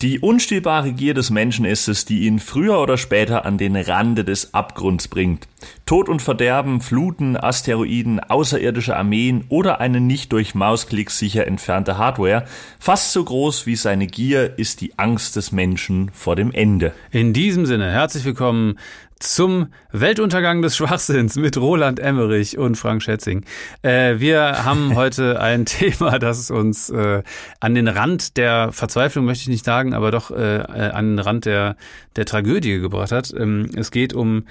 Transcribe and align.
Die 0.00 0.20
unstillbare 0.20 0.92
Gier 0.92 1.12
des 1.12 1.30
Menschen 1.30 1.64
ist 1.64 1.88
es, 1.88 2.04
die 2.04 2.20
ihn 2.20 2.38
früher 2.38 2.80
oder 2.80 2.96
später 2.96 3.44
an 3.44 3.58
den 3.58 3.74
Rande 3.74 4.22
des 4.24 4.54
Abgrunds 4.54 5.08
bringt. 5.08 5.48
Tod 5.86 6.08
und 6.08 6.22
Verderben, 6.22 6.80
Fluten, 6.80 7.36
Asteroiden, 7.36 8.20
außerirdische 8.20 8.96
Armeen 8.96 9.44
oder 9.48 9.80
eine 9.80 10.00
nicht 10.00 10.30
durch 10.30 10.54
Mausklicks 10.54 11.18
sicher 11.18 11.48
entfernte 11.48 11.98
Hardware. 11.98 12.46
Fast 12.78 13.10
so 13.12 13.24
groß 13.24 13.66
wie 13.66 13.74
seine 13.74 14.06
Gier 14.06 14.56
ist 14.56 14.82
die 14.82 14.96
Angst 15.00 15.34
des 15.34 15.50
Menschen 15.50 16.12
vor 16.14 16.36
dem 16.36 16.52
Ende. 16.52 16.92
In 17.10 17.32
diesem 17.32 17.66
Sinne, 17.66 17.90
herzlich 17.90 18.24
willkommen 18.24 18.78
zum 19.20 19.68
Weltuntergang 19.90 20.62
des 20.62 20.76
Schwachsinns 20.76 21.36
mit 21.36 21.56
Roland 21.56 21.98
Emmerich 21.98 22.58
und 22.58 22.76
Frank 22.76 23.02
Schätzing. 23.02 23.44
Äh, 23.82 24.18
wir 24.18 24.64
haben 24.64 24.94
heute 24.94 25.40
ein 25.40 25.66
Thema, 25.66 26.18
das 26.18 26.50
uns 26.50 26.90
äh, 26.90 27.22
an 27.60 27.74
den 27.74 27.88
Rand 27.88 28.36
der 28.36 28.72
Verzweiflung, 28.72 29.24
möchte 29.24 29.42
ich 29.42 29.48
nicht 29.48 29.64
sagen, 29.64 29.94
aber 29.94 30.10
doch 30.10 30.30
äh, 30.30 30.58
äh 30.58 30.90
an 30.90 31.16
den 31.16 31.18
Rand 31.18 31.44
der, 31.44 31.76
der 32.16 32.26
Tragödie 32.26 32.78
gebracht 32.78 33.12
hat. 33.12 33.32
Ähm, 33.36 33.70
es 33.76 33.90
geht 33.90 34.12
um 34.12 34.44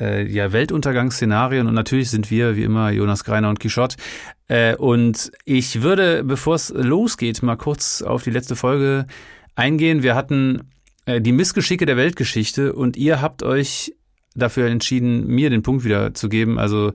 äh, 0.00 0.26
ja, 0.26 0.52
Weltuntergangsszenarien 0.52 1.66
und 1.66 1.74
natürlich 1.74 2.10
sind 2.10 2.30
wir, 2.30 2.56
wie 2.56 2.64
immer, 2.64 2.90
Jonas 2.90 3.24
Greiner 3.24 3.48
und 3.48 3.60
Quichotte. 3.60 3.96
Äh, 4.48 4.74
und 4.76 5.30
ich 5.44 5.82
würde, 5.82 6.24
bevor 6.24 6.56
es 6.56 6.70
losgeht, 6.74 7.42
mal 7.42 7.56
kurz 7.56 8.02
auf 8.02 8.22
die 8.22 8.30
letzte 8.30 8.56
Folge 8.56 9.06
eingehen. 9.54 10.02
Wir 10.02 10.14
hatten 10.14 10.70
die 11.08 11.32
Missgeschicke 11.32 11.86
der 11.86 11.96
Weltgeschichte 11.96 12.72
und 12.72 12.96
ihr 12.96 13.20
habt 13.20 13.42
euch 13.42 13.94
dafür 14.34 14.68
entschieden, 14.68 15.26
mir 15.26 15.50
den 15.50 15.62
Punkt 15.62 15.84
wieder 15.84 16.14
zu 16.14 16.28
geben. 16.28 16.58
Also 16.58 16.92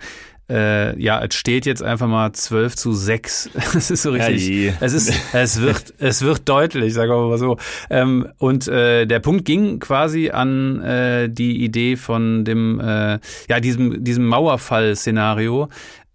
äh, 0.48 1.00
ja, 1.02 1.24
es 1.24 1.34
steht 1.34 1.66
jetzt 1.66 1.82
einfach 1.82 2.08
mal 2.08 2.32
12 2.32 2.76
zu 2.76 2.94
6. 2.94 3.50
Es 3.76 3.90
ist 3.90 4.04
so 4.04 4.12
richtig. 4.12 4.48
Ja, 4.48 4.74
es 4.80 4.94
ist, 4.94 5.14
es 5.34 5.60
wird, 5.62 5.94
es 5.98 6.22
wird 6.22 6.48
deutlich, 6.48 6.94
sagen 6.94 7.12
wir 7.12 7.28
mal 7.30 7.38
so. 7.38 7.58
Ähm, 7.90 8.28
und 8.38 8.68
äh, 8.68 9.06
der 9.06 9.20
Punkt 9.20 9.46
ging 9.46 9.80
quasi 9.80 10.30
an 10.30 10.82
äh, 10.82 11.30
die 11.30 11.64
Idee 11.64 11.96
von 11.96 12.46
dem, 12.46 12.80
äh, 12.80 13.20
ja, 13.50 13.60
diesem, 13.60 14.04
diesem 14.04 14.28
Mauerfall-Szenario 14.28 15.70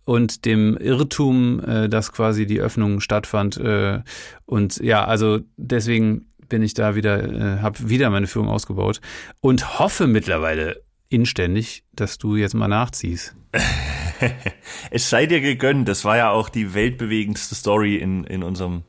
und 0.04 0.44
dem 0.44 0.76
Irrtum, 0.76 1.60
äh, 1.64 1.88
dass 1.88 2.12
quasi 2.12 2.46
die 2.46 2.60
Öffnung 2.60 3.00
stattfand. 3.00 3.56
Äh, 3.56 4.00
und 4.46 4.78
ja, 4.78 5.04
also 5.04 5.40
deswegen 5.56 6.26
bin 6.48 6.62
ich 6.62 6.74
da 6.74 6.94
wieder, 6.94 7.22
äh, 7.22 7.58
habe 7.62 7.88
wieder 7.88 8.10
meine 8.10 8.26
Führung 8.26 8.48
ausgebaut 8.48 9.00
und 9.40 9.78
hoffe 9.80 10.06
mittlerweile 10.06 10.82
inständig, 11.10 11.84
dass 11.92 12.16
du 12.16 12.36
jetzt 12.36 12.54
mal 12.54 12.68
nachziehst. 12.68 13.34
es 14.90 15.10
sei 15.10 15.26
dir 15.26 15.40
gegönnt. 15.40 15.88
Das 15.88 16.04
war 16.04 16.16
ja 16.16 16.30
auch 16.30 16.48
die 16.48 16.72
weltbewegendste 16.72 17.54
Story 17.54 17.96
in, 17.96 18.24
in, 18.24 18.42
unserem, 18.42 18.84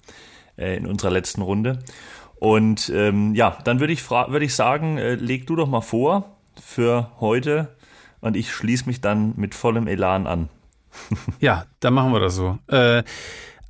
äh, 0.57 0.77
in 0.77 0.85
unserer 0.85 1.11
letzten 1.11 1.41
Runde. 1.41 1.83
Und 2.35 2.91
ähm, 2.95 3.35
ja, 3.35 3.57
dann 3.65 3.79
würde 3.79 3.93
ich, 3.93 4.09
würd 4.09 4.41
ich 4.41 4.55
sagen, 4.55 4.97
äh, 4.97 5.15
leg 5.15 5.45
du 5.47 5.55
doch 5.55 5.67
mal 5.67 5.81
vor 5.81 6.37
für 6.59 7.11
heute 7.19 7.75
und 8.19 8.35
ich 8.35 8.51
schließe 8.51 8.85
mich 8.85 9.01
dann 9.01 9.33
mit 9.35 9.53
vollem 9.53 9.87
Elan 9.87 10.27
an. 10.27 10.49
ja, 11.39 11.65
dann 11.79 11.93
machen 11.93 12.13
wir 12.13 12.19
das 12.19 12.35
so. 12.35 12.57
Äh, 12.67 13.03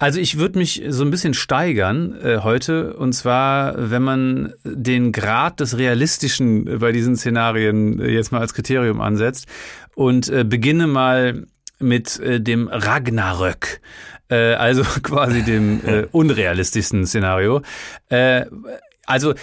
also 0.02 0.20
ich 0.20 0.40
würde 0.40 0.58
mich 0.58 0.82
so 0.88 1.04
ein 1.04 1.12
bisschen 1.12 1.36
steigern 1.36 2.20
äh, 2.24 2.40
heute. 2.40 2.96
Und 2.96 3.14
zwar, 3.14 3.92
wenn 3.92 4.02
man 4.02 4.54
den 4.64 5.12
Grad 5.12 5.60
des 5.60 5.78
Realistischen 5.78 6.80
bei 6.80 6.92
diesen 6.92 7.16
Szenarien 7.16 8.00
äh, 8.00 8.10
jetzt 8.10 8.32
mal 8.32 8.42
als 8.42 8.56
Kriterium 8.56 9.00
ansetzt 9.00 9.46
und 9.94 10.28
äh, 10.28 10.44
beginne 10.44 10.88
mal 10.88 11.46
mit 11.78 12.20
äh, 12.20 12.42
dem 12.42 12.68
Ragnarök. 12.68 13.80
Äh, 14.28 14.54
also 14.56 14.82
quasi 15.04 15.44
dem 15.44 15.86
äh, 15.86 16.08
unrealistischsten 16.12 17.06
Szenario. 17.06 17.62
Äh, 18.10 18.46
also 19.06 19.34
äh, 19.34 19.36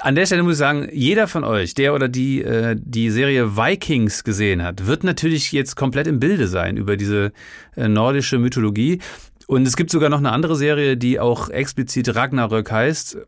an 0.00 0.14
der 0.14 0.26
Stelle 0.26 0.42
muss 0.42 0.54
ich 0.54 0.58
sagen, 0.58 0.88
jeder 0.92 1.28
von 1.28 1.44
euch, 1.44 1.72
der 1.72 1.94
oder 1.94 2.08
die 2.08 2.42
äh, 2.42 2.76
die 2.78 3.10
Serie 3.10 3.56
Vikings 3.56 4.22
gesehen 4.22 4.62
hat, 4.62 4.86
wird 4.86 5.02
natürlich 5.02 5.50
jetzt 5.50 5.76
komplett 5.76 6.06
im 6.06 6.20
Bilde 6.20 6.46
sein 6.46 6.76
über 6.76 6.98
diese 6.98 7.32
äh, 7.74 7.88
nordische 7.88 8.38
Mythologie. 8.38 9.00
Und 9.46 9.66
es 9.66 9.76
gibt 9.76 9.90
sogar 9.90 10.08
noch 10.08 10.18
eine 10.18 10.32
andere 10.32 10.56
Serie, 10.56 10.96
die 10.96 11.20
auch 11.20 11.48
explizit 11.48 12.14
Ragnarök 12.14 12.70
heißt. 12.70 13.18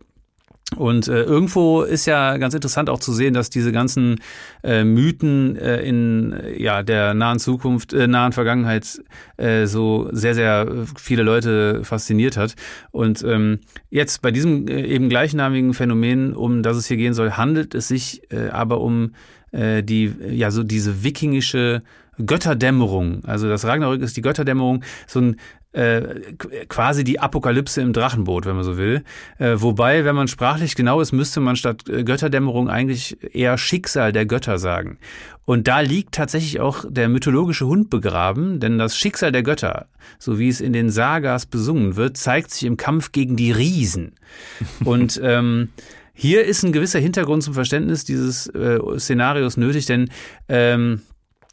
Und 0.76 1.08
äh, 1.08 1.22
irgendwo 1.22 1.82
ist 1.82 2.06
ja 2.06 2.36
ganz 2.38 2.54
interessant 2.54 2.90
auch 2.90 2.98
zu 2.98 3.12
sehen, 3.12 3.34
dass 3.34 3.50
diese 3.50 3.70
ganzen 3.70 4.20
äh, 4.62 4.82
Mythen 4.82 5.56
äh, 5.56 5.82
in 5.82 6.34
ja 6.56 6.82
der 6.82 7.14
nahen 7.14 7.38
Zukunft, 7.38 7.92
äh, 7.92 8.06
nahen 8.06 8.32
Vergangenheit 8.32 9.02
äh, 9.36 9.66
so 9.66 10.08
sehr 10.10 10.34
sehr 10.34 10.86
viele 10.96 11.22
Leute 11.22 11.84
fasziniert 11.84 12.36
hat. 12.36 12.54
Und 12.90 13.22
ähm, 13.22 13.60
jetzt 13.90 14.22
bei 14.22 14.30
diesem 14.30 14.66
äh, 14.66 14.82
eben 14.82 15.08
gleichnamigen 15.08 15.74
Phänomen, 15.74 16.34
um 16.34 16.62
das 16.62 16.76
es 16.76 16.86
hier 16.86 16.96
gehen 16.96 17.14
soll, 17.14 17.32
handelt 17.32 17.74
es 17.74 17.88
sich 17.88 18.22
äh, 18.32 18.48
aber 18.48 18.80
um 18.80 19.12
äh, 19.52 19.82
die 19.82 20.12
ja 20.30 20.50
so 20.50 20.64
diese 20.64 21.04
wikingische 21.04 21.82
Götterdämmerung. 22.24 23.24
Also 23.24 23.48
das 23.48 23.64
Ragnarök 23.64 24.00
ist 24.00 24.16
die 24.16 24.22
Götterdämmerung, 24.22 24.82
so 25.06 25.20
ein 25.20 25.36
äh, 25.74 26.34
quasi 26.68 27.04
die 27.04 27.20
Apokalypse 27.20 27.80
im 27.80 27.92
Drachenboot, 27.92 28.46
wenn 28.46 28.54
man 28.54 28.64
so 28.64 28.76
will. 28.76 29.02
Äh, 29.38 29.54
wobei, 29.56 30.04
wenn 30.04 30.14
man 30.14 30.28
sprachlich 30.28 30.76
genau 30.76 31.00
ist, 31.00 31.12
müsste 31.12 31.40
man 31.40 31.56
statt 31.56 31.88
äh, 31.88 32.04
Götterdämmerung 32.04 32.68
eigentlich 32.68 33.16
eher 33.34 33.58
Schicksal 33.58 34.12
der 34.12 34.24
Götter 34.24 34.58
sagen. 34.58 34.98
Und 35.44 35.68
da 35.68 35.80
liegt 35.80 36.14
tatsächlich 36.14 36.60
auch 36.60 36.84
der 36.88 37.08
mythologische 37.08 37.66
Hund 37.66 37.90
begraben, 37.90 38.60
denn 38.60 38.78
das 38.78 38.96
Schicksal 38.96 39.32
der 39.32 39.42
Götter, 39.42 39.88
so 40.18 40.38
wie 40.38 40.48
es 40.48 40.60
in 40.60 40.72
den 40.72 40.90
Sagas 40.90 41.44
besungen 41.44 41.96
wird, 41.96 42.16
zeigt 42.16 42.52
sich 42.52 42.64
im 42.64 42.76
Kampf 42.76 43.12
gegen 43.12 43.36
die 43.36 43.50
Riesen. 43.52 44.12
Und 44.84 45.20
ähm, 45.22 45.70
hier 46.14 46.44
ist 46.44 46.62
ein 46.62 46.72
gewisser 46.72 47.00
Hintergrund 47.00 47.42
zum 47.42 47.54
Verständnis 47.54 48.04
dieses 48.04 48.46
äh, 48.46 48.78
Szenarios 48.98 49.56
nötig, 49.56 49.86
denn 49.86 50.08
ähm, 50.48 51.02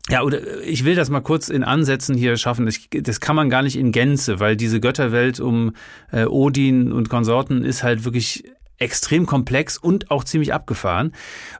ja, 0.09 0.23
oder 0.23 0.61
ich 0.63 0.83
will 0.83 0.95
das 0.95 1.09
mal 1.09 1.21
kurz 1.21 1.49
in 1.49 1.63
Ansätzen 1.63 2.15
hier 2.15 2.35
schaffen. 2.37 2.67
Ich, 2.67 2.89
das 2.89 3.19
kann 3.19 3.35
man 3.35 3.49
gar 3.49 3.61
nicht 3.61 3.77
in 3.77 3.91
Gänze, 3.91 4.39
weil 4.39 4.55
diese 4.55 4.79
Götterwelt 4.79 5.39
um 5.39 5.73
äh, 6.11 6.25
Odin 6.25 6.91
und 6.91 7.09
Konsorten 7.09 7.63
ist 7.63 7.83
halt 7.83 8.03
wirklich 8.03 8.43
extrem 8.77 9.27
komplex 9.27 9.77
und 9.77 10.09
auch 10.09 10.23
ziemlich 10.23 10.53
abgefahren. 10.53 11.13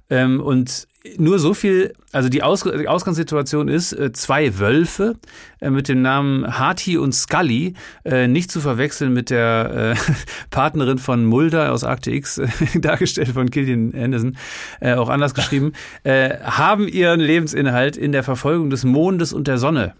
Ähm, 0.10 0.42
und 0.42 0.88
nur 1.18 1.40
so 1.40 1.54
viel, 1.54 1.94
also 2.12 2.30
die, 2.30 2.44
Aus 2.44 2.64
die 2.64 2.88
Ausgangssituation 2.88 3.68
ist, 3.68 3.94
äh, 3.94 4.12
zwei 4.12 4.60
Wölfe 4.60 5.16
äh, 5.60 5.70
mit 5.70 5.88
dem 5.88 6.02
Namen 6.02 6.60
Hati 6.60 6.98
und 6.98 7.14
Scully, 7.14 7.74
äh, 8.06 8.28
nicht 8.28 8.52
zu 8.52 8.62
verwechseln 8.62 9.12
mit 9.14 9.30
der 9.30 9.96
äh, 9.96 10.14
Partnerin 10.52 11.00
von 11.00 11.26
Mulder 11.26 11.72
aus 11.72 11.84
Akte 11.84 12.12
X, 12.12 12.40
dargestellt 12.76 13.30
von 13.30 13.50
Killian 13.50 13.94
Anderson, 13.96 14.38
äh, 14.80 14.94
auch 14.94 15.10
anders 15.10 15.34
geschrieben, 15.34 15.74
haben 16.04 16.88
ihren 16.88 17.20
Lebensinhalt 17.20 17.98
in 17.98 18.12
der 18.12 18.24
Verfolgung 18.24 18.70
des 18.70 18.84
Mondes 18.84 19.34
und 19.34 19.48
der 19.48 19.58
Sonne. 19.58 19.94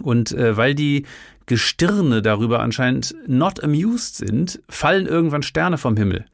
Und 0.00 0.34
weil 0.36 0.74
die 0.74 1.06
Gestirne 1.46 2.22
darüber 2.22 2.60
anscheinend 2.60 3.14
not 3.26 3.62
amused 3.62 4.16
sind, 4.16 4.60
fallen 4.68 5.06
irgendwann 5.06 5.42
Sterne 5.42 5.78
vom 5.78 5.96
Himmel. 5.96 6.26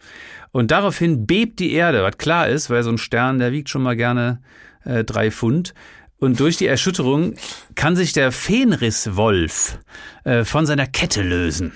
Und 0.54 0.70
daraufhin 0.70 1.26
bebt 1.26 1.58
die 1.58 1.72
Erde, 1.72 2.04
was 2.04 2.16
klar 2.16 2.48
ist, 2.48 2.70
weil 2.70 2.84
so 2.84 2.90
ein 2.90 2.96
Stern, 2.96 3.40
der 3.40 3.50
wiegt 3.50 3.68
schon 3.68 3.82
mal 3.82 3.96
gerne 3.96 4.40
äh, 4.84 5.02
drei 5.02 5.32
Pfund. 5.32 5.74
Und 6.20 6.38
durch 6.38 6.56
die 6.56 6.68
Erschütterung 6.68 7.34
kann 7.74 7.96
sich 7.96 8.12
der 8.12 8.30
Fenriswolf 8.30 9.80
äh, 10.22 10.44
von 10.44 10.64
seiner 10.64 10.86
Kette 10.86 11.22
lösen. 11.22 11.72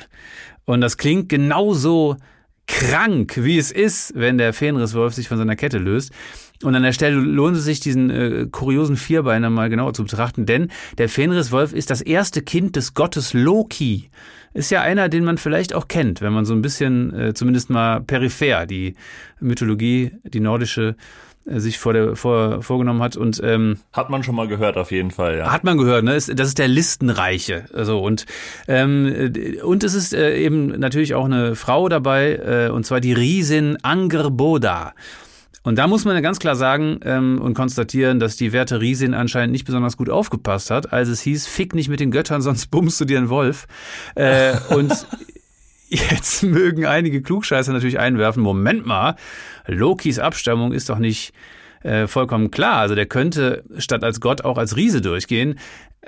Und 0.65 0.81
das 0.81 0.97
klingt 0.97 1.29
genauso 1.29 2.19
krank, 2.69 3.39
wie 3.39 3.59
es 3.59 3.73
ist, 3.73 4.13
wenn 4.15 4.39
der 4.39 4.53
Fenriswolf 4.53 5.13
sich 5.13 5.27
von 5.27 5.39
seiner 5.39 5.57
Kette 5.57 5.79
löst. 5.79 6.13
Und 6.63 6.75
an 6.75 6.83
der 6.83 6.93
Stelle 6.93 7.17
lohnt 7.17 7.57
es 7.57 7.65
sich, 7.65 7.81
diesen 7.81 8.11
äh, 8.11 8.47
kuriosen 8.51 8.97
Vierbeiner 8.97 9.49
mal 9.49 9.71
genauer 9.71 9.95
zu 9.95 10.03
betrachten, 10.03 10.45
denn 10.45 10.69
der 10.99 11.09
Fenriswolf 11.09 11.73
ist 11.73 11.91
das 11.91 12.01
erste 12.01 12.43
Kind 12.43 12.75
des 12.75 12.95
Gottes 12.95 13.33
Loki 13.33 14.11
ist 14.55 14.71
ja 14.71 14.83
einer, 14.83 15.09
den 15.09 15.25
man 15.25 15.39
vielleicht 15.39 15.75
auch 15.75 15.89
kennt, 15.89 16.21
wenn 16.21 16.33
man 16.33 16.45
so 16.45 16.55
ein 16.55 16.63
bisschen, 16.63 17.15
äh, 17.15 17.35
zumindest 17.35 17.71
mal 17.71 18.01
peripher, 18.01 18.67
die 18.67 18.95
Mythologie, 19.41 20.13
die 20.25 20.41
nordische, 20.41 20.97
äh, 21.47 21.61
sich 21.61 21.79
vor 21.79 21.93
der, 21.93 22.17
vor, 22.17 22.63
vorgenommen 22.63 23.03
hat. 23.03 23.17
Und, 23.17 23.41
ähm, 23.45 23.79
hat 23.93 24.11
man 24.11 24.23
schon 24.23 24.35
mal 24.35 24.49
gehört, 24.49 24.77
auf 24.77 24.91
jeden 24.91 25.11
Fall, 25.11 25.39
ja. 25.39 25.53
Hat 25.53 25.65
man 25.65 25.79
gehört, 25.79 26.05
ne? 26.05 26.13
Das 26.13 26.29
ist 26.29 26.59
der 26.59 26.69
Listenreiche. 26.69 27.67
Also, 27.73 28.01
und, 28.01 28.27
ähm, 28.67 29.33
und 29.63 29.85
es 29.85 29.95
ist 29.95 30.15
äh, 30.15 30.37
eben 30.39 30.69
natürlich 30.79 31.15
auch 31.15 31.27
eine 31.27 31.55
Frau 31.55 31.89
dabei, 31.89 32.67
äh, 32.69 32.71
und 32.71 32.85
zwar 32.85 33.01
die 33.01 33.13
Riesin 33.13 33.77
Angerboda. 33.83 34.95
Und 35.63 35.77
da 35.77 35.87
muss 35.87 36.05
man 36.05 36.21
ganz 36.23 36.39
klar 36.39 36.57
sagen 36.57 37.01
ähm, 37.05 37.41
und 37.41 37.55
konstatieren, 37.55 38.21
dass 38.21 38.37
die 38.37 38.53
Werte 38.53 38.81
Riesin 38.81 39.15
anscheinend 39.15 39.53
nicht 39.53 39.65
besonders 39.65 39.97
gut 39.97 40.09
aufgepasst 40.09 40.71
hat, 40.71 40.93
als 40.93 41.09
es 41.09 41.21
hieß, 41.21 41.47
fick 41.47 41.75
nicht 41.75 41.89
mit 41.89 42.01
den 42.01 42.11
Göttern, 42.11 42.43
sonst 42.43 42.71
bummst 42.71 43.01
du 43.01 43.05
dir 43.05 43.19
einen 43.19 43.29
Wolf. 43.29 43.67
Äh, 44.15 44.55
und 44.71 44.93
jetzt 45.89 46.43
mögen 46.43 46.87
einige 46.87 47.23
Klugscheißer 47.23 47.73
natürlich 47.73 47.99
einwerfen, 47.99 48.43
Moment 48.43 48.87
mal, 48.87 49.17
Lokis 49.67 50.19
Abstammung 50.19 50.73
ist 50.73 50.89
doch 50.89 50.99
nicht 50.99 51.33
äh, 51.83 52.07
vollkommen 52.07 52.51
klar. 52.51 52.79
Also 52.79 52.95
der 52.95 53.07
könnte 53.07 53.65
statt 53.79 54.05
als 54.05 54.21
Gott 54.21 54.45
auch 54.45 54.59
als 54.59 54.77
Riese 54.77 55.01
durchgehen. 55.01 55.59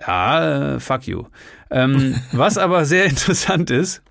Ja, 0.06 0.74
äh, 0.74 0.80
fuck 0.80 1.06
you. 1.06 1.24
Ähm, 1.70 2.16
was 2.32 2.58
aber 2.58 2.84
sehr 2.84 3.04
interessant 3.06 3.70
ist, 3.70 4.02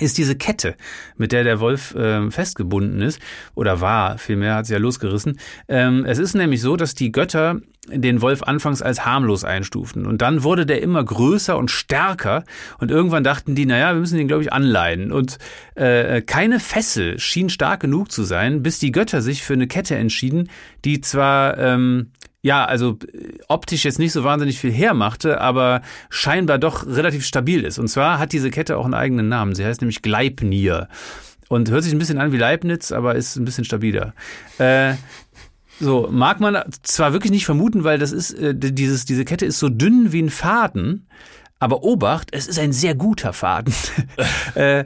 ist 0.00 0.18
diese 0.18 0.36
Kette, 0.36 0.76
mit 1.16 1.32
der 1.32 1.44
der 1.44 1.60
Wolf 1.60 1.94
ähm, 1.98 2.30
festgebunden 2.32 3.00
ist, 3.02 3.20
oder 3.54 3.80
war, 3.80 4.18
vielmehr 4.18 4.54
hat 4.54 4.66
sie 4.66 4.74
ja 4.74 4.78
losgerissen. 4.78 5.38
Ähm, 5.68 6.04
es 6.04 6.18
ist 6.18 6.34
nämlich 6.34 6.60
so, 6.60 6.76
dass 6.76 6.94
die 6.94 7.12
Götter 7.12 7.60
den 7.90 8.20
Wolf 8.20 8.42
anfangs 8.42 8.82
als 8.82 9.04
harmlos 9.04 9.44
einstuften. 9.44 10.06
Und 10.06 10.20
dann 10.22 10.42
wurde 10.42 10.66
der 10.66 10.82
immer 10.82 11.02
größer 11.02 11.56
und 11.56 11.70
stärker. 11.70 12.44
Und 12.78 12.90
irgendwann 12.90 13.24
dachten 13.24 13.54
die, 13.54 13.66
naja, 13.66 13.94
wir 13.94 14.00
müssen 14.00 14.18
den, 14.18 14.28
glaube 14.28 14.42
ich, 14.42 14.52
anleihen. 14.52 15.12
Und 15.12 15.38
äh, 15.74 16.20
keine 16.22 16.60
Fessel 16.60 17.18
schien 17.18 17.48
stark 17.48 17.80
genug 17.80 18.12
zu 18.12 18.24
sein, 18.24 18.62
bis 18.62 18.78
die 18.78 18.92
Götter 18.92 19.22
sich 19.22 19.42
für 19.42 19.54
eine 19.54 19.66
Kette 19.66 19.96
entschieden, 19.96 20.50
die 20.84 21.00
zwar 21.00 21.56
ähm, 21.58 22.12
ja, 22.40 22.64
also 22.64 22.96
optisch 23.48 23.84
jetzt 23.84 23.98
nicht 23.98 24.12
so 24.12 24.22
wahnsinnig 24.24 24.58
viel 24.60 24.72
hermachte, 24.72 25.40
aber 25.40 25.82
scheinbar 26.08 26.58
doch 26.58 26.86
relativ 26.86 27.24
stabil 27.26 27.64
ist. 27.64 27.78
Und 27.78 27.88
zwar 27.88 28.18
hat 28.18 28.32
diese 28.32 28.50
Kette 28.50 28.76
auch 28.76 28.84
einen 28.84 28.94
eigenen 28.94 29.28
Namen. 29.28 29.54
Sie 29.54 29.64
heißt 29.64 29.80
nämlich 29.80 30.02
Gleipnir. 30.02 30.88
Und 31.48 31.70
hört 31.70 31.82
sich 31.82 31.92
ein 31.92 31.98
bisschen 31.98 32.18
an 32.18 32.30
wie 32.30 32.36
Leibniz, 32.36 32.92
aber 32.92 33.14
ist 33.14 33.36
ein 33.36 33.44
bisschen 33.44 33.64
stabiler. 33.64 34.14
Äh, 34.58 34.94
so, 35.80 36.08
mag 36.10 36.40
man 36.40 36.62
zwar 36.82 37.12
wirklich 37.12 37.32
nicht 37.32 37.46
vermuten, 37.46 37.84
weil 37.84 37.98
das 37.98 38.12
ist, 38.12 38.32
äh, 38.32 38.54
dieses, 38.54 39.04
diese 39.04 39.24
Kette 39.24 39.46
ist 39.46 39.58
so 39.58 39.68
dünn 39.68 40.12
wie 40.12 40.22
ein 40.22 40.30
Faden, 40.30 41.06
aber 41.58 41.82
Obacht, 41.82 42.28
es 42.32 42.46
ist 42.46 42.58
ein 42.58 42.72
sehr 42.72 42.94
guter 42.94 43.32
Faden. 43.32 43.72
äh, 44.54 44.84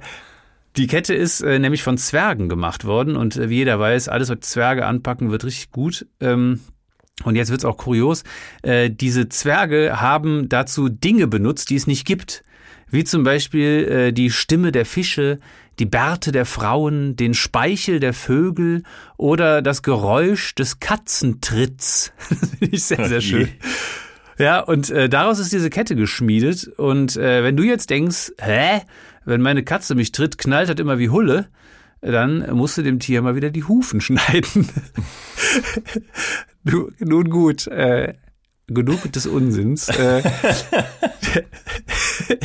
die 0.76 0.86
Kette 0.86 1.14
ist 1.14 1.40
äh, 1.40 1.58
nämlich 1.58 1.82
von 1.82 1.98
Zwergen 1.98 2.48
gemacht 2.48 2.84
worden 2.84 3.16
und 3.16 3.36
äh, 3.36 3.50
wie 3.50 3.56
jeder 3.56 3.78
weiß, 3.78 4.08
alles, 4.08 4.30
was 4.30 4.40
Zwerge 4.40 4.86
anpacken, 4.86 5.30
wird 5.30 5.44
richtig 5.44 5.70
gut. 5.70 6.06
Ähm, 6.20 6.60
und 7.24 7.36
jetzt 7.36 7.50
wird's 7.50 7.64
auch 7.64 7.76
kurios. 7.76 8.24
Äh, 8.62 8.90
diese 8.90 9.28
Zwerge 9.28 10.00
haben 10.00 10.48
dazu 10.48 10.88
Dinge 10.88 11.26
benutzt, 11.26 11.70
die 11.70 11.76
es 11.76 11.86
nicht 11.86 12.06
gibt. 12.06 12.42
Wie 12.90 13.04
zum 13.04 13.24
Beispiel 13.24 13.88
äh, 13.88 14.12
die 14.12 14.30
Stimme 14.30 14.70
der 14.70 14.84
Fische, 14.84 15.38
die 15.78 15.86
Bärte 15.86 16.32
der 16.32 16.44
Frauen, 16.44 17.16
den 17.16 17.34
Speichel 17.34 18.00
der 18.00 18.12
Vögel 18.12 18.82
oder 19.16 19.62
das 19.62 19.82
Geräusch 19.82 20.54
des 20.54 20.80
Katzentritts. 20.80 22.12
das 22.28 22.50
finde 22.50 22.76
ich 22.76 22.84
sehr, 22.84 23.08
sehr 23.08 23.20
schön. 23.20 23.48
Ja, 24.38 24.60
und 24.60 24.90
äh, 24.90 25.08
daraus 25.08 25.38
ist 25.38 25.52
diese 25.52 25.70
Kette 25.70 25.96
geschmiedet. 25.96 26.66
Und 26.76 27.16
äh, 27.16 27.42
wenn 27.42 27.56
du 27.56 27.62
jetzt 27.62 27.90
denkst, 27.90 28.32
hä, 28.38 28.82
wenn 29.24 29.40
meine 29.40 29.62
Katze 29.62 29.94
mich 29.94 30.12
tritt, 30.12 30.38
knallt 30.38 30.68
das 30.68 30.78
immer 30.78 30.98
wie 30.98 31.10
Hulle, 31.10 31.48
dann 32.00 32.54
musst 32.56 32.76
du 32.76 32.82
dem 32.82 32.98
Tier 32.98 33.22
mal 33.22 33.36
wieder 33.36 33.50
die 33.50 33.64
Hufen 33.64 34.00
schneiden. 34.02 34.68
Nun 36.64 37.30
gut, 37.30 37.66
äh, 37.66 38.14
genug 38.68 39.10
des 39.12 39.26
Unsinns. 39.26 39.88
Äh, 39.88 40.22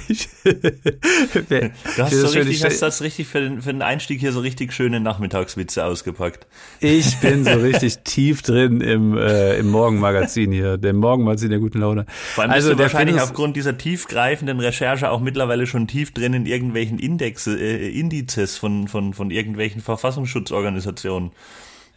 ich, 0.07 0.29
du 0.43 1.71
hast, 1.97 2.13
so 2.13 2.27
richtig, 2.27 2.63
hast 2.63 2.81
das 2.81 3.01
richtig 3.01 3.27
für 3.27 3.41
den, 3.41 3.61
für 3.61 3.71
den 3.71 3.81
Einstieg 3.81 4.19
hier 4.19 4.31
so 4.31 4.39
richtig 4.39 4.73
schöne 4.73 4.99
Nachmittagswitze 4.99 5.85
ausgepackt. 5.85 6.47
Ich 6.79 7.17
bin 7.17 7.43
so 7.43 7.51
richtig 7.53 7.99
tief 7.99 8.41
drin 8.41 8.81
im, 8.81 9.17
äh, 9.17 9.57
im 9.57 9.69
Morgenmagazin 9.69 10.51
hier, 10.51 10.77
dem 10.77 10.97
Morgenmagazin 10.97 11.49
der 11.49 11.59
guten 11.59 11.79
Laune. 11.79 12.05
Vor 12.07 12.43
allem 12.43 12.51
also 12.51 12.69
bist 12.69 12.79
du 12.79 12.83
wahrscheinlich 12.83 13.21
aufgrund 13.21 13.55
dieser 13.55 13.77
tiefgreifenden 13.77 14.59
Recherche 14.59 15.09
auch 15.11 15.19
mittlerweile 15.19 15.67
schon 15.67 15.87
tief 15.87 16.11
drin 16.13 16.33
in 16.33 16.45
irgendwelchen 16.45 16.99
Indexe, 16.99 17.57
äh, 17.57 17.89
Indizes 17.89 18.57
von, 18.57 18.87
von, 18.87 19.13
von 19.13 19.31
irgendwelchen 19.31 19.81
Verfassungsschutzorganisationen. 19.81 21.31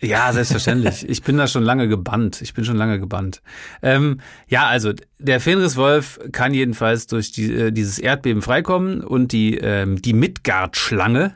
Ja, 0.01 0.33
selbstverständlich. 0.33 1.09
Ich 1.09 1.23
bin 1.23 1.37
da 1.37 1.47
schon 1.47 1.63
lange 1.63 1.89
gebannt. 1.89 2.41
Ich 2.41 2.55
bin 2.55 2.65
schon 2.65 2.77
lange 2.77 2.99
gebannt. 2.99 3.43
Ähm, 3.83 4.21
ja, 4.49 4.67
also 4.67 4.93
der 5.19 5.41
Fenriswolf 5.41 6.19
kann 6.33 6.55
jedenfalls 6.55 7.07
durch 7.07 7.33
die, 7.33 7.53
äh, 7.53 7.71
dieses 7.73 7.99
Erdbeben 7.99 8.43
freikommen 8.43 9.03
und 9.03 9.33
die, 9.33 9.59
ähm, 9.59 10.01
die 10.01 10.13
Midgard-Schlange 10.15 11.35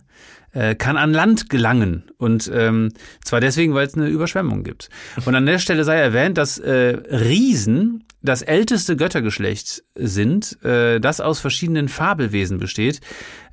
äh, 0.52 0.74
kann 0.74 0.96
an 0.96 1.12
Land 1.12 1.50
gelangen. 1.50 2.04
Und 2.16 2.50
ähm, 2.52 2.92
zwar 3.24 3.40
deswegen, 3.40 3.74
weil 3.74 3.86
es 3.86 3.94
eine 3.94 4.08
Überschwemmung 4.08 4.64
gibt. 4.64 4.88
Und 5.24 5.34
an 5.34 5.46
der 5.46 5.58
Stelle 5.58 5.84
sei 5.84 5.96
erwähnt, 5.96 6.38
dass 6.38 6.58
äh, 6.58 6.96
Riesen 7.10 8.04
das 8.24 8.42
älteste 8.42 8.96
Göttergeschlecht 8.96 9.82
sind, 9.94 10.62
äh, 10.64 10.98
das 10.98 11.20
aus 11.20 11.40
verschiedenen 11.40 11.88
Fabelwesen 11.88 12.58
besteht 12.58 13.00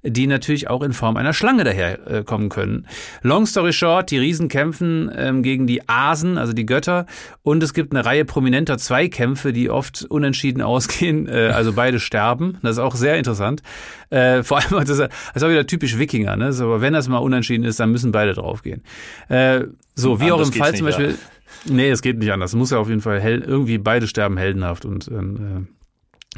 die 0.04 0.28
natürlich 0.28 0.70
auch 0.70 0.82
in 0.82 0.94
Form 0.94 1.18
einer 1.18 1.34
Schlange 1.34 1.64
daherkommen 1.64 2.48
äh, 2.48 2.50
können. 2.50 2.88
Long 3.22 3.46
story 3.46 3.74
short, 3.74 4.10
die 4.10 4.18
Riesen 4.18 4.48
kämpfen 4.48 5.12
ähm, 5.16 5.44
gegen 5.44 5.68
die 5.68 5.88
Asen, 5.88 6.38
also 6.38 6.54
die 6.54 6.66
Götter, 6.66 7.06
und 7.44 7.62
es 7.62 7.74
gibt 7.74 7.94
eine 7.94 8.04
Reihe 8.04 8.26
prominenter 8.26 8.78
Zweikämpfe, 8.78 9.54
die 9.54 9.70
oft 9.70 10.06
unentschieden 10.06 10.62
ausgehen, 10.62 11.28
äh, 11.28 11.52
also 11.54 11.74
beide 11.74 12.00
sterben. 12.00 12.58
Das 12.64 12.74
ist 12.74 12.80
auch 12.80 12.96
sehr 12.96 13.18
interessant. 13.18 13.62
Äh, 14.10 14.44
vor 14.44 14.58
allem, 14.58 14.72
das 14.72 14.90
ist, 14.90 15.00
das 15.00 15.10
ist 15.36 15.44
auch 15.44 15.50
wieder 15.50 15.68
typisch 15.68 15.98
Wikinger, 15.98 16.36
ne? 16.36 16.52
Aber 16.60 16.82
wenn 16.82 16.94
das 16.94 17.08
mal 17.08 17.20
unentschieden 17.20 17.64
ist, 17.64 17.80
dann 17.80 17.92
müssen 17.92 18.12
beide 18.12 18.34
draufgehen. 18.34 18.84
Äh, 19.30 19.66
so, 19.94 20.20
wie 20.20 20.32
auch 20.32 20.42
im 20.42 20.52
Fall 20.52 20.74
zum 20.74 20.86
Beispiel. 20.86 21.10
Ja. 21.12 21.16
Nee, 21.66 21.90
es 21.90 22.02
geht 22.02 22.18
nicht 22.18 22.32
anders. 22.32 22.52
Es 22.52 22.56
muss 22.56 22.72
ja 22.72 22.78
auf 22.78 22.90
jeden 22.90 23.02
Fall 23.02 23.20
hell, 23.20 23.42
irgendwie 23.42 23.78
beide 23.78 24.08
sterben 24.08 24.38
heldenhaft 24.38 24.86
und 24.86 25.08
äh, 25.08 25.62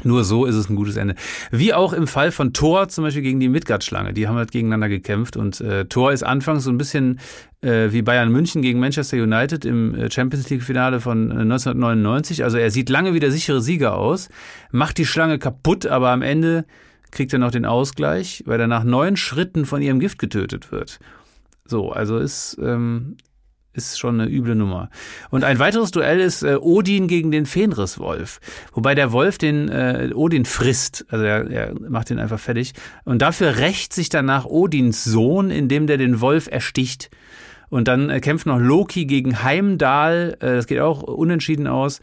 nur 0.02 0.24
so 0.24 0.44
ist 0.44 0.56
es 0.56 0.68
ein 0.68 0.74
gutes 0.74 0.96
Ende. 0.96 1.14
Wie 1.52 1.72
auch 1.72 1.92
im 1.92 2.08
Fall 2.08 2.32
von 2.32 2.52
Thor 2.52 2.88
zum 2.88 3.04
Beispiel 3.04 3.22
gegen 3.22 3.38
die 3.38 3.48
Midgard-Schlange. 3.48 4.12
Die 4.12 4.26
haben 4.26 4.36
halt 4.36 4.50
gegeneinander 4.50 4.88
gekämpft 4.88 5.36
und 5.36 5.60
äh, 5.60 5.84
Thor 5.84 6.12
ist 6.12 6.24
anfangs 6.24 6.64
so 6.64 6.70
ein 6.70 6.78
bisschen 6.78 7.20
äh, 7.60 7.92
wie 7.92 8.02
Bayern 8.02 8.30
München 8.30 8.60
gegen 8.60 8.80
Manchester 8.80 9.16
United 9.18 9.64
im 9.64 9.94
äh, 9.94 10.10
Champions 10.10 10.50
League-Finale 10.50 11.00
von 11.00 11.30
1999. 11.30 12.40
Äh, 12.40 12.42
also 12.42 12.58
er 12.58 12.72
sieht 12.72 12.88
lange 12.88 13.14
wie 13.14 13.20
der 13.20 13.30
sichere 13.30 13.60
Sieger 13.60 13.96
aus, 13.96 14.30
macht 14.72 14.98
die 14.98 15.06
Schlange 15.06 15.38
kaputt, 15.38 15.86
aber 15.86 16.10
am 16.10 16.22
Ende 16.22 16.64
kriegt 17.12 17.32
er 17.32 17.38
noch 17.38 17.52
den 17.52 17.64
Ausgleich, 17.64 18.42
weil 18.46 18.58
er 18.58 18.66
nach 18.66 18.82
neun 18.82 19.16
Schritten 19.16 19.64
von 19.64 19.80
ihrem 19.80 20.00
Gift 20.00 20.18
getötet 20.18 20.72
wird. 20.72 20.98
So, 21.66 21.92
also 21.92 22.18
ist 22.18 22.58
ähm, 22.60 23.16
ist 23.74 23.98
schon 23.98 24.20
eine 24.20 24.30
üble 24.30 24.54
Nummer. 24.54 24.88
Und 25.30 25.44
ein 25.44 25.58
weiteres 25.58 25.90
Duell 25.90 26.20
ist 26.20 26.42
äh, 26.42 26.56
Odin 26.56 27.08
gegen 27.08 27.30
den 27.30 27.46
Fenriswolf. 27.46 28.40
Wobei 28.72 28.94
der 28.94 29.12
Wolf 29.12 29.38
den 29.38 29.68
äh, 29.68 30.10
Odin 30.14 30.44
frisst. 30.44 31.04
Also 31.08 31.24
er, 31.24 31.50
er 31.50 31.74
macht 31.88 32.10
ihn 32.10 32.18
einfach 32.18 32.38
fertig. 32.38 32.72
Und 33.04 33.20
dafür 33.20 33.58
rächt 33.58 33.92
sich 33.92 34.08
danach 34.08 34.46
Odins 34.46 35.04
Sohn, 35.04 35.50
indem 35.50 35.86
der 35.86 35.98
den 35.98 36.20
Wolf 36.20 36.48
ersticht. 36.50 37.10
Und 37.68 37.88
dann 37.88 38.10
äh, 38.10 38.20
kämpft 38.20 38.46
noch 38.46 38.58
Loki 38.58 39.04
gegen 39.06 39.42
Heimdall. 39.42 40.36
Äh, 40.40 40.54
das 40.54 40.66
geht 40.66 40.80
auch 40.80 41.02
unentschieden 41.02 41.66
aus. 41.66 42.00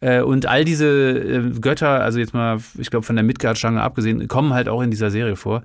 Äh, 0.00 0.20
und 0.20 0.46
all 0.46 0.64
diese 0.64 0.86
äh, 0.86 1.50
Götter, 1.60 2.02
also 2.02 2.18
jetzt 2.18 2.34
mal, 2.34 2.58
ich 2.78 2.90
glaube 2.90 3.06
von 3.06 3.16
der 3.16 3.24
Midgard-Schlange 3.24 3.80
abgesehen, 3.80 4.28
kommen 4.28 4.52
halt 4.52 4.68
auch 4.68 4.82
in 4.82 4.90
dieser 4.90 5.10
Serie 5.10 5.36
vor. 5.36 5.62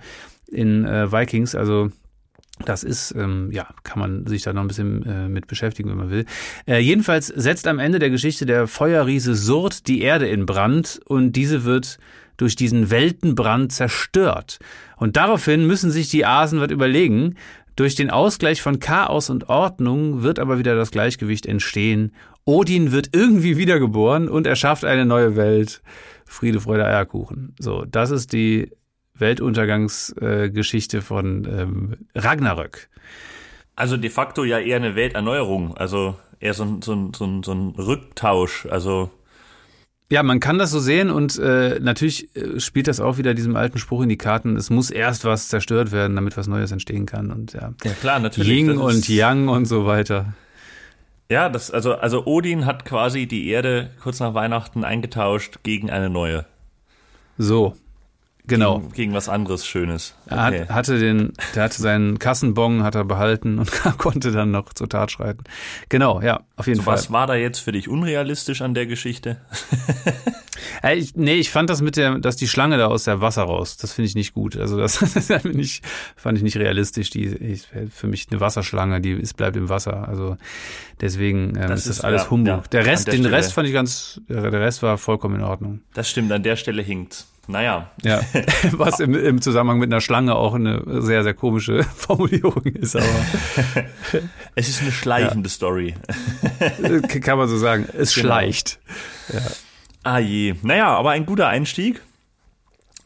In 0.47 0.85
äh, 0.85 1.11
Vikings. 1.11 1.55
Also 1.55 1.91
das 2.65 2.83
ist, 2.83 3.13
ähm, 3.15 3.49
ja, 3.51 3.67
kann 3.83 3.99
man 3.99 4.27
sich 4.27 4.43
da 4.43 4.53
noch 4.53 4.61
ein 4.61 4.67
bisschen 4.67 5.03
äh, 5.05 5.29
mit 5.29 5.47
beschäftigen, 5.47 5.89
wenn 5.89 5.97
man 5.97 6.09
will. 6.09 6.25
Äh, 6.67 6.79
jedenfalls 6.79 7.27
setzt 7.27 7.67
am 7.67 7.79
Ende 7.79 7.99
der 7.99 8.09
Geschichte 8.09 8.45
der 8.45 8.67
Feuerriese 8.67 9.35
Surt 9.35 9.87
die 9.87 10.01
Erde 10.01 10.27
in 10.27 10.45
Brand 10.45 10.99
und 11.05 11.33
diese 11.33 11.63
wird 11.63 11.99
durch 12.37 12.55
diesen 12.55 12.89
Weltenbrand 12.89 13.71
zerstört. 13.71 14.59
Und 14.97 15.17
daraufhin 15.17 15.67
müssen 15.67 15.91
sich 15.91 16.09
die 16.09 16.25
Asen 16.25 16.59
was 16.59 16.71
überlegen. 16.71 17.35
Durch 17.75 17.95
den 17.95 18.09
Ausgleich 18.09 18.61
von 18.61 18.79
Chaos 18.79 19.29
und 19.29 19.49
Ordnung 19.49 20.23
wird 20.23 20.39
aber 20.39 20.59
wieder 20.59 20.75
das 20.75 20.91
Gleichgewicht 20.91 21.45
entstehen. 21.45 22.13
Odin 22.45 22.91
wird 22.91 23.09
irgendwie 23.13 23.57
wiedergeboren 23.57 24.27
und 24.27 24.47
erschafft 24.47 24.83
eine 24.83 25.05
neue 25.05 25.35
Welt. 25.35 25.81
Friede, 26.25 26.59
Freude, 26.59 26.85
Eierkuchen. 26.85 27.55
So, 27.59 27.85
das 27.85 28.11
ist 28.11 28.33
die 28.33 28.71
Weltuntergangsgeschichte 29.19 30.97
äh, 30.97 31.01
von 31.01 31.45
ähm, 31.45 31.95
Ragnarök. 32.15 32.89
Also 33.75 33.97
de 33.97 34.09
facto 34.09 34.43
ja 34.43 34.59
eher 34.59 34.77
eine 34.77 34.95
Welterneuerung, 34.95 35.77
also 35.77 36.15
eher 36.39 36.53
so 36.53 36.63
ein, 36.63 36.81
so 36.81 36.93
ein, 36.93 37.13
so 37.13 37.25
ein, 37.25 37.43
so 37.43 37.53
ein 37.53 37.69
Rücktausch, 37.77 38.65
also 38.65 39.11
ja, 40.11 40.23
man 40.23 40.39
kann 40.39 40.57
das 40.57 40.71
so 40.71 40.79
sehen 40.79 41.11
und 41.11 41.37
äh, 41.37 41.79
natürlich 41.79 42.35
äh, 42.35 42.59
spielt 42.59 42.87
das 42.87 42.99
auch 42.99 43.19
wieder 43.19 43.35
diesem 43.35 43.55
alten 43.55 43.77
Spruch 43.77 44.01
in 44.01 44.09
die 44.09 44.17
Karten, 44.17 44.57
es 44.57 44.71
muss 44.71 44.89
erst 44.89 45.23
was 45.23 45.49
zerstört 45.49 45.91
werden, 45.91 46.15
damit 46.15 46.35
was 46.35 46.47
Neues 46.47 46.71
entstehen 46.71 47.05
kann 47.05 47.31
und 47.31 47.53
ja. 47.53 47.73
Ja 47.83 47.91
klar, 47.91 48.19
natürlich. 48.19 48.49
Ying 48.49 48.79
und 48.79 49.07
Yang 49.07 49.49
und 49.49 49.65
so 49.65 49.85
weiter. 49.85 50.33
Ja, 51.29 51.47
das, 51.47 51.69
also, 51.69 51.93
also 51.93 52.25
Odin 52.25 52.65
hat 52.65 52.85
quasi 52.85 53.27
die 53.27 53.49
Erde 53.49 53.91
kurz 54.01 54.19
nach 54.19 54.33
Weihnachten 54.33 54.83
eingetauscht 54.83 55.59
gegen 55.61 55.91
eine 55.91 56.09
neue. 56.09 56.45
So, 57.37 57.75
Genau. 58.49 58.79
Gegen, 58.79 58.91
gegen 58.93 59.13
was 59.13 59.29
anderes 59.29 59.65
Schönes. 59.65 60.15
Okay. 60.25 60.35
Er 60.35 60.43
hat, 60.43 60.69
hatte 60.69 60.99
den, 60.99 61.33
der 61.55 61.63
hatte 61.63 61.81
seinen 61.81 62.19
Kassenbon, 62.19 62.83
hat 62.83 62.95
er 62.95 63.05
behalten 63.05 63.59
und 63.59 63.71
konnte 63.97 64.31
dann 64.31 64.51
noch 64.51 64.73
zur 64.73 64.89
Tat 64.89 65.11
schreiten. 65.11 65.43
Genau, 65.87 66.21
ja, 66.21 66.41
auf 66.57 66.67
jeden 66.67 66.77
so, 66.77 66.83
Fall. 66.83 66.95
Was 66.95 67.11
war 67.11 67.27
da 67.27 67.35
jetzt 67.35 67.59
für 67.59 67.71
dich 67.71 67.87
unrealistisch 67.87 68.61
an 68.61 68.73
der 68.73 68.87
Geschichte? 68.87 69.37
äh, 70.83 70.95
ich, 70.95 71.15
nee, 71.15 71.35
ich 71.35 71.51
fand 71.51 71.69
das 71.69 71.81
mit 71.81 71.95
der, 71.95 72.17
dass 72.19 72.35
die 72.35 72.47
Schlange 72.47 72.77
da 72.77 72.87
aus 72.87 73.03
der 73.03 73.21
Wasser 73.21 73.43
raus, 73.43 73.77
das 73.77 73.93
finde 73.93 74.07
ich 74.07 74.15
nicht 74.15 74.33
gut. 74.33 74.57
Also 74.57 74.77
das, 74.77 74.99
das 75.27 75.45
ich, 75.45 75.81
fand 76.15 76.37
ich 76.37 76.43
nicht 76.43 76.57
realistisch. 76.57 77.11
Die 77.11 77.23
ist 77.23 77.69
für 77.91 78.07
mich 78.07 78.27
eine 78.31 78.41
Wasserschlange, 78.41 78.99
die 78.99 79.11
ist, 79.11 79.37
bleibt 79.37 79.55
im 79.55 79.69
Wasser. 79.69 80.07
Also 80.07 80.37
deswegen 80.99 81.55
ähm, 81.55 81.69
das 81.69 81.81
ist 81.81 81.99
das 81.99 82.01
alles 82.01 82.23
ja, 82.23 82.29
Humbug. 82.31 82.47
Ja, 82.47 82.63
der 82.71 82.85
Rest, 82.85 83.07
der 83.07 83.13
den 83.13 83.21
Stelle. 83.21 83.37
Rest 83.37 83.53
fand 83.53 83.67
ich 83.67 83.73
ganz, 83.73 84.19
der 84.27 84.51
Rest 84.51 84.81
war 84.81 84.97
vollkommen 84.97 85.35
in 85.35 85.43
Ordnung. 85.43 85.81
Das 85.93 86.09
stimmt, 86.09 86.31
an 86.31 86.43
der 86.43 86.55
Stelle 86.55 86.81
hinkt. 86.81 87.25
Naja. 87.49 87.89
Ja, 88.03 88.21
was 88.71 88.99
im, 88.99 89.13
im 89.15 89.41
Zusammenhang 89.41 89.79
mit 89.79 89.91
einer 89.91 90.01
Schlange 90.01 90.35
auch 90.35 90.53
eine 90.53 90.83
sehr, 91.01 91.23
sehr 91.23 91.33
komische 91.33 91.83
Formulierung 91.95 92.63
ist, 92.63 92.95
aber. 92.95 93.05
es 94.55 94.69
ist 94.69 94.81
eine 94.81 94.91
schleichende 94.91 95.49
ja. 95.49 95.53
Story. 95.53 95.95
Kann 97.21 97.37
man 97.37 97.47
so 97.47 97.57
sagen. 97.57 97.87
Es 97.97 98.13
genau. 98.13 98.27
schleicht. 98.27 98.79
Ja. 99.33 99.41
Ah 100.03 100.19
je. 100.19 100.55
Naja, 100.61 100.87
aber 100.95 101.11
ein 101.11 101.25
guter 101.25 101.47
Einstieg. 101.47 102.01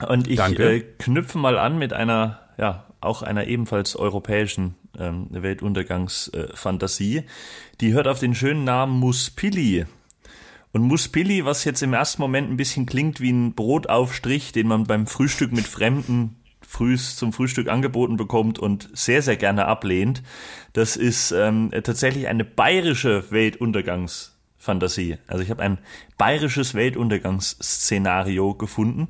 Und 0.08 0.28
ich 0.28 0.40
äh, 0.40 0.82
knüpfe 1.00 1.38
mal 1.38 1.58
an 1.58 1.78
mit 1.78 1.94
einer, 1.94 2.40
ja, 2.58 2.86
auch 3.00 3.22
einer 3.22 3.48
ebenfalls 3.48 3.96
europäischen 3.96 4.76
ähm, 5.00 5.28
Weltuntergangsfantasie. 5.32 7.24
Die 7.82 7.94
hört 7.94 8.08
auf 8.08 8.20
den 8.20 8.36
schönen 8.36 8.64
Namen 8.64 9.00
Muspili. 9.00 9.86
Und 10.74 10.82
Muspili, 10.82 11.46
was 11.46 11.66
jetzt 11.66 11.84
im 11.84 11.94
ersten 11.94 12.20
Moment 12.20 12.50
ein 12.50 12.58
bisschen 12.58 12.88
klingt 12.88 13.22
wie 13.22 13.32
ein 13.32 13.54
Brotaufstrich, 13.54 14.54
den 14.54 14.68
man 14.68 14.86
beim 14.86 15.06
Frühstück 15.06 15.52
mit 15.52 15.68
Fremden 15.68 16.36
frühs 16.62 17.16
zum 17.16 17.32
Frühstück 17.32 17.70
angeboten 17.70 18.18
bekommt 18.18 18.58
und 18.58 18.90
sehr, 18.94 19.22
sehr 19.22 19.38
gerne 19.38 19.68
ablehnt, 19.68 20.24
das 20.74 20.96
ist 20.98 21.32
ähm, 21.32 21.70
tatsächlich 21.84 22.28
eine 22.28 22.44
bayerische 22.44 23.30
Weltuntergangsfantasie. 23.30 25.20
Also 25.28 25.44
ich 25.44 25.52
habe 25.52 25.62
ein 25.62 25.78
bayerisches 26.18 26.74
Weltuntergangsszenario 26.74 28.56
gefunden, 28.56 29.10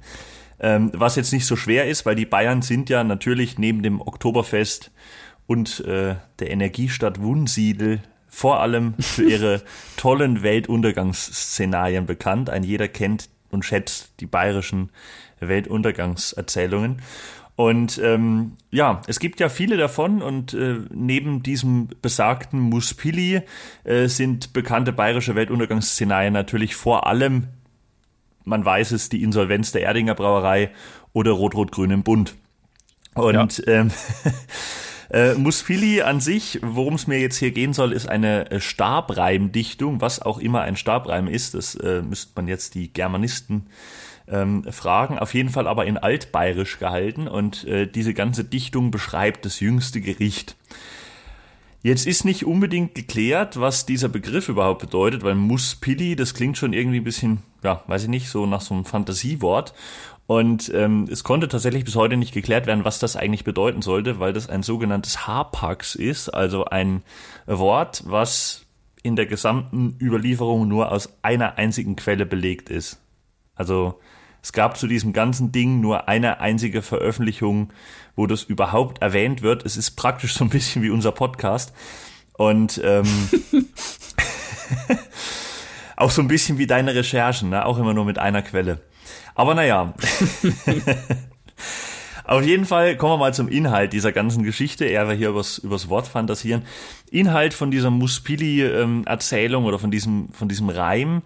ähm, 0.59 0.91
was 0.93 1.15
jetzt 1.15 1.31
nicht 1.31 1.45
so 1.45 1.55
schwer 1.55 1.87
ist, 1.87 2.05
weil 2.05 2.15
die 2.15 2.25
Bayern 2.25 2.61
sind 2.61 2.89
ja 2.89 3.05
natürlich 3.05 3.57
neben 3.57 3.83
dem 3.83 4.01
Oktoberfest 4.01 4.91
und 5.47 5.79
äh, 5.85 6.15
der 6.39 6.51
Energiestadt 6.51 7.21
Wunsiedel 7.21 8.01
vor 8.33 8.61
allem 8.61 8.95
für 8.99 9.29
ihre 9.29 9.61
tollen 9.95 10.41
Weltuntergangsszenarien 10.41 12.07
bekannt. 12.07 12.49
Ein 12.49 12.63
jeder 12.63 12.87
kennt 12.87 13.29
und 13.51 13.63
schätzt 13.63 14.11
die 14.19 14.25
bayerischen 14.25 14.89
Weltuntergangserzählungen. 15.39 17.03
Und 17.55 17.99
ähm, 18.03 18.53
ja, 18.71 19.03
es 19.05 19.19
gibt 19.19 19.39
ja 19.39 19.49
viele 19.49 19.77
davon 19.77 20.23
und 20.23 20.55
äh, 20.55 20.79
neben 20.89 21.43
diesem 21.43 21.89
besagten 22.01 22.59
Muspili 22.59 23.43
äh, 23.83 24.07
sind 24.07 24.53
bekannte 24.53 24.91
bayerische 24.91 25.35
Weltuntergangsszenarien 25.35 26.33
natürlich 26.33 26.75
vor 26.75 27.05
allem, 27.05 27.49
man 28.43 28.65
weiß 28.65 28.91
es, 28.93 29.09
die 29.09 29.21
Insolvenz 29.21 29.71
der 29.71 29.83
Erdinger 29.83 30.15
Brauerei 30.15 30.71
oder 31.13 31.31
Rot-Rot-Grün 31.31 31.91
im 31.91 32.01
Bund. 32.01 32.33
Und 33.13 33.59
ja. 33.59 33.63
ähm, 33.67 33.91
Äh, 35.13 35.35
Muspili 35.35 36.01
an 36.01 36.19
sich, 36.19 36.59
worum 36.63 36.95
es 36.95 37.05
mir 37.05 37.19
jetzt 37.19 37.37
hier 37.37 37.51
gehen 37.51 37.73
soll, 37.73 37.93
ist 37.93 38.09
eine 38.09 38.49
äh, 38.49 38.59
Stabreimdichtung, 38.59 40.01
was 40.01 40.19
auch 40.19 40.39
immer 40.39 40.61
ein 40.61 40.75
Stabreim 40.75 41.27
ist. 41.27 41.53
Das 41.53 41.75
äh, 41.75 42.01
müsste 42.01 42.31
man 42.35 42.47
jetzt 42.47 42.73
die 42.73 42.91
Germanisten 42.91 43.67
ähm, 44.27 44.63
fragen. 44.71 45.19
Auf 45.19 45.35
jeden 45.35 45.49
Fall 45.49 45.67
aber 45.67 45.85
in 45.85 45.99
altbayerisch 45.99 46.79
gehalten 46.79 47.27
und 47.27 47.63
äh, 47.65 47.85
diese 47.85 48.15
ganze 48.15 48.43
Dichtung 48.43 48.89
beschreibt 48.89 49.45
das 49.45 49.59
jüngste 49.59 50.01
Gericht. 50.01 50.55
Jetzt 51.83 52.07
ist 52.07 52.23
nicht 52.23 52.45
unbedingt 52.45 52.95
geklärt, 52.95 53.59
was 53.59 53.85
dieser 53.85 54.09
Begriff 54.09 54.49
überhaupt 54.49 54.81
bedeutet, 54.81 55.21
weil 55.21 55.35
Muspili, 55.35 56.15
das 56.15 56.33
klingt 56.33 56.57
schon 56.57 56.73
irgendwie 56.73 57.01
ein 57.01 57.03
bisschen, 57.03 57.39
ja, 57.61 57.83
weiß 57.85 58.03
ich 58.03 58.09
nicht, 58.09 58.29
so 58.29 58.47
nach 58.47 58.61
so 58.61 58.73
einem 58.73 58.85
Fantasiewort. 58.85 59.73
Und 60.33 60.71
ähm, 60.73 61.07
es 61.11 61.23
konnte 61.23 61.47
tatsächlich 61.47 61.85
bis 61.85 61.95
heute 61.95 62.17
nicht 62.17 62.33
geklärt 62.33 62.65
werden, 62.65 62.85
was 62.85 62.97
das 62.97 63.15
eigentlich 63.15 63.43
bedeuten 63.43 63.83
sollte, 63.83 64.19
weil 64.19 64.33
das 64.33 64.49
ein 64.49 64.63
sogenanntes 64.63 65.27
Hapax 65.27 65.93
ist, 65.93 66.29
also 66.29 66.65
ein 66.65 67.03
Wort, 67.45 68.01
was 68.07 68.65
in 69.03 69.15
der 69.15 69.27
gesamten 69.27 69.95
Überlieferung 70.01 70.67
nur 70.67 70.91
aus 70.91 71.19
einer 71.21 71.59
einzigen 71.59 71.95
Quelle 71.95 72.25
belegt 72.25 72.71
ist. 72.71 72.99
Also 73.53 73.99
es 74.41 74.53
gab 74.53 74.75
zu 74.75 74.87
diesem 74.87 75.13
ganzen 75.13 75.51
Ding 75.51 75.81
nur 75.81 76.07
eine 76.07 76.39
einzige 76.39 76.81
Veröffentlichung, 76.81 77.71
wo 78.15 78.25
das 78.25 78.41
überhaupt 78.41 79.03
erwähnt 79.03 79.43
wird. 79.43 79.63
Es 79.67 79.77
ist 79.77 79.91
praktisch 79.91 80.33
so 80.33 80.43
ein 80.43 80.49
bisschen 80.49 80.81
wie 80.81 80.89
unser 80.89 81.11
Podcast. 81.11 81.75
Und 82.39 82.81
ähm, 82.83 83.05
auch 85.95 86.09
so 86.09 86.23
ein 86.23 86.27
bisschen 86.27 86.57
wie 86.57 86.65
deine 86.65 86.95
Recherchen, 86.95 87.51
ne? 87.51 87.67
auch 87.67 87.77
immer 87.77 87.93
nur 87.93 88.05
mit 88.05 88.17
einer 88.17 88.41
Quelle. 88.41 88.81
Aber 89.35 89.55
naja. 89.55 89.93
Auf 92.25 92.43
jeden 92.43 92.65
Fall 92.65 92.95
kommen 92.95 93.13
wir 93.13 93.17
mal 93.17 93.33
zum 93.33 93.49
Inhalt 93.49 93.91
dieser 93.91 94.13
ganzen 94.13 94.43
Geschichte, 94.43 94.85
eher 94.85 95.09
wir 95.09 95.15
hier 95.15 95.29
übers, 95.29 95.57
übers 95.57 95.89
Wort 95.89 96.07
fantasieren. 96.07 96.63
Inhalt 97.11 97.53
von 97.53 97.69
dieser 97.69 97.89
Muspili-Erzählung 97.89 99.65
oder 99.65 99.77
von 99.77 99.91
diesem, 99.91 100.29
von 100.29 100.47
diesem 100.47 100.69
Reim 100.69 101.21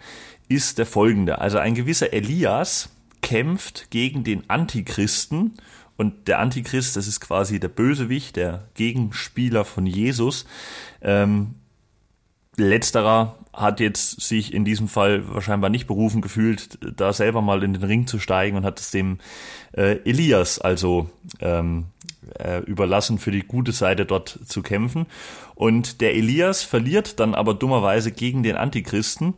ist 0.48 0.80
der 0.80 0.88
folgende. 0.88 1.40
Also 1.40 1.60
ein 1.60 1.76
gewisser 1.76 2.14
Elias 2.14 2.90
kämpft 3.22 3.92
gegen 3.92 4.24
den 4.24 4.50
Antichristen 4.50 5.54
und 5.98 6.28
der 6.28 6.40
Antichrist, 6.40 6.96
das 6.96 7.08
ist 7.08 7.20
quasi 7.20 7.60
der 7.60 7.70
Bösewicht, 7.70 8.36
der 8.36 8.68
Gegenspieler 8.76 9.66
von 9.66 9.86
Jesus. 9.86 10.46
Ähm, 11.02 11.56
letzterer 12.56 13.37
hat 13.58 13.80
jetzt 13.80 14.22
sich 14.22 14.54
in 14.54 14.66
diesem 14.66 14.88
Fall 14.88 15.28
wahrscheinlich 15.34 15.72
nicht 15.72 15.88
berufen 15.88 16.22
gefühlt, 16.22 16.78
da 16.96 17.12
selber 17.12 17.42
mal 17.42 17.64
in 17.64 17.74
den 17.74 17.84
Ring 17.84 18.06
zu 18.06 18.20
steigen 18.20 18.56
und 18.56 18.64
hat 18.64 18.80
es 18.80 18.92
dem 18.92 19.18
äh, 19.74 19.98
Elias 20.06 20.60
also 20.60 21.10
ähm, 21.42 21.86
äh, 22.40 22.60
überlassen, 22.60 23.18
für 23.18 23.32
die 23.32 23.42
gute 23.42 23.72
Seite 23.72 24.06
dort 24.06 24.40
zu 24.46 24.62
kämpfen. 24.62 25.08
Und 25.56 26.02
der 26.02 26.16
Elias 26.16 26.62
verliert 26.62 27.20
dann 27.20 27.34
aber 27.34 27.56
dummerweise 27.56 28.12
gegen 28.12 28.44
den 28.44 28.58
Antichristen. 28.58 29.34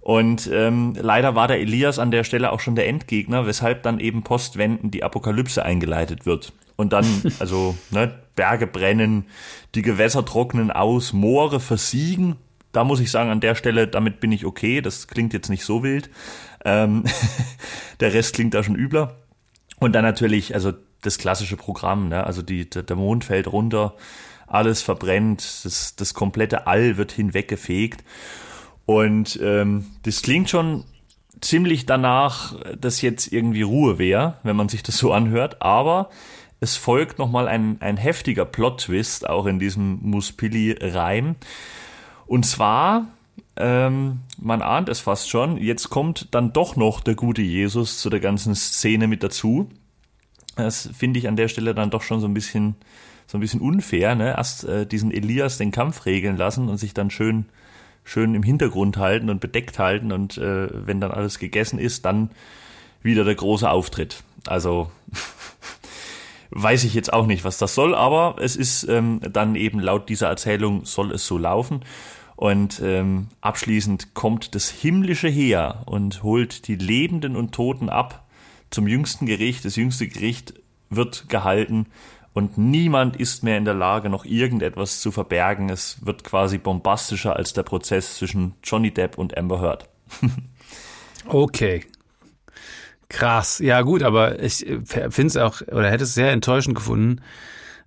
Und 0.00 0.50
ähm, 0.52 0.94
leider 1.00 1.34
war 1.34 1.48
der 1.48 1.60
Elias 1.60 1.98
an 1.98 2.10
der 2.10 2.24
Stelle 2.24 2.52
auch 2.52 2.60
schon 2.60 2.76
der 2.76 2.86
Endgegner, 2.86 3.46
weshalb 3.46 3.82
dann 3.82 3.98
eben 3.98 4.22
postwendend 4.22 4.92
die 4.92 5.02
Apokalypse 5.02 5.64
eingeleitet 5.64 6.26
wird. 6.26 6.52
Und 6.76 6.92
dann, 6.92 7.06
also, 7.38 7.74
ne, 7.90 8.14
Berge 8.36 8.66
brennen, 8.66 9.24
die 9.74 9.80
Gewässer 9.80 10.26
trocknen 10.26 10.70
aus, 10.70 11.14
Moore 11.14 11.60
versiegen 11.60 12.36
da 12.74 12.84
muss 12.84 13.00
ich 13.00 13.10
sagen, 13.10 13.30
an 13.30 13.40
der 13.40 13.54
Stelle, 13.54 13.86
damit 13.86 14.20
bin 14.20 14.32
ich 14.32 14.44
okay. 14.44 14.80
Das 14.80 15.08
klingt 15.08 15.32
jetzt 15.32 15.48
nicht 15.48 15.64
so 15.64 15.82
wild. 15.82 16.10
Ähm, 16.64 17.04
der 18.00 18.12
Rest 18.12 18.34
klingt 18.34 18.52
da 18.52 18.62
schon 18.62 18.76
übler. 18.76 19.16
Und 19.78 19.92
dann 19.94 20.04
natürlich, 20.04 20.54
also 20.54 20.72
das 21.00 21.18
klassische 21.18 21.56
Programm, 21.56 22.08
ne? 22.08 22.24
also 22.24 22.42
die, 22.42 22.68
der 22.68 22.96
Mond 22.96 23.24
fällt 23.24 23.50
runter, 23.52 23.94
alles 24.46 24.82
verbrennt, 24.82 25.64
das, 25.64 25.94
das 25.96 26.14
komplette 26.14 26.66
All 26.66 26.96
wird 26.96 27.12
hinweggefegt. 27.12 28.04
Und 28.86 29.38
ähm, 29.42 29.86
das 30.02 30.22
klingt 30.22 30.50
schon 30.50 30.84
ziemlich 31.40 31.86
danach, 31.86 32.54
dass 32.76 33.02
jetzt 33.02 33.32
irgendwie 33.32 33.62
Ruhe 33.62 33.98
wäre, 33.98 34.38
wenn 34.42 34.56
man 34.56 34.68
sich 34.68 34.82
das 34.82 34.98
so 34.98 35.12
anhört. 35.12 35.62
Aber 35.62 36.10
es 36.60 36.76
folgt 36.76 37.18
nochmal 37.18 37.46
ein, 37.46 37.76
ein 37.80 37.96
heftiger 37.96 38.44
Plot-Twist, 38.44 39.28
auch 39.28 39.46
in 39.46 39.58
diesem 39.58 40.00
Muspili-Reim. 40.02 41.36
Und 42.26 42.46
zwar, 42.46 43.06
ähm, 43.56 44.20
man 44.38 44.62
ahnt 44.62 44.88
es 44.88 45.00
fast 45.00 45.28
schon, 45.28 45.56
jetzt 45.58 45.90
kommt 45.90 46.28
dann 46.34 46.52
doch 46.52 46.76
noch 46.76 47.00
der 47.00 47.14
gute 47.14 47.42
Jesus 47.42 47.98
zu 47.98 48.10
der 48.10 48.20
ganzen 48.20 48.54
Szene 48.54 49.06
mit 49.06 49.22
dazu. 49.22 49.70
Das 50.56 50.88
finde 50.96 51.18
ich 51.18 51.28
an 51.28 51.36
der 51.36 51.48
Stelle 51.48 51.74
dann 51.74 51.90
doch 51.90 52.02
schon 52.02 52.20
so 52.20 52.26
ein 52.26 52.34
bisschen, 52.34 52.76
so 53.26 53.38
ein 53.38 53.40
bisschen 53.40 53.60
unfair, 53.60 54.14
ne? 54.14 54.34
Erst 54.36 54.64
äh, 54.64 54.86
diesen 54.86 55.10
Elias 55.10 55.58
den 55.58 55.72
Kampf 55.72 56.06
regeln 56.06 56.36
lassen 56.36 56.68
und 56.68 56.78
sich 56.78 56.94
dann 56.94 57.10
schön, 57.10 57.46
schön 58.04 58.34
im 58.34 58.42
Hintergrund 58.42 58.96
halten 58.96 59.30
und 59.30 59.40
bedeckt 59.40 59.78
halten 59.78 60.12
und 60.12 60.38
äh, 60.38 60.68
wenn 60.86 61.00
dann 61.00 61.10
alles 61.10 61.38
gegessen 61.38 61.78
ist, 61.78 62.04
dann 62.04 62.30
wieder 63.02 63.24
der 63.24 63.34
große 63.34 63.68
Auftritt. 63.68 64.22
Also 64.46 64.90
weiß 66.54 66.84
ich 66.84 66.94
jetzt 66.94 67.12
auch 67.12 67.26
nicht, 67.26 67.44
was 67.44 67.58
das 67.58 67.74
soll, 67.74 67.94
aber 67.94 68.36
es 68.40 68.56
ist 68.56 68.84
ähm, 68.84 69.20
dann 69.20 69.56
eben 69.56 69.80
laut 69.80 70.08
dieser 70.08 70.28
Erzählung 70.28 70.84
soll 70.84 71.12
es 71.12 71.26
so 71.26 71.36
laufen. 71.36 71.80
Und 72.36 72.80
ähm, 72.82 73.28
abschließend 73.40 74.14
kommt 74.14 74.54
das 74.54 74.68
himmlische 74.68 75.28
Heer 75.28 75.82
und 75.86 76.22
holt 76.22 76.66
die 76.66 76.76
Lebenden 76.76 77.36
und 77.36 77.52
Toten 77.52 77.88
ab 77.88 78.26
zum 78.70 78.88
jüngsten 78.88 79.26
Gericht. 79.26 79.64
Das 79.64 79.76
jüngste 79.76 80.08
Gericht 80.08 80.54
wird 80.90 81.28
gehalten 81.28 81.86
und 82.32 82.58
niemand 82.58 83.16
ist 83.16 83.44
mehr 83.44 83.56
in 83.58 83.64
der 83.64 83.74
Lage, 83.74 84.08
noch 84.08 84.24
irgendetwas 84.24 85.00
zu 85.00 85.12
verbergen. 85.12 85.70
Es 85.70 86.04
wird 86.04 86.24
quasi 86.24 86.58
bombastischer 86.58 87.36
als 87.36 87.52
der 87.52 87.62
Prozess 87.62 88.16
zwischen 88.16 88.54
Johnny 88.64 88.90
Depp 88.92 89.18
und 89.18 89.36
Amber 89.38 89.60
Heard. 89.60 89.88
okay. 91.26 91.84
Krass. 93.14 93.60
Ja, 93.60 93.82
gut, 93.82 94.02
aber 94.02 94.42
ich 94.42 94.66
äh, 94.66 94.80
finde 94.84 95.26
es 95.26 95.36
auch, 95.36 95.60
oder 95.62 95.90
hätte 95.90 96.04
es 96.04 96.14
sehr 96.14 96.32
enttäuschend 96.32 96.74
gefunden, 96.74 97.20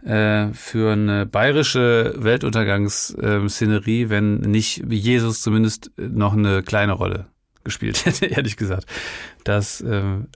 äh, 0.06 0.54
für 0.54 0.94
eine 0.94 1.26
bayerische 1.26 2.14
Weltuntergangsszenerie, 2.18 4.10
wenn 4.10 4.38
nicht 4.38 4.84
Jesus 4.90 5.42
zumindest 5.42 5.92
noch 5.98 6.34
eine 6.34 6.64
kleine 6.64 6.94
Rolle 6.94 7.28
gespielt 7.64 8.06
hätte, 8.06 8.28
ehrlich 8.28 8.56
gesagt. 8.56 8.86
Das 9.44 9.82
ähm, 9.82 10.28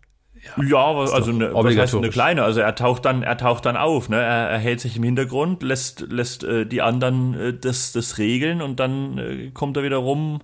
ja, 0.57 0.63
ja 0.63 0.77
also 0.77 1.31
eine, 1.31 1.53
was 1.53 1.77
heißt 1.77 1.95
eine 1.95 2.09
kleine? 2.09 2.43
Also 2.43 2.59
er 2.59 2.75
taucht 2.75 3.05
dann, 3.05 3.23
er 3.23 3.37
taucht 3.37 3.65
dann 3.65 3.77
auf, 3.77 4.09
ne? 4.09 4.17
Er, 4.17 4.49
er 4.49 4.57
hält 4.57 4.81
sich 4.81 4.97
im 4.97 5.03
Hintergrund, 5.03 5.63
lässt, 5.63 6.01
lässt 6.11 6.43
äh, 6.43 6.65
die 6.65 6.81
anderen 6.81 7.33
äh, 7.39 7.53
das, 7.53 7.91
das 7.93 8.17
regeln 8.17 8.61
und 8.61 8.79
dann 8.79 9.17
äh, 9.17 9.51
kommt 9.53 9.77
er 9.77 9.83
wieder 9.83 9.97
rum 9.97 10.41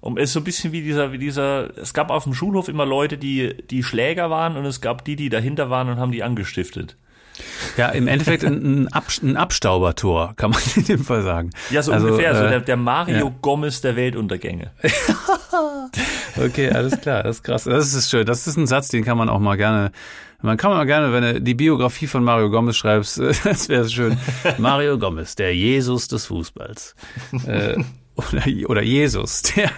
Um 0.00 0.16
es 0.16 0.32
so 0.32 0.40
ein 0.40 0.44
bisschen 0.44 0.72
wie 0.72 0.82
dieser, 0.82 1.12
wie 1.12 1.18
dieser, 1.18 1.76
es 1.76 1.92
gab 1.92 2.10
auf 2.10 2.24
dem 2.24 2.34
Schulhof 2.34 2.68
immer 2.68 2.86
Leute, 2.86 3.18
die, 3.18 3.54
die 3.68 3.82
Schläger 3.82 4.30
waren 4.30 4.56
und 4.56 4.64
es 4.64 4.80
gab 4.80 5.04
die, 5.04 5.16
die 5.16 5.28
dahinter 5.28 5.70
waren 5.70 5.88
und 5.88 5.98
haben 5.98 6.12
die 6.12 6.22
angestiftet. 6.22 6.96
Ja, 7.76 7.88
im 7.90 8.08
Endeffekt 8.08 8.44
ein, 8.44 8.88
Ab 8.88 9.06
ein 9.22 9.36
Abstaubertor, 9.36 10.34
kann 10.36 10.50
man 10.50 10.60
in 10.76 10.84
dem 10.84 11.04
Fall 11.04 11.22
sagen. 11.22 11.50
Ja, 11.70 11.82
so 11.82 11.92
also, 11.92 12.08
ungefähr, 12.08 12.32
äh, 12.32 12.36
so 12.36 12.42
der, 12.42 12.60
der 12.60 12.76
Mario 12.76 13.26
ja. 13.26 13.34
Gomez 13.40 13.80
der 13.80 13.96
Weltuntergänge. 13.96 14.70
okay, 16.36 16.70
alles 16.70 17.00
klar, 17.00 17.22
das 17.22 17.36
ist 17.36 17.42
krass. 17.42 17.64
Das 17.64 17.94
ist 17.94 18.10
schön. 18.10 18.26
Das 18.26 18.46
ist 18.46 18.56
ein 18.56 18.66
Satz, 18.66 18.88
den 18.88 19.04
kann 19.04 19.18
man 19.18 19.28
auch 19.28 19.40
mal 19.40 19.56
gerne 19.56 19.92
man 20.40 20.56
kann 20.56 20.70
mal 20.70 20.86
gerne, 20.86 21.12
wenn 21.12 21.22
du 21.22 21.40
die 21.40 21.54
Biografie 21.54 22.06
von 22.06 22.22
Mario 22.22 22.48
Gomez 22.48 22.76
schreibst, 22.76 23.18
das 23.44 23.68
wäre 23.68 23.88
schön. 23.88 24.16
Mario 24.58 24.96
Gomez, 24.96 25.34
der 25.34 25.54
Jesus 25.54 26.06
des 26.06 26.26
Fußballs. 26.26 26.94
äh, 27.46 27.76
oder, 28.18 28.42
oder 28.68 28.82
Jesus, 28.82 29.42
der, 29.56 29.70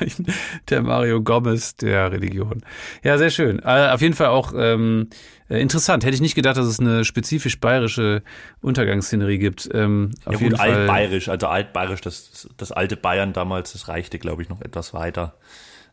der 0.68 0.82
Mario 0.82 1.22
Gomez 1.22 1.76
der 1.76 2.10
Religion. 2.10 2.62
Ja, 3.04 3.18
sehr 3.18 3.30
schön. 3.30 3.60
Äh, 3.60 3.90
auf 3.90 4.00
jeden 4.00 4.14
Fall 4.14 4.28
auch 4.28 4.52
ähm, 4.56 5.08
äh, 5.48 5.60
interessant. 5.60 6.04
Hätte 6.04 6.14
ich 6.14 6.20
nicht 6.20 6.34
gedacht, 6.34 6.56
dass 6.56 6.66
es 6.66 6.80
eine 6.80 7.04
spezifisch 7.04 7.60
bayerische 7.60 8.22
Untergangsszenerie 8.62 9.38
gibt. 9.38 9.68
Ähm, 9.72 10.10
auf 10.24 10.32
ja 10.32 10.38
gut, 10.38 10.42
jeden 10.42 10.56
Fall. 10.56 10.72
altbayerisch, 10.72 11.28
also 11.28 11.46
altbayerisch, 11.46 12.00
das, 12.00 12.48
das 12.56 12.72
alte 12.72 12.96
Bayern 12.96 13.32
damals, 13.32 13.72
das 13.72 13.88
reichte, 13.88 14.18
glaube 14.18 14.42
ich, 14.42 14.48
noch 14.48 14.62
etwas 14.62 14.94
weiter 14.94 15.34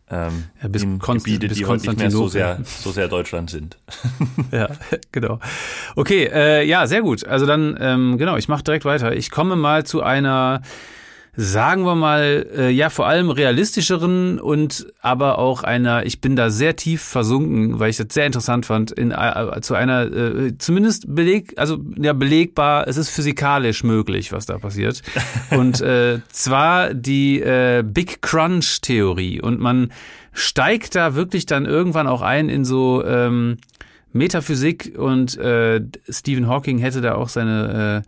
ähm, 0.10 0.46
ja, 0.62 0.70
bis 0.70 0.84
in 0.84 1.00
Konst 1.00 1.25
Gebiete, 1.25 1.50
bis 1.50 1.58
die 1.58 1.66
heute 1.66 1.88
nicht 1.88 2.00
mehr 2.00 2.12
so 2.12 2.30
sehr, 2.30 2.60
so 2.63 2.92
sehr 2.92 3.10
Deutschland 3.10 3.50
sind. 3.50 3.77
ja, 4.51 4.70
genau. 5.12 5.39
Okay, 5.96 6.30
äh, 6.32 6.63
ja, 6.63 6.88
sehr 6.88 7.01
gut. 7.01 7.27
Also 7.27 7.46
dann, 7.46 7.77
ähm, 7.80 8.18
genau, 8.18 8.38
ich 8.38 8.48
mache 8.48 8.63
direkt 8.63 8.86
weiter. 8.86 9.13
Ich 9.13 9.32
komme 9.32 9.58
mal 9.58 9.86
zu 9.86 10.01
einer 10.01 10.62
sagen 11.39 11.84
wir 11.86 11.94
mal, 11.94 12.48
äh, 12.58 12.70
ja, 12.72 12.89
vor 12.89 13.06
allem 13.06 13.29
realistischeren 13.29 14.39
und 14.39 14.88
aber 15.01 15.38
auch 15.38 15.62
einer, 15.62 16.03
ich 16.03 16.20
bin 16.20 16.36
da 16.36 16.50
sehr 16.50 16.75
tief 16.75 17.03
versunken, 17.03 17.79
weil 17.79 17.91
ich 17.91 17.98
das 17.98 18.08
sehr 18.10 18.25
interessant 18.25 18.65
fand, 18.65 18.91
in, 18.91 19.12
äh, 19.12 19.62
zu 19.62 19.75
einer, 19.75 20.12
äh, 20.12 20.58
zumindest 20.58 21.13
beleg, 21.13 21.53
also 21.56 21.77
ja, 21.96 22.13
belegbar, 22.13 22.88
es 22.88 22.98
ist 22.98 23.12
physikalisch 23.12 23.84
möglich, 23.84 24.32
was 24.32 24.48
da 24.48 24.58
passiert. 24.58 25.03
Und 25.51 25.79
äh, 25.79 26.22
zwar 26.29 26.96
die 26.96 27.39
äh, 27.39 27.84
Big 27.86 28.24
Crunch-Theorie. 28.24 29.39
Und 29.39 29.60
man 29.60 29.91
steigt 30.34 30.96
da 30.96 31.13
wirklich 31.13 31.46
dann 31.46 31.65
irgendwann 31.65 32.08
auch 32.08 32.24
ein 32.24 32.50
in 32.50 32.65
so 32.65 33.06
ähm, 33.06 33.58
Metaphysik 34.17 34.93
und 34.97 35.38
äh, 35.38 35.81
Stephen 36.09 36.47
Hawking 36.47 36.79
hätte 36.79 37.01
da 37.01 37.15
auch 37.15 37.29
seine 37.29 38.03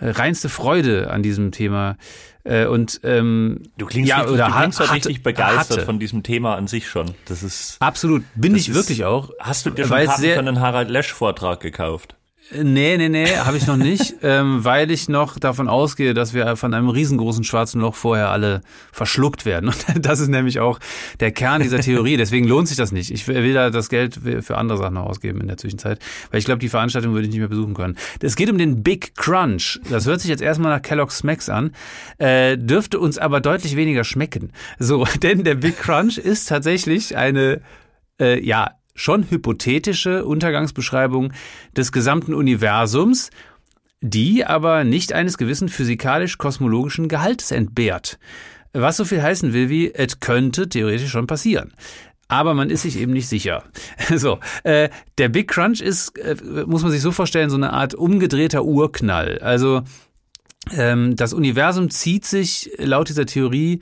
äh, 0.00 0.08
reinste 0.10 0.48
Freude 0.48 1.10
an 1.10 1.22
diesem 1.22 1.52
Thema 1.52 1.96
äh, 2.44 2.66
und 2.66 3.00
ähm, 3.04 3.62
du 3.78 3.86
klingst, 3.86 4.10
ja, 4.10 4.18
richtig, 4.18 4.34
oder 4.34 4.46
du 4.46 4.52
klingst 4.52 4.80
hat, 4.80 4.92
richtig 4.92 5.22
begeistert 5.22 5.78
hatte. 5.78 5.86
von 5.86 5.98
diesem 5.98 6.22
Thema 6.22 6.56
an 6.56 6.66
sich 6.66 6.88
schon. 6.88 7.14
Das 7.26 7.42
ist 7.42 7.76
absolut. 7.80 8.22
Bin 8.34 8.54
ich 8.54 8.68
ist, 8.68 8.74
wirklich 8.74 9.04
auch. 9.04 9.30
Hast 9.40 9.66
du 9.66 9.70
dir 9.70 9.86
schon 9.86 9.96
Karten 9.96 10.22
für 10.22 10.38
einen 10.38 10.60
Harald 10.60 10.90
Lesch 10.90 11.12
Vortrag 11.12 11.60
gekauft? 11.60 12.16
Nee, 12.50 12.98
nee, 12.98 13.08
nee, 13.08 13.26
habe 13.26 13.56
ich 13.56 13.66
noch 13.66 13.78
nicht, 13.78 14.16
ähm, 14.22 14.64
weil 14.64 14.90
ich 14.90 15.08
noch 15.08 15.38
davon 15.38 15.66
ausgehe, 15.66 16.12
dass 16.12 16.34
wir 16.34 16.56
von 16.56 16.74
einem 16.74 16.90
riesengroßen 16.90 17.42
schwarzen 17.42 17.80
Loch 17.80 17.94
vorher 17.94 18.28
alle 18.28 18.60
verschluckt 18.92 19.46
werden. 19.46 19.70
Und 19.70 19.84
das 20.04 20.20
ist 20.20 20.28
nämlich 20.28 20.60
auch 20.60 20.78
der 21.20 21.32
Kern 21.32 21.62
dieser 21.62 21.80
Theorie. 21.80 22.16
Deswegen 22.18 22.46
lohnt 22.46 22.68
sich 22.68 22.76
das 22.76 22.92
nicht. 22.92 23.10
Ich 23.10 23.26
will 23.26 23.54
da 23.54 23.70
das 23.70 23.88
Geld 23.88 24.20
für 24.40 24.58
andere 24.58 24.76
Sachen 24.76 24.98
ausgeben 24.98 25.40
in 25.40 25.48
der 25.48 25.56
Zwischenzeit, 25.56 25.98
weil 26.30 26.38
ich 26.38 26.44
glaube, 26.44 26.58
die 26.58 26.68
Veranstaltung 26.68 27.14
würde 27.14 27.24
ich 27.24 27.30
nicht 27.30 27.40
mehr 27.40 27.48
besuchen 27.48 27.72
können. 27.72 27.96
Es 28.20 28.36
geht 28.36 28.50
um 28.50 28.58
den 28.58 28.82
Big 28.82 29.16
Crunch. 29.16 29.80
Das 29.88 30.06
hört 30.06 30.20
sich 30.20 30.28
jetzt 30.28 30.42
erstmal 30.42 30.70
nach 30.70 30.82
Kellogg's 30.82 31.18
Smacks 31.18 31.48
an, 31.48 31.72
äh, 32.18 32.58
dürfte 32.58 33.00
uns 33.00 33.16
aber 33.16 33.40
deutlich 33.40 33.74
weniger 33.74 34.04
schmecken. 34.04 34.52
So, 34.78 35.06
denn 35.22 35.44
der 35.44 35.54
Big 35.54 35.78
Crunch 35.78 36.18
ist 36.18 36.48
tatsächlich 36.50 37.16
eine 37.16 37.62
äh, 38.20 38.38
ja, 38.44 38.70
schon 38.94 39.28
hypothetische 39.30 40.24
Untergangsbeschreibung 40.24 41.32
des 41.76 41.92
gesamten 41.92 42.34
Universums, 42.34 43.30
die 44.00 44.44
aber 44.44 44.84
nicht 44.84 45.12
eines 45.12 45.38
gewissen 45.38 45.68
physikalisch-kosmologischen 45.68 47.08
Gehalts 47.08 47.50
entbehrt. 47.50 48.18
Was 48.72 48.96
so 48.96 49.04
viel 49.04 49.22
heißen 49.22 49.52
will 49.52 49.68
wie, 49.68 49.94
es 49.94 50.20
könnte 50.20 50.68
theoretisch 50.68 51.10
schon 51.10 51.26
passieren. 51.26 51.72
Aber 52.28 52.54
man 52.54 52.70
ist 52.70 52.82
sich 52.82 52.98
eben 52.98 53.12
nicht 53.12 53.28
sicher. 53.28 53.64
So, 54.16 54.38
äh, 54.64 54.88
der 55.18 55.28
Big 55.28 55.48
Crunch 55.48 55.80
ist, 55.80 56.18
äh, 56.18 56.36
muss 56.66 56.82
man 56.82 56.90
sich 56.90 57.00
so 57.00 57.12
vorstellen, 57.12 57.50
so 57.50 57.56
eine 57.56 57.72
Art 57.72 57.94
umgedrehter 57.94 58.64
Urknall. 58.64 59.38
Also 59.40 59.82
ähm, 60.72 61.16
das 61.16 61.32
Universum 61.32 61.90
zieht 61.90 62.24
sich 62.24 62.72
laut 62.78 63.08
dieser 63.08 63.26
Theorie 63.26 63.80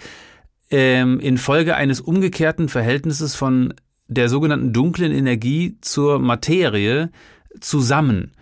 ähm, 0.71 1.21
infolge 1.21 1.77
eines 1.77 2.01
umgekehrten 2.01 2.69
Verhältnisses 2.69 3.35
von 3.35 3.75
der 4.13 4.29
sogenannten 4.29 4.73
dunklen 4.73 5.13
Energie 5.13 5.77
zur 5.81 6.19
Materie 6.19 7.11
zusammen. 7.61 8.33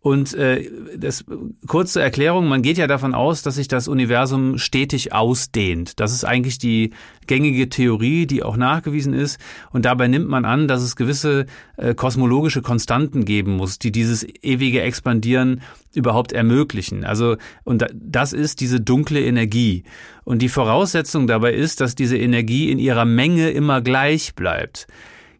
Und 0.00 0.32
äh, 0.34 0.70
das 0.96 1.24
kurze 1.66 2.00
Erklärung, 2.00 2.46
man 2.46 2.62
geht 2.62 2.78
ja 2.78 2.86
davon 2.86 3.14
aus, 3.14 3.42
dass 3.42 3.56
sich 3.56 3.66
das 3.66 3.88
Universum 3.88 4.56
stetig 4.56 5.12
ausdehnt. 5.12 5.98
Das 5.98 6.12
ist 6.12 6.24
eigentlich 6.24 6.58
die 6.58 6.92
gängige 7.26 7.68
Theorie, 7.68 8.26
die 8.26 8.44
auch 8.44 8.56
nachgewiesen 8.56 9.12
ist. 9.12 9.40
Und 9.70 9.84
dabei 9.84 10.06
nimmt 10.06 10.28
man 10.28 10.44
an, 10.44 10.68
dass 10.68 10.82
es 10.82 10.94
gewisse 10.94 11.46
äh, 11.76 11.94
kosmologische 11.94 12.62
Konstanten 12.62 13.24
geben 13.24 13.56
muss, 13.56 13.80
die 13.80 13.90
dieses 13.90 14.24
ewige 14.40 14.82
Expandieren 14.82 15.62
überhaupt 15.92 16.30
ermöglichen. 16.30 17.04
Also, 17.04 17.36
und 17.64 17.84
das 17.92 18.32
ist 18.32 18.60
diese 18.60 18.80
dunkle 18.80 19.20
Energie. 19.20 19.82
Und 20.22 20.42
die 20.42 20.48
Voraussetzung 20.48 21.26
dabei 21.26 21.54
ist, 21.54 21.80
dass 21.80 21.96
diese 21.96 22.16
Energie 22.16 22.70
in 22.70 22.78
ihrer 22.78 23.04
Menge 23.04 23.50
immer 23.50 23.80
gleich 23.80 24.36
bleibt. 24.36 24.86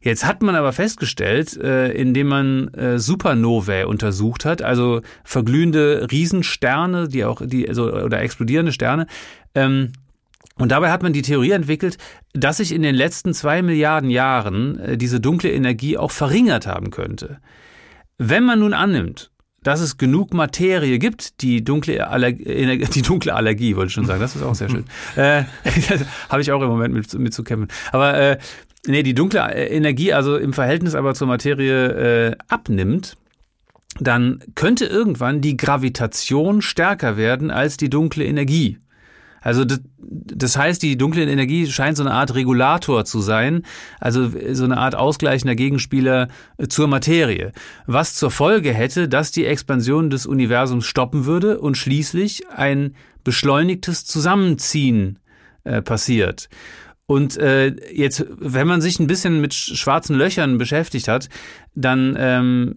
Jetzt 0.00 0.24
hat 0.24 0.42
man 0.42 0.54
aber 0.54 0.72
festgestellt, 0.72 1.56
äh, 1.56 1.90
indem 1.92 2.28
man 2.28 2.68
äh, 2.74 2.98
Supernovae 2.98 3.86
untersucht 3.86 4.44
hat, 4.44 4.62
also 4.62 5.02
verglühende 5.24 6.06
Riesensterne, 6.10 7.08
die 7.08 7.24
auch 7.24 7.42
die 7.44 7.68
also, 7.68 7.92
oder 7.92 8.20
explodierende 8.20 8.72
Sterne. 8.72 9.06
Ähm, 9.54 9.92
und 10.56 10.72
dabei 10.72 10.90
hat 10.90 11.02
man 11.02 11.12
die 11.12 11.22
Theorie 11.22 11.52
entwickelt, 11.52 11.98
dass 12.32 12.58
sich 12.58 12.72
in 12.72 12.82
den 12.82 12.94
letzten 12.94 13.34
zwei 13.34 13.62
Milliarden 13.62 14.10
Jahren 14.10 14.78
äh, 14.78 14.96
diese 14.96 15.20
dunkle 15.20 15.50
Energie 15.50 15.96
auch 15.96 16.10
verringert 16.10 16.66
haben 16.66 16.90
könnte. 16.90 17.38
Wenn 18.18 18.44
man 18.44 18.60
nun 18.60 18.74
annimmt, 18.74 19.30
dass 19.62 19.80
es 19.80 19.98
genug 19.98 20.32
Materie 20.34 20.98
gibt, 20.98 21.42
die 21.42 21.64
dunkle 21.64 22.08
Allergie, 22.08 22.86
die 22.86 23.02
dunkle 23.02 23.34
Allergie, 23.34 23.76
wollte 23.76 23.88
ich 23.88 23.94
schon 23.94 24.06
sagen, 24.06 24.20
das 24.20 24.36
ist 24.36 24.42
auch 24.42 24.54
sehr 24.54 24.68
schön. 24.68 24.84
äh, 25.16 25.44
Habe 26.28 26.40
ich 26.40 26.52
auch 26.52 26.62
im 26.62 26.68
Moment 26.68 26.94
mit, 26.94 27.12
mit 27.14 27.34
zu 27.34 27.42
kämpfen. 27.42 27.68
Aber 27.92 28.18
äh, 28.18 28.38
nee, 28.86 29.02
die 29.02 29.14
dunkle 29.14 29.40
Energie 29.52 30.12
also 30.12 30.36
im 30.36 30.52
Verhältnis 30.52 30.94
aber 30.94 31.14
zur 31.14 31.26
Materie 31.26 32.30
äh, 32.30 32.36
abnimmt, 32.48 33.16
dann 34.00 34.40
könnte 34.54 34.86
irgendwann 34.86 35.40
die 35.40 35.56
Gravitation 35.56 36.62
stärker 36.62 37.16
werden 37.16 37.50
als 37.50 37.76
die 37.76 37.90
dunkle 37.90 38.24
Energie. 38.24 38.78
Also 39.40 39.64
das, 39.64 39.80
das 39.98 40.56
heißt, 40.56 40.82
die 40.82 40.96
dunkle 40.98 41.24
Energie 41.24 41.66
scheint 41.66 41.96
so 41.96 42.02
eine 42.02 42.12
Art 42.12 42.34
Regulator 42.34 43.04
zu 43.04 43.20
sein, 43.20 43.62
also 44.00 44.30
so 44.52 44.64
eine 44.64 44.78
Art 44.78 44.94
ausgleichender 44.94 45.54
Gegenspieler 45.54 46.28
äh, 46.56 46.66
zur 46.68 46.88
Materie, 46.88 47.52
was 47.86 48.14
zur 48.14 48.30
Folge 48.30 48.72
hätte, 48.72 49.08
dass 49.08 49.30
die 49.30 49.46
Expansion 49.46 50.10
des 50.10 50.26
Universums 50.26 50.86
stoppen 50.86 51.24
würde 51.24 51.60
und 51.60 51.76
schließlich 51.76 52.48
ein 52.50 52.94
beschleunigtes 53.24 54.04
Zusammenziehen 54.04 55.18
äh, 55.64 55.82
passiert. 55.82 56.48
Und 57.10 57.38
äh, 57.38 57.74
jetzt, 57.90 58.26
wenn 58.38 58.66
man 58.66 58.82
sich 58.82 59.00
ein 59.00 59.06
bisschen 59.06 59.40
mit 59.40 59.54
schwarzen 59.54 60.14
Löchern 60.14 60.58
beschäftigt 60.58 61.08
hat, 61.08 61.30
dann 61.74 62.14
ähm, 62.18 62.74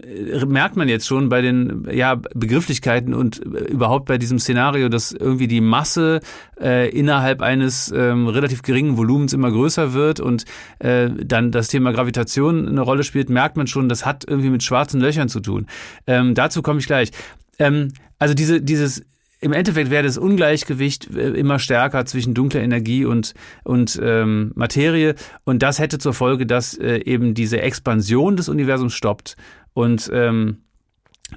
merkt 0.48 0.78
man 0.78 0.88
jetzt 0.88 1.06
schon 1.06 1.28
bei 1.28 1.42
den 1.42 1.86
ja, 1.92 2.16
Begrifflichkeiten 2.16 3.14
und 3.14 3.46
äh, 3.46 3.66
überhaupt 3.66 4.06
bei 4.06 4.18
diesem 4.18 4.40
Szenario, 4.40 4.88
dass 4.88 5.12
irgendwie 5.12 5.50
die 5.50 5.60
Masse 5.60 6.22
äh, 6.62 6.90
innerhalb 6.98 7.42
eines 7.42 7.92
ähm, 7.94 8.28
relativ 8.30 8.62
geringen 8.62 8.96
Volumens 8.96 9.34
immer 9.34 9.52
größer 9.52 9.92
wird 9.92 10.22
und 10.22 10.46
äh, 10.80 11.10
dann 11.10 11.52
das 11.52 11.68
Thema 11.68 11.92
Gravitation 11.92 12.70
eine 12.70 12.82
Rolle 12.82 13.04
spielt, 13.04 13.30
merkt 13.30 13.58
man 13.58 13.68
schon, 13.68 13.90
das 13.90 14.06
hat 14.06 14.24
irgendwie 14.26 14.50
mit 14.50 14.64
schwarzen 14.64 15.02
Löchern 15.02 15.28
zu 15.28 15.42
tun. 15.42 15.68
Ähm, 16.08 16.36
dazu 16.36 16.62
komme 16.62 16.80
ich 16.80 16.88
gleich. 16.88 17.12
Ähm, 17.60 17.90
also 18.18 18.34
diese, 18.34 18.62
dieses 18.62 19.04
im 19.42 19.54
Endeffekt 19.54 19.90
wäre 19.90 20.04
das 20.04 20.18
Ungleichgewicht 20.18 21.14
äh, 21.16 21.32
immer 21.32 21.58
stärker 21.60 22.06
zwischen 22.06 22.34
dunkler 22.34 22.62
Energie 22.62 23.06
und, 23.06 23.34
und 23.64 24.00
ähm, 24.02 24.52
Materie. 24.56 25.16
Und 25.44 25.64
das 25.64 25.80
hätte 25.80 25.98
zur 25.98 26.14
Folge, 26.14 26.46
dass 26.46 26.78
äh, 26.78 26.98
eben 27.04 27.34
diese 27.34 27.60
Expansion 27.62 28.38
des 28.38 28.50
Universums 28.50 28.94
stoppt 28.94 29.36
und 29.74 30.10
ähm, 30.14 30.58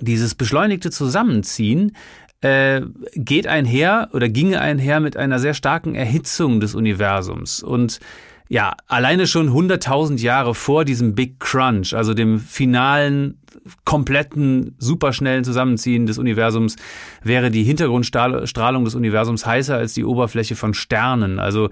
dieses 0.00 0.34
beschleunigte 0.34 0.90
Zusammenziehen 0.90 1.96
äh, 2.42 2.82
geht 3.14 3.46
einher 3.46 4.10
oder 4.12 4.28
ginge 4.28 4.60
einher 4.60 5.00
mit 5.00 5.16
einer 5.16 5.38
sehr 5.38 5.54
starken 5.54 5.94
Erhitzung 5.94 6.60
des 6.60 6.74
Universums. 6.74 7.62
Und 7.62 8.00
ja, 8.48 8.74
alleine 8.86 9.26
schon 9.26 9.48
100.000 9.48 10.20
Jahre 10.20 10.54
vor 10.54 10.84
diesem 10.84 11.14
Big 11.14 11.40
Crunch, 11.40 11.94
also 11.94 12.12
dem 12.12 12.38
finalen 12.38 13.38
kompletten, 13.84 14.74
superschnellen 14.78 15.44
Zusammenziehen 15.44 16.06
des 16.06 16.18
Universums 16.18 16.76
wäre 17.22 17.50
die 17.50 17.64
Hintergrundstrahlung 17.64 18.84
des 18.84 18.94
Universums 18.94 19.46
heißer 19.46 19.76
als 19.76 19.94
die 19.94 20.04
Oberfläche 20.04 20.56
von 20.56 20.74
Sternen. 20.74 21.38
Also 21.38 21.70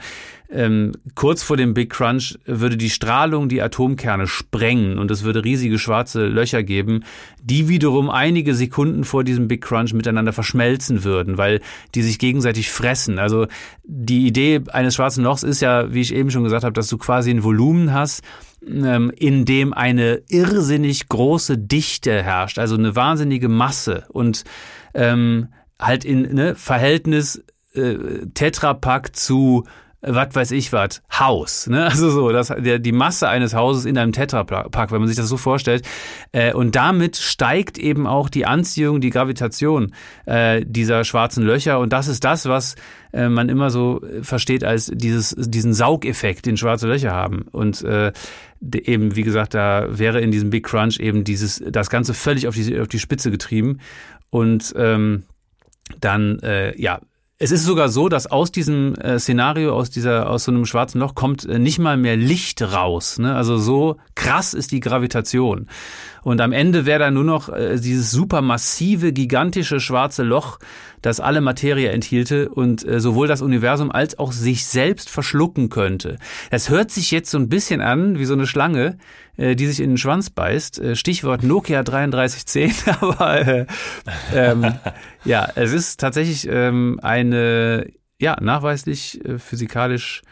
ähm, 0.52 0.92
kurz 1.14 1.42
vor 1.42 1.56
dem 1.56 1.72
Big 1.72 1.90
Crunch 1.90 2.38
würde 2.44 2.76
die 2.76 2.90
Strahlung 2.90 3.48
die 3.48 3.62
Atomkerne 3.62 4.26
sprengen 4.26 4.98
und 4.98 5.10
es 5.10 5.22
würde 5.22 5.44
riesige 5.44 5.78
schwarze 5.78 6.26
Löcher 6.26 6.62
geben, 6.62 7.04
die 7.42 7.68
wiederum 7.68 8.10
einige 8.10 8.54
Sekunden 8.54 9.04
vor 9.04 9.24
diesem 9.24 9.48
Big 9.48 9.62
Crunch 9.62 9.94
miteinander 9.94 10.32
verschmelzen 10.32 11.04
würden, 11.04 11.38
weil 11.38 11.60
die 11.94 12.02
sich 12.02 12.18
gegenseitig 12.18 12.70
fressen. 12.70 13.18
Also 13.18 13.46
die 13.84 14.26
Idee 14.26 14.60
eines 14.70 14.94
schwarzen 14.94 15.24
Lochs 15.24 15.42
ist 15.42 15.62
ja, 15.62 15.92
wie 15.92 16.02
ich 16.02 16.14
eben 16.14 16.30
schon 16.30 16.44
gesagt 16.44 16.64
habe, 16.64 16.74
dass 16.74 16.88
du 16.88 16.98
quasi 16.98 17.30
ein 17.30 17.44
Volumen 17.44 17.92
hast, 17.94 18.22
in 18.64 19.44
dem 19.44 19.72
eine 19.72 20.22
irrsinnig 20.28 21.08
große 21.08 21.58
Dichte 21.58 22.22
herrscht, 22.22 22.58
also 22.58 22.76
eine 22.76 22.94
wahnsinnige 22.94 23.48
Masse 23.48 24.06
und 24.10 24.44
ähm, 24.94 25.48
halt 25.78 26.04
in 26.04 26.34
ne, 26.34 26.54
Verhältnis 26.54 27.42
äh, 27.74 27.96
Tetrapack 28.34 29.16
zu 29.16 29.64
was 30.02 30.34
weiß 30.34 30.50
ich 30.50 30.72
was, 30.72 31.02
Haus. 31.12 31.68
Ne? 31.68 31.84
Also 31.92 32.10
so, 32.10 32.32
das, 32.32 32.48
der, 32.48 32.78
die 32.78 32.92
Masse 32.92 33.28
eines 33.28 33.54
Hauses 33.54 33.84
in 33.84 33.96
einem 33.96 34.12
Tetrapack, 34.12 34.90
wenn 34.90 34.98
man 34.98 35.08
sich 35.08 35.16
das 35.16 35.28
so 35.28 35.36
vorstellt. 35.36 35.86
Äh, 36.32 36.52
und 36.54 36.74
damit 36.74 37.16
steigt 37.16 37.78
eben 37.78 38.06
auch 38.06 38.28
die 38.28 38.46
Anziehung, 38.46 39.00
die 39.00 39.10
Gravitation 39.10 39.94
äh, 40.26 40.64
dieser 40.66 41.04
schwarzen 41.04 41.44
Löcher. 41.44 41.78
Und 41.78 41.92
das 41.92 42.08
ist 42.08 42.24
das, 42.24 42.46
was 42.46 42.74
äh, 43.12 43.28
man 43.28 43.48
immer 43.48 43.70
so 43.70 44.00
versteht 44.22 44.64
als 44.64 44.90
dieses, 44.92 45.36
diesen 45.38 45.72
Saugeffekt, 45.72 46.46
den 46.46 46.56
schwarze 46.56 46.88
Löcher 46.88 47.12
haben. 47.12 47.42
Und 47.52 47.82
äh, 47.82 48.12
eben, 48.60 49.14
wie 49.14 49.22
gesagt, 49.22 49.54
da 49.54 49.86
wäre 49.88 50.20
in 50.20 50.30
diesem 50.30 50.50
Big 50.50 50.64
Crunch 50.64 50.98
eben 50.98 51.22
dieses, 51.22 51.62
das 51.64 51.90
Ganze 51.90 52.14
völlig 52.14 52.48
auf 52.48 52.54
die, 52.54 52.80
auf 52.80 52.88
die 52.88 52.98
Spitze 52.98 53.30
getrieben. 53.30 53.78
Und 54.30 54.72
ähm, 54.76 55.24
dann, 56.00 56.38
äh, 56.40 56.80
ja, 56.80 57.00
es 57.42 57.50
ist 57.50 57.64
sogar 57.64 57.88
so, 57.88 58.08
dass 58.08 58.28
aus 58.28 58.52
diesem 58.52 58.94
äh, 58.94 59.18
Szenario, 59.18 59.74
aus 59.74 59.90
dieser, 59.90 60.30
aus 60.30 60.44
so 60.44 60.52
einem 60.52 60.64
schwarzen 60.64 61.00
Loch 61.00 61.16
kommt 61.16 61.44
äh, 61.44 61.58
nicht 61.58 61.80
mal 61.80 61.96
mehr 61.96 62.16
Licht 62.16 62.62
raus. 62.62 63.18
Ne? 63.18 63.34
Also 63.34 63.58
so 63.58 63.96
krass 64.14 64.54
ist 64.54 64.70
die 64.70 64.78
Gravitation. 64.78 65.66
Und 66.22 66.40
am 66.40 66.52
Ende 66.52 66.86
wäre 66.86 67.00
da 67.00 67.10
nur 67.10 67.24
noch 67.24 67.48
äh, 67.48 67.76
dieses 67.78 68.10
supermassive, 68.10 69.12
gigantische 69.12 69.80
schwarze 69.80 70.22
Loch, 70.22 70.58
das 71.00 71.20
alle 71.20 71.40
Materie 71.40 71.90
enthielte 71.90 72.48
und 72.48 72.86
äh, 72.86 73.00
sowohl 73.00 73.26
das 73.26 73.42
Universum 73.42 73.90
als 73.90 74.18
auch 74.18 74.32
sich 74.32 74.66
selbst 74.66 75.10
verschlucken 75.10 75.68
könnte. 75.68 76.18
Es 76.50 76.70
hört 76.70 76.90
sich 76.90 77.10
jetzt 77.10 77.30
so 77.30 77.38
ein 77.38 77.48
bisschen 77.48 77.80
an 77.80 78.18
wie 78.18 78.24
so 78.24 78.34
eine 78.34 78.46
Schlange, 78.46 78.98
äh, 79.36 79.56
die 79.56 79.66
sich 79.66 79.80
in 79.80 79.90
den 79.90 79.98
Schwanz 79.98 80.30
beißt. 80.30 80.80
Äh, 80.80 80.96
Stichwort 80.96 81.42
Nokia 81.42 81.82
3310, 81.82 82.72
aber 83.00 83.46
äh, 83.46 83.66
ähm, 84.32 84.74
ja, 85.24 85.48
es 85.56 85.72
ist 85.72 85.98
tatsächlich 85.98 86.48
ähm, 86.48 87.00
eine 87.02 87.86
ja 88.18 88.36
nachweislich 88.40 89.24
äh, 89.24 89.38
physikalisch 89.38 90.22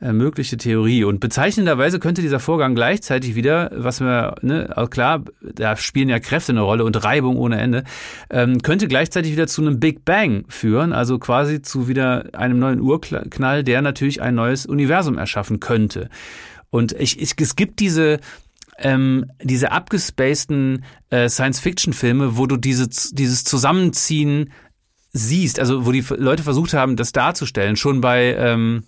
mögliche 0.00 0.56
Theorie. 0.56 1.04
Und 1.04 1.20
bezeichnenderweise 1.20 1.98
könnte 1.98 2.22
dieser 2.22 2.40
Vorgang 2.40 2.74
gleichzeitig 2.74 3.34
wieder, 3.34 3.70
was 3.74 4.00
wir, 4.00 4.36
ne, 4.42 4.72
klar, 4.90 5.24
da 5.40 5.76
spielen 5.76 6.08
ja 6.08 6.20
Kräfte 6.20 6.52
eine 6.52 6.60
Rolle 6.60 6.84
und 6.84 7.02
Reibung 7.02 7.36
ohne 7.36 7.58
Ende, 7.58 7.84
ähm, 8.30 8.62
könnte 8.62 8.88
gleichzeitig 8.88 9.32
wieder 9.32 9.46
zu 9.46 9.62
einem 9.62 9.80
Big 9.80 10.04
Bang 10.04 10.44
führen, 10.48 10.92
also 10.92 11.18
quasi 11.18 11.62
zu 11.62 11.88
wieder 11.88 12.26
einem 12.32 12.58
neuen 12.58 12.80
Urknall, 12.80 13.64
der 13.64 13.82
natürlich 13.82 14.22
ein 14.22 14.34
neues 14.34 14.66
Universum 14.66 15.18
erschaffen 15.18 15.60
könnte. 15.60 16.08
Und 16.70 16.92
ich, 16.92 17.20
ich, 17.20 17.34
es 17.40 17.56
gibt 17.56 17.80
diese, 17.80 18.20
ähm, 18.78 19.26
diese 19.42 19.72
abgespaceden 19.72 20.84
äh, 21.10 21.28
Science-Fiction-Filme, 21.28 22.36
wo 22.36 22.46
du 22.46 22.56
diese, 22.56 22.88
dieses 22.88 23.44
Zusammenziehen 23.44 24.52
siehst, 25.12 25.58
also 25.58 25.86
wo 25.86 25.92
die 25.92 26.04
Leute 26.16 26.42
versucht 26.42 26.74
haben, 26.74 26.96
das 26.96 27.12
darzustellen, 27.12 27.76
schon 27.76 28.00
bei 28.00 28.34
ähm, 28.38 28.84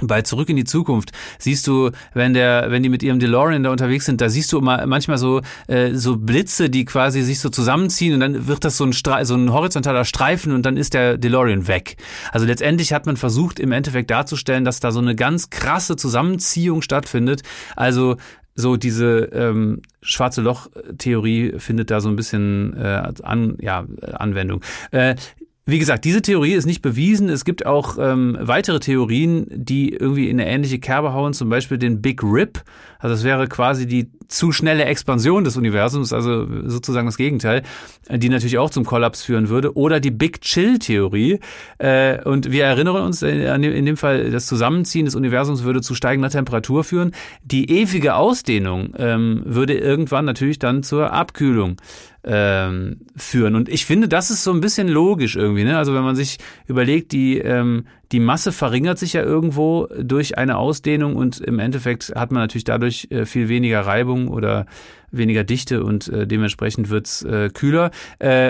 bei 0.00 0.22
Zurück 0.22 0.48
in 0.48 0.56
die 0.56 0.64
Zukunft 0.64 1.12
siehst 1.38 1.68
du, 1.68 1.92
wenn 2.14 2.34
der, 2.34 2.66
wenn 2.70 2.82
die 2.82 2.88
mit 2.88 3.04
ihrem 3.04 3.20
DeLorean 3.20 3.62
da 3.62 3.70
unterwegs 3.70 4.06
sind, 4.06 4.20
da 4.20 4.28
siehst 4.28 4.52
du 4.52 4.58
immer 4.58 4.84
manchmal 4.88 5.18
so 5.18 5.40
äh, 5.68 5.94
so 5.94 6.16
Blitze, 6.16 6.68
die 6.68 6.84
quasi 6.84 7.22
sich 7.22 7.38
so 7.38 7.48
zusammenziehen 7.48 8.14
und 8.14 8.20
dann 8.20 8.48
wird 8.48 8.64
das 8.64 8.76
so 8.76 8.84
ein 8.84 8.92
Stre 8.92 9.24
so 9.24 9.36
ein 9.36 9.52
horizontaler 9.52 10.04
Streifen 10.04 10.52
und 10.52 10.66
dann 10.66 10.76
ist 10.76 10.94
der 10.94 11.16
DeLorean 11.16 11.68
weg. 11.68 11.96
Also 12.32 12.44
letztendlich 12.44 12.92
hat 12.92 13.06
man 13.06 13.16
versucht 13.16 13.60
im 13.60 13.70
Endeffekt 13.70 14.10
darzustellen, 14.10 14.64
dass 14.64 14.80
da 14.80 14.90
so 14.90 14.98
eine 14.98 15.14
ganz 15.14 15.50
krasse 15.50 15.94
Zusammenziehung 15.94 16.82
stattfindet. 16.82 17.42
Also 17.76 18.16
so 18.56 18.76
diese 18.76 19.30
ähm, 19.32 19.82
schwarze 20.02 20.40
Loch-Theorie 20.40 21.54
findet 21.58 21.92
da 21.92 22.00
so 22.00 22.08
ein 22.08 22.16
bisschen 22.16 22.76
äh, 22.76 23.12
an, 23.22 23.56
ja, 23.60 23.84
Anwendung. 24.12 24.60
Äh, 24.90 25.16
wie 25.66 25.78
gesagt, 25.78 26.04
diese 26.04 26.20
Theorie 26.20 26.52
ist 26.52 26.66
nicht 26.66 26.82
bewiesen. 26.82 27.30
Es 27.30 27.44
gibt 27.44 27.64
auch 27.64 27.96
ähm, 27.98 28.36
weitere 28.38 28.80
Theorien, 28.80 29.46
die 29.50 29.94
irgendwie 29.94 30.28
in 30.28 30.38
eine 30.38 30.50
ähnliche 30.50 30.78
Kerbe 30.78 31.14
hauen, 31.14 31.32
zum 31.32 31.48
Beispiel 31.48 31.78
den 31.78 32.02
Big 32.02 32.22
Rip. 32.22 32.62
Also 32.98 33.14
es 33.14 33.24
wäre 33.24 33.48
quasi 33.48 33.86
die 33.86 34.10
zu 34.34 34.52
schnelle 34.52 34.84
Expansion 34.84 35.44
des 35.44 35.56
Universums, 35.56 36.12
also 36.12 36.46
sozusagen 36.68 37.06
das 37.06 37.16
Gegenteil, 37.16 37.62
die 38.10 38.28
natürlich 38.28 38.58
auch 38.58 38.70
zum 38.70 38.84
Kollaps 38.84 39.22
führen 39.22 39.48
würde. 39.48 39.76
Oder 39.76 40.00
die 40.00 40.10
Big 40.10 40.40
Chill-Theorie. 40.40 41.40
Äh, 41.78 42.22
und 42.24 42.50
wir 42.50 42.64
erinnern 42.64 42.96
uns 42.96 43.22
in 43.22 43.86
dem 43.86 43.96
Fall, 43.96 44.30
das 44.30 44.46
Zusammenziehen 44.46 45.04
des 45.04 45.14
Universums 45.14 45.64
würde 45.64 45.80
zu 45.80 45.94
steigender 45.94 46.30
Temperatur 46.30 46.84
führen. 46.84 47.12
Die 47.44 47.70
ewige 47.70 48.16
Ausdehnung 48.16 48.94
ähm, 48.98 49.42
würde 49.44 49.74
irgendwann 49.74 50.24
natürlich 50.24 50.58
dann 50.58 50.82
zur 50.82 51.12
Abkühlung 51.12 51.76
ähm, 52.24 53.00
führen. 53.16 53.54
Und 53.54 53.68
ich 53.68 53.84
finde, 53.84 54.08
das 54.08 54.30
ist 54.30 54.42
so 54.42 54.52
ein 54.52 54.60
bisschen 54.60 54.88
logisch 54.88 55.36
irgendwie. 55.36 55.64
Ne? 55.64 55.76
Also 55.76 55.94
wenn 55.94 56.02
man 56.02 56.16
sich 56.16 56.38
überlegt, 56.66 57.12
die, 57.12 57.38
ähm, 57.38 57.84
die 58.12 58.20
Masse 58.20 58.52
verringert 58.52 58.98
sich 58.98 59.14
ja 59.14 59.22
irgendwo 59.22 59.88
durch 59.98 60.38
eine 60.38 60.56
Ausdehnung 60.56 61.16
und 61.16 61.40
im 61.40 61.58
Endeffekt 61.58 62.12
hat 62.14 62.32
man 62.32 62.42
natürlich 62.42 62.64
dadurch 62.64 63.08
äh, 63.10 63.26
viel 63.26 63.48
weniger 63.48 63.80
Reibung 63.80 64.28
oder 64.28 64.66
weniger 65.10 65.44
Dichte 65.44 65.84
und 65.84 66.08
äh, 66.08 66.26
dementsprechend 66.26 66.90
wird's 66.90 67.22
äh, 67.22 67.50
kühler. 67.52 67.90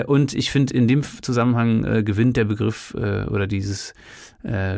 Und 0.07 0.33
ich 0.33 0.51
finde, 0.51 0.73
in 0.73 0.87
dem 0.87 1.03
Zusammenhang 1.21 2.03
gewinnt 2.05 2.37
der 2.37 2.45
Begriff 2.45 2.93
oder 2.95 3.45
dieses 3.47 3.93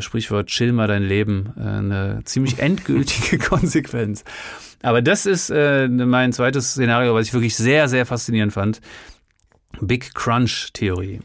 Sprichwort 0.00 0.48
chill 0.48 0.72
mal 0.72 0.86
dein 0.86 1.02
Leben 1.02 1.52
eine 1.56 2.22
ziemlich 2.24 2.58
endgültige 2.58 3.38
Konsequenz. 3.38 4.24
Aber 4.82 5.02
das 5.02 5.26
ist 5.26 5.50
mein 5.50 6.32
zweites 6.32 6.72
Szenario, 6.72 7.14
was 7.14 7.26
ich 7.26 7.32
wirklich 7.32 7.56
sehr, 7.56 7.88
sehr 7.88 8.06
faszinierend 8.06 8.52
fand. 8.52 8.80
Big 9.80 10.14
Crunch-Theorie. 10.14 11.20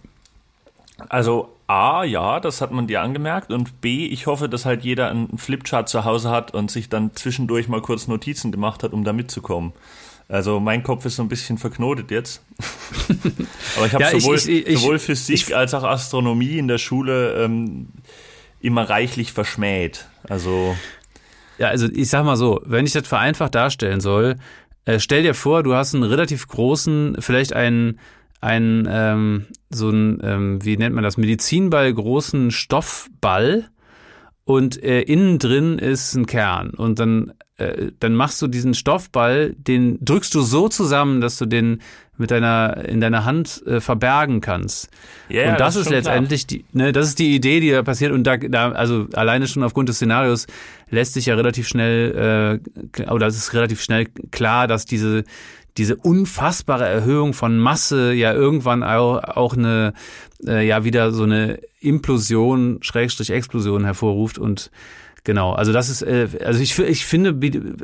Also 1.10 1.53
A, 1.68 2.04
ja, 2.04 2.40
das 2.40 2.62
hat 2.62 2.72
man 2.72 2.88
dir 2.88 3.02
angemerkt. 3.02 3.52
Und 3.52 3.82
B, 3.82 4.06
ich 4.06 4.28
hoffe, 4.28 4.50
dass 4.50 4.66
halt 4.66 4.84
jeder 4.84 5.10
einen 5.10 5.38
Flipchart 5.38 5.90
zu 5.90 6.06
Hause 6.06 6.30
hat 6.30 6.54
und 6.54 6.72
sich 6.72 6.90
dann 6.90 7.16
zwischendurch 7.16 7.68
mal 7.68 7.82
kurz 7.82 8.08
Notizen 8.08 8.52
gemacht 8.52 8.84
hat, 8.84 8.94
um 8.94 9.04
da 9.04 9.14
mitzukommen. 9.14 9.74
Also 10.30 10.60
mein 10.60 10.84
Kopf 10.84 11.06
ist 11.06 11.18
so 11.18 11.22
ein 11.24 11.30
bisschen 11.30 11.58
verknotet 11.58 12.12
jetzt. 12.12 12.44
Aber 13.78 13.86
ich 13.86 13.94
habe 13.94 14.04
ja, 14.04 14.20
sowohl, 14.20 14.38
ich, 14.38 14.50
ich, 14.50 14.80
sowohl 14.80 15.00
Physik 15.00 15.54
als 15.54 15.74
auch 15.74 15.84
Astronomie 15.84 16.58
in 16.58 16.68
der 16.68 16.78
Schule 16.78 17.44
ähm, 17.44 17.90
immer 18.62 18.90
reichlich 18.90 19.34
verschmäht. 19.34 20.08
Also 20.28 20.76
ja, 21.58 21.68
also 21.68 21.88
ich 21.88 22.10
sag 22.10 22.26
mal 22.26 22.38
so, 22.38 22.62
wenn 22.66 22.86
ich 22.86 22.94
das 22.94 23.08
vereinfacht 23.08 23.56
darstellen 23.56 24.02
soll, 24.02 24.38
äh, 24.86 25.00
stell 25.00 25.24
dir 25.24 25.34
vor, 25.34 25.64
du 25.64 25.76
hast 25.76 25.94
einen 25.94 26.04
relativ 26.04 26.48
großen, 26.48 27.18
vielleicht 27.20 27.54
einen, 27.54 28.00
einen 28.44 28.88
ähm, 28.90 29.46
so 29.70 29.90
einen, 29.90 30.20
ähm, 30.24 30.66
wie 30.66 30.78
nennt 30.78 30.94
man 30.94 31.04
das, 31.04 31.18
Medizinball 31.18 31.94
großen 31.94 32.52
Stoffball 32.52 33.70
und 34.44 34.84
äh, 34.84 35.02
innen 35.02 35.40
drin 35.40 35.80
ist 35.80 36.16
ein 36.16 36.26
Kern 36.26 36.72
und 36.72 37.00
dann 37.00 37.34
äh, 37.58 37.92
dann 38.00 38.16
machst 38.16 38.42
du 38.42 38.48
diesen 38.48 38.74
Stoffball, 38.74 39.54
den 39.58 39.98
drückst 40.04 40.34
du 40.36 40.42
so 40.42 40.70
zusammen, 40.70 41.22
dass 41.22 41.38
du 41.38 41.46
den 41.46 41.82
mit 42.18 42.32
deiner 42.32 42.84
in 42.86 43.00
deiner 43.00 43.26
Hand 43.26 43.64
äh, 43.66 43.80
verbergen 43.80 44.42
kannst. 44.42 44.90
Yeah, 45.30 45.52
und 45.52 45.60
das, 45.60 45.76
das 45.76 45.86
ist, 45.86 45.90
letztendlich 45.90 46.48
klar. 46.48 46.60
die, 46.60 46.78
ne, 46.78 46.92
das 46.92 47.08
ist 47.08 47.20
die 47.20 47.36
Idee, 47.36 47.60
die 47.60 47.72
da 47.72 47.84
passiert. 47.84 48.12
Und 48.12 48.26
da, 48.26 48.38
da, 48.38 48.72
also 48.72 49.08
alleine 49.14 49.48
schon 49.48 49.64
aufgrund 49.64 49.90
des 49.90 49.98
Szenarios 49.98 50.48
lässt 50.90 51.14
sich 51.14 51.28
ja 51.28 51.36
relativ 51.36 51.68
schnell, 51.68 52.60
äh, 53.00 53.10
oder 53.10 53.28
es 53.28 53.38
ist 53.38 53.54
relativ 53.54 53.82
schnell 53.82 54.08
klar, 54.32 54.68
dass 54.68 54.86
diese 54.86 55.24
diese 55.78 55.96
unfassbare 55.96 56.88
Erhöhung 56.88 57.34
von 57.34 57.58
Masse 57.58 58.14
ja 58.14 58.34
irgendwann 58.34 58.84
auch, 58.84 59.24
auch 59.24 59.56
eine, 59.56 59.94
äh, 60.46 60.66
ja 60.66 60.84
wieder 60.84 61.12
so 61.12 61.24
eine 61.24 61.60
Implosion, 61.80 62.80
Schrägstrich 62.82 63.32
Explosion 63.32 63.84
hervorruft 63.84 64.38
und 64.38 64.72
Genau, 65.26 65.54
also 65.54 65.72
das 65.72 65.90
ist, 65.90 66.02
äh, 66.02 66.28
also 66.44 66.60
ich, 66.60 66.78
ich 66.80 67.06
finde, 67.06 67.34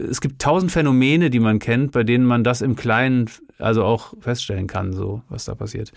es 0.09 0.19
gibt 0.19 0.41
tausend 0.41 0.73
Phänomene, 0.73 1.29
die 1.29 1.39
man 1.39 1.59
kennt, 1.59 1.93
bei 1.93 2.03
denen 2.03 2.25
man 2.25 2.43
das 2.43 2.61
im 2.61 2.75
Kleinen 2.75 3.29
also 3.59 3.85
auch 3.85 4.13
feststellen 4.19 4.67
kann, 4.67 4.91
so 4.91 5.21
was 5.29 5.45
da 5.45 5.55
passiert. 5.55 5.93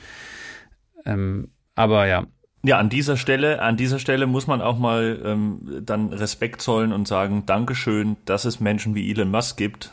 Ähm, 1.04 1.48
aber 1.74 2.06
ja. 2.06 2.26
Ja, 2.64 2.78
an 2.78 2.90
dieser 2.90 3.16
Stelle, 3.16 3.60
an 3.60 3.76
dieser 3.76 3.98
Stelle 3.98 4.28
muss 4.28 4.46
man 4.46 4.60
auch 4.60 4.78
mal 4.78 5.20
ähm, 5.24 5.82
dann 5.84 6.12
Respekt 6.12 6.62
zollen 6.62 6.92
und 6.92 7.08
sagen, 7.08 7.42
Dankeschön, 7.44 8.16
dass 8.24 8.44
es 8.44 8.60
Menschen 8.60 8.94
wie 8.94 9.10
Elon 9.10 9.32
Musk 9.32 9.56
gibt, 9.56 9.92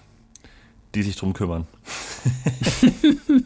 die 0.96 1.04
sich 1.04 1.16
drum 1.16 1.34
kümmern. 1.34 1.68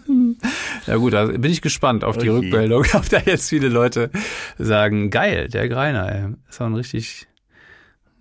ja 0.87 0.95
gut, 0.95 1.13
da 1.13 1.25
bin 1.25 1.51
ich 1.51 1.61
gespannt 1.61 2.03
auf 2.03 2.17
die 2.17 2.29
okay. 2.29 2.39
Rückmeldung, 2.39 2.85
ob 2.93 3.09
da 3.09 3.19
jetzt 3.19 3.49
viele 3.49 3.69
Leute 3.69 4.09
sagen, 4.57 5.09
geil, 5.09 5.49
der 5.49 5.67
Greiner, 5.67 6.11
ey. 6.11 6.33
ist 6.49 6.61
auch 6.61 6.67
ein 6.67 6.75
richtig, 6.75 7.27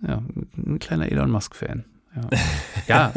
ja, 0.05 0.21
ein 0.57 0.79
kleiner 0.79 1.11
Elon 1.11 1.31
Musk-Fan. 1.31 1.85
Ja. 2.15 2.29
ja. 2.87 3.13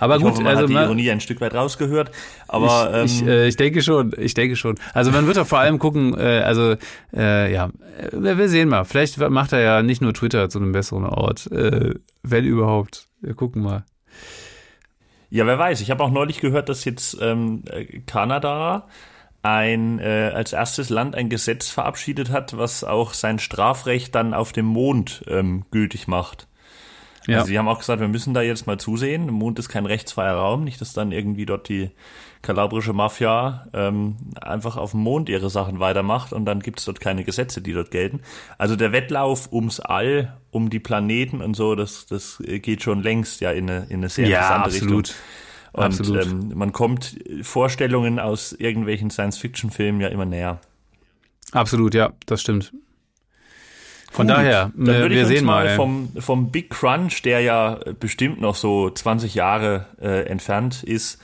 Aber 0.00 0.16
ich 0.16 0.22
gut, 0.22 0.32
hoffe, 0.32 0.42
man 0.42 0.56
also 0.56 0.62
hat 0.64 0.70
die 0.70 0.74
Ironie 0.74 1.10
ein 1.10 1.20
Stück 1.20 1.40
weit 1.40 1.54
rausgehört. 1.54 2.10
Aber 2.48 3.04
ich, 3.04 3.22
ähm, 3.22 3.26
ich, 3.26 3.32
äh, 3.32 3.48
ich 3.48 3.56
denke 3.56 3.82
schon, 3.82 4.12
ich 4.18 4.34
denke 4.34 4.56
schon. 4.56 4.74
Also 4.92 5.12
man 5.12 5.26
wird 5.26 5.36
doch 5.36 5.46
vor 5.46 5.60
allem 5.60 5.78
gucken, 5.78 6.14
äh, 6.18 6.42
also 6.44 6.76
äh, 7.14 7.52
ja, 7.52 7.70
wir, 8.10 8.36
wir 8.36 8.48
sehen 8.48 8.68
mal. 8.68 8.84
Vielleicht 8.84 9.18
macht 9.18 9.52
er 9.52 9.60
ja 9.60 9.82
nicht 9.82 10.02
nur 10.02 10.12
Twitter 10.12 10.50
zu 10.50 10.58
einem 10.58 10.72
besseren 10.72 11.06
Ort, 11.06 11.50
äh, 11.52 11.94
wenn 12.22 12.44
überhaupt. 12.44 13.08
Wir 13.20 13.34
gucken 13.34 13.62
mal. 13.62 13.84
Ja, 15.34 15.46
wer 15.46 15.58
weiß. 15.58 15.80
Ich 15.80 15.90
habe 15.90 16.04
auch 16.04 16.10
neulich 16.10 16.40
gehört, 16.40 16.68
dass 16.68 16.84
jetzt 16.84 17.16
ähm, 17.22 17.64
Kanada 18.04 18.86
ein 19.40 19.98
äh, 19.98 20.30
als 20.34 20.52
erstes 20.52 20.90
Land 20.90 21.14
ein 21.14 21.30
Gesetz 21.30 21.70
verabschiedet 21.70 22.28
hat, 22.28 22.58
was 22.58 22.84
auch 22.84 23.14
sein 23.14 23.38
Strafrecht 23.38 24.14
dann 24.14 24.34
auf 24.34 24.52
dem 24.52 24.66
Mond 24.66 25.24
ähm, 25.28 25.64
gültig 25.70 26.06
macht. 26.06 26.48
Ja. 27.26 27.38
Also 27.38 27.48
sie 27.48 27.58
haben 27.58 27.68
auch 27.68 27.78
gesagt, 27.78 28.00
wir 28.00 28.08
müssen 28.08 28.34
da 28.34 28.42
jetzt 28.42 28.66
mal 28.66 28.78
zusehen. 28.78 29.24
Der 29.24 29.32
Mond 29.32 29.58
ist 29.58 29.68
kein 29.68 29.86
rechtsfreier 29.86 30.34
Raum, 30.34 30.64
nicht, 30.64 30.80
dass 30.80 30.92
dann 30.92 31.12
irgendwie 31.12 31.46
dort 31.46 31.68
die 31.68 31.90
kalabrische 32.42 32.92
Mafia 32.92 33.68
ähm, 33.72 34.16
einfach 34.40 34.76
auf 34.76 34.90
dem 34.90 35.00
Mond 35.00 35.28
ihre 35.28 35.48
Sachen 35.48 35.78
weitermacht 35.78 36.32
und 36.32 36.44
dann 36.44 36.60
gibt 36.60 36.80
es 36.80 36.84
dort 36.84 37.00
keine 37.00 37.22
Gesetze, 37.22 37.62
die 37.62 37.72
dort 37.72 37.92
gelten. 37.92 38.20
Also 38.58 38.74
der 38.74 38.90
Wettlauf 38.92 39.52
ums 39.52 39.78
All, 39.78 40.36
um 40.50 40.68
die 40.68 40.80
Planeten 40.80 41.40
und 41.40 41.54
so, 41.54 41.76
das, 41.76 42.06
das 42.06 42.42
geht 42.44 42.82
schon 42.82 43.02
längst 43.02 43.40
ja 43.40 43.52
in 43.52 43.70
eine, 43.70 43.86
in 43.88 43.98
eine 43.98 44.08
sehr 44.08 44.26
ja, 44.26 44.38
interessante 44.38 44.76
absolut. 44.76 45.08
Richtung. 45.08 45.22
Und 45.72 45.82
absolut. 45.84 46.26
Ähm, 46.26 46.52
man 46.54 46.72
kommt 46.72 47.16
Vorstellungen 47.42 48.18
aus 48.18 48.52
irgendwelchen 48.52 49.10
Science-Fiction-Filmen 49.10 50.00
ja 50.00 50.08
immer 50.08 50.26
näher. 50.26 50.60
Absolut, 51.52 51.94
ja, 51.94 52.12
das 52.26 52.40
stimmt. 52.40 52.72
Von 54.12 54.26
Gut, 54.26 54.36
daher, 54.36 54.70
dann 54.76 55.10
wir 55.10 55.24
sehen 55.24 55.46
mal 55.46 55.70
vom, 55.70 56.10
vom 56.18 56.50
Big 56.50 56.68
Crunch, 56.68 57.22
der 57.22 57.40
ja 57.40 57.80
bestimmt 57.98 58.42
noch 58.42 58.54
so 58.54 58.90
20 58.90 59.34
Jahre 59.34 59.86
äh, 60.02 60.26
entfernt 60.26 60.82
ist, 60.82 61.18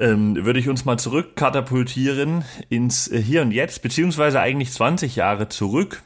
ähm, 0.00 0.42
würde 0.42 0.58
ich 0.58 0.70
uns 0.70 0.86
mal 0.86 0.98
zurückkatapultieren 0.98 2.44
ins 2.70 3.08
äh, 3.08 3.20
Hier 3.20 3.42
und 3.42 3.52
Jetzt, 3.52 3.82
beziehungsweise 3.82 4.40
eigentlich 4.40 4.72
20 4.72 5.16
Jahre 5.16 5.50
zurück, 5.50 6.02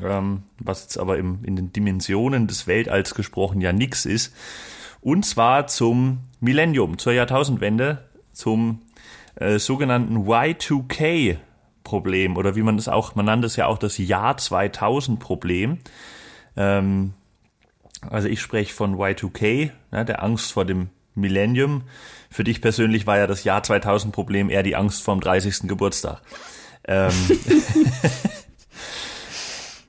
ähm, 0.00 0.44
was 0.60 0.82
jetzt 0.82 0.96
aber 0.96 1.18
im, 1.18 1.40
in 1.42 1.56
den 1.56 1.72
Dimensionen 1.72 2.46
des 2.46 2.68
Weltalls 2.68 3.16
gesprochen 3.16 3.60
ja 3.60 3.72
nix 3.72 4.04
ist, 4.04 4.32
und 5.00 5.26
zwar 5.26 5.66
zum 5.66 6.18
Millennium, 6.38 6.98
zur 6.98 7.14
Jahrtausendwende, 7.14 8.04
zum 8.32 8.80
äh, 9.34 9.58
sogenannten 9.58 10.28
Y2K 10.28 11.38
Problem 11.86 12.36
oder 12.36 12.56
wie 12.56 12.62
man 12.62 12.76
das 12.76 12.88
auch, 12.88 13.14
man 13.14 13.26
nannte 13.26 13.46
es 13.46 13.56
ja 13.56 13.66
auch 13.66 13.78
das 13.78 13.96
Jahr 13.96 14.36
2000 14.36 15.20
Problem. 15.20 15.78
Ähm, 16.56 17.14
also 18.10 18.28
ich 18.28 18.40
spreche 18.40 18.74
von 18.74 18.96
Y2K, 18.96 19.70
ne, 19.92 20.04
der 20.04 20.22
Angst 20.22 20.52
vor 20.52 20.64
dem 20.64 20.90
Millennium. 21.14 21.84
Für 22.28 22.44
dich 22.44 22.60
persönlich 22.60 23.06
war 23.06 23.18
ja 23.18 23.26
das 23.26 23.44
Jahr 23.44 23.62
2000 23.62 24.12
Problem 24.12 24.50
eher 24.50 24.62
die 24.62 24.76
Angst 24.76 25.02
vor 25.02 25.14
dem 25.14 25.20
30. 25.20 25.68
Geburtstag. 25.68 26.20
Ähm, 26.84 27.12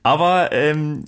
aber 0.02 0.52
ähm, 0.52 1.04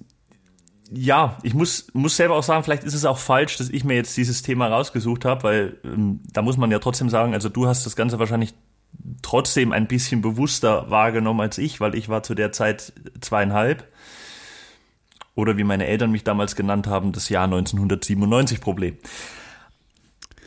ja, 0.93 1.39
ich 1.43 1.55
muss, 1.55 1.87
muss 1.93 2.17
selber 2.17 2.37
auch 2.37 2.43
sagen, 2.43 2.65
vielleicht 2.65 2.85
ist 2.85 2.95
es 2.95 3.05
auch 3.05 3.19
falsch, 3.19 3.57
dass 3.57 3.71
ich 3.71 3.85
mir 3.85 3.95
jetzt 3.95 4.17
dieses 4.17 4.43
Thema 4.43 4.67
rausgesucht 4.67 5.25
habe, 5.25 5.43
weil 5.45 5.79
ähm, 5.85 6.21
da 6.33 6.43
muss 6.43 6.57
man 6.57 6.71
ja 6.71 6.81
trotzdem 6.81 7.09
sagen, 7.09 7.33
also 7.33 7.49
du 7.49 7.69
hast 7.69 7.87
das 7.87 7.95
Ganze 7.95 8.19
wahrscheinlich 8.19 8.55
trotzdem 9.23 9.73
ein 9.73 9.87
bisschen 9.87 10.23
bewusster 10.23 10.91
wahrgenommen 10.91 11.41
als 11.41 11.59
ich, 11.59 11.81
weil 11.81 11.95
ich 11.95 12.09
war 12.09 12.23
zu 12.23 12.35
der 12.35 12.53
Zeit 12.53 12.93
zweieinhalb. 13.21 13.87
Oder 15.35 15.57
wie 15.57 15.65
meine 15.65 15.87
Eltern 15.87 16.11
mich 16.11 16.25
damals 16.25 16.57
genannt 16.57 16.87
haben, 16.87 17.13
das 17.13 17.29
Jahr 17.29 17.45
1997 17.45 18.61
Problem. 18.61 18.97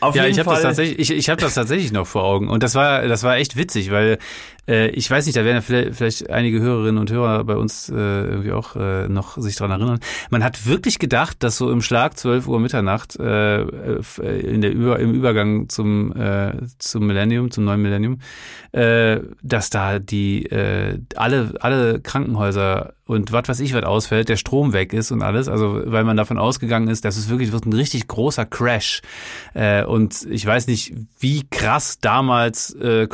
Auf 0.02 0.16
ja, 0.16 0.26
ich 0.28 0.38
habe 0.38 0.50
das 0.50 0.62
tatsächlich, 0.62 1.00
ich, 1.00 1.12
ich 1.18 1.30
habe 1.30 1.42
das 1.42 1.54
tatsächlich 1.54 1.94
noch 1.94 2.06
vor 2.06 2.24
Augen 2.24 2.50
und 2.50 2.62
das 2.62 2.76
war, 2.76 3.08
das 3.08 3.24
war 3.24 3.38
echt 3.38 3.56
witzig, 3.56 3.90
weil 3.90 4.20
äh, 4.68 4.88
ich 4.90 5.10
weiß 5.10 5.26
nicht, 5.26 5.36
da 5.38 5.44
werden 5.44 5.58
ja 5.58 5.62
vielleicht, 5.62 5.96
vielleicht 5.96 6.30
einige 6.30 6.60
Hörerinnen 6.60 7.00
und 7.00 7.12
Hörer 7.12 7.44
bei 7.44 7.56
uns 7.56 7.90
äh, 7.90 7.94
irgendwie 7.94 8.52
auch 8.52 8.76
äh, 8.76 9.08
noch 9.10 9.38
sich 9.38 9.56
dran 9.56 9.72
erinnern. 9.72 10.00
Man 10.30 10.44
hat 10.44 10.66
wirklich 10.66 11.00
gedacht, 11.00 11.38
dass 11.44 11.58
so 11.58 11.72
im 11.72 11.82
Schlag 11.82 12.18
12 12.18 12.48
Uhr 12.48 12.60
Mitternacht 12.60 13.18
äh, 13.20 13.62
in 13.62 14.62
der 14.62 14.72
Über, 14.72 15.00
im 15.00 15.14
Übergang 15.14 15.70
zum 15.70 16.14
äh, 16.16 16.54
zum 16.80 17.08
Millennium, 17.08 17.52
zum 17.52 17.66
neuen 17.66 17.82
Millennium, 17.82 18.20
äh, 18.72 19.20
dass 19.42 19.70
da 19.70 20.00
die 20.00 20.46
äh, 20.46 21.00
alle 21.16 21.54
alle 21.60 22.00
Krankenhäuser 22.00 22.94
und 23.06 23.32
was 23.34 23.50
weiß 23.50 23.60
ich 23.60 23.74
was 23.74 23.84
ausfällt, 23.84 24.30
der 24.30 24.38
Strom 24.38 24.72
weg 24.72 24.94
ist 24.94 25.12
und 25.12 25.22
alles, 25.22 25.50
also 25.50 25.82
weil 25.86 26.06
man 26.06 26.16
davon 26.16 26.38
ausgegangen 26.38 26.88
ist, 26.88 27.04
dass 27.04 27.18
es 27.18 27.30
wirklich 27.30 27.52
wird 27.52 27.66
ein 27.66 27.74
richtig 27.74 28.08
großer 28.08 28.46
Crash. 28.46 29.02
Äh, 29.54 29.84
und 29.84 30.26
ich 30.30 30.46
weiß 30.46 30.68
nicht, 30.68 30.94
wie 31.20 31.44
krass 31.50 32.00
damals 32.00 32.74
äh, 32.76 33.08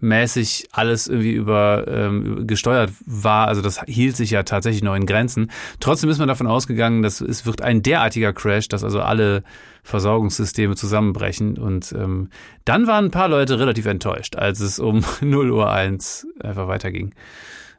computermäßig 0.00 0.68
alles 0.72 1.08
irgendwie 1.08 1.32
über 1.32 1.84
ähm, 1.88 2.46
gesteuert 2.46 2.90
war. 3.04 3.48
Also 3.48 3.62
das 3.62 3.80
hielt 3.86 4.16
sich 4.16 4.30
ja 4.30 4.42
tatsächlich 4.42 4.82
noch 4.82 4.94
in 4.94 5.06
Grenzen. 5.06 5.50
Trotzdem 5.80 6.10
ist 6.10 6.18
man 6.18 6.28
davon 6.28 6.46
ausgegangen, 6.46 7.02
dass 7.02 7.20
es 7.20 7.46
wird 7.46 7.62
ein 7.62 7.82
derartiger 7.82 8.32
Crash, 8.32 8.68
dass 8.68 8.84
also 8.84 9.00
alle 9.00 9.42
Versorgungssysteme 9.82 10.74
zusammenbrechen. 10.76 11.58
Und 11.58 11.92
ähm, 11.92 12.30
dann 12.64 12.86
waren 12.86 13.06
ein 13.06 13.10
paar 13.10 13.28
Leute 13.28 13.58
relativ 13.58 13.86
enttäuscht, 13.86 14.36
als 14.36 14.60
es 14.60 14.78
um 14.78 15.04
0 15.20 15.50
Uhr 15.50 15.70
1 15.70 16.26
einfach 16.40 16.68
weiterging. 16.68 17.14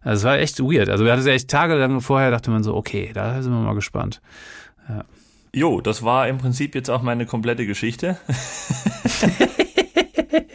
Also 0.02 0.22
es 0.22 0.24
war 0.24 0.40
echt 0.40 0.60
weird. 0.60 0.90
Also 0.90 1.04
wir 1.04 1.12
hatten 1.12 1.22
es 1.22 1.28
ja 1.28 1.34
echt 1.34 1.50
tagelang 1.50 2.02
vorher, 2.02 2.32
dachte 2.32 2.50
man 2.50 2.64
so, 2.64 2.76
okay, 2.76 3.12
da 3.14 3.42
sind 3.42 3.52
wir 3.52 3.60
mal 3.60 3.76
gespannt. 3.76 4.22
Ja. 4.88 5.04
Jo, 5.54 5.82
das 5.82 6.04
war 6.04 6.28
im 6.28 6.38
Prinzip 6.38 6.76
jetzt 6.76 6.90
auch 6.90 7.02
meine 7.02 7.26
komplette 7.26 7.66
Geschichte. 7.66 8.18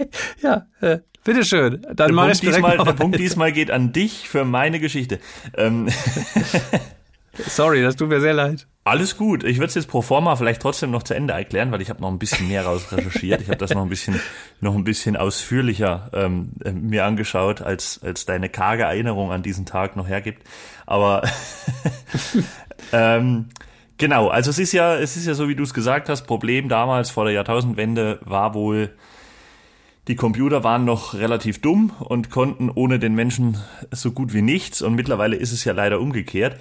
ja, 0.42 0.66
äh, 0.81 0.98
bitteschön. 1.24 1.87
Dann 1.94 2.14
der, 2.14 2.22
Punkt 2.22 2.42
diesmal, 2.42 2.78
der 2.78 2.92
Punkt 2.92 3.18
diesmal 3.18 3.52
geht 3.52 3.70
an 3.70 3.92
dich 3.92 4.28
für 4.28 4.44
meine 4.44 4.81
Geschichte. 4.81 5.18
Ähm 5.57 5.88
Sorry, 7.35 7.83
das 7.83 7.96
tut 7.96 8.09
mir 8.09 8.20
sehr 8.20 8.35
leid. 8.35 8.66
Alles 8.85 9.16
gut. 9.16 9.42
Ich 9.44 9.57
würde 9.57 9.68
es 9.68 9.74
jetzt 9.74 9.88
pro 9.88 10.02
forma 10.02 10.37
vielleicht 10.37 10.61
trotzdem 10.61 10.90
noch 10.90 11.02
zu 11.02 11.14
Ende 11.14 11.33
erklären, 11.33 11.72
weil 11.72 11.81
ich 11.81 11.88
habe 11.88 12.00
noch 12.00 12.11
ein 12.11 12.18
bisschen 12.18 12.48
mehr 12.48 12.64
raus 12.64 12.92
recherchiert. 12.92 13.40
Ich 13.40 13.48
habe 13.48 13.57
das 13.57 13.70
noch 13.70 13.83
ein 13.83 13.88
bisschen, 13.88 14.20
noch 14.61 14.74
ein 14.74 14.85
bisschen 14.85 15.16
ausführlicher 15.16 16.11
ähm, 16.12 16.50
äh, 16.62 16.72
mir 16.72 17.07
angeschaut, 17.07 17.62
als, 17.62 18.00
als 18.02 18.26
deine 18.26 18.48
karge 18.48 18.83
Erinnerung 18.83 19.33
an 19.33 19.42
diesen 19.42 19.64
Tag 19.64 19.96
noch 19.96 20.09
hergibt. 20.09 20.42
Aber 20.85 21.22
ähm, 22.92 23.48
genau, 23.96 24.28
also 24.28 24.50
es 24.50 24.59
ist 24.59 24.72
ja, 24.72 24.96
es 24.96 25.16
ist 25.16 25.26
ja 25.26 25.35
so, 25.35 25.48
wie 25.48 25.57
du 25.57 25.62
es 25.62 25.72
gesagt 25.72 26.11
hast, 26.11 26.26
Problem 26.26 26.68
damals 26.68 27.11
vor 27.11 27.24
der 27.24 27.33
Jahrtausendwende 27.33 28.18
war 28.24 28.52
wohl, 28.52 28.90
die 30.08 30.16
Computer 30.16 30.64
waren 30.64 30.84
noch 30.84 31.14
relativ 31.14 31.60
dumm 31.60 31.92
und 32.00 32.30
konnten 32.30 32.70
ohne 32.70 32.98
den 32.98 33.14
Menschen 33.14 33.58
so 33.90 34.10
gut 34.10 34.32
wie 34.32 34.42
nichts. 34.42 34.82
Und 34.82 34.94
mittlerweile 34.94 35.36
ist 35.36 35.52
es 35.52 35.64
ja 35.64 35.72
leider 35.72 36.00
umgekehrt. 36.00 36.60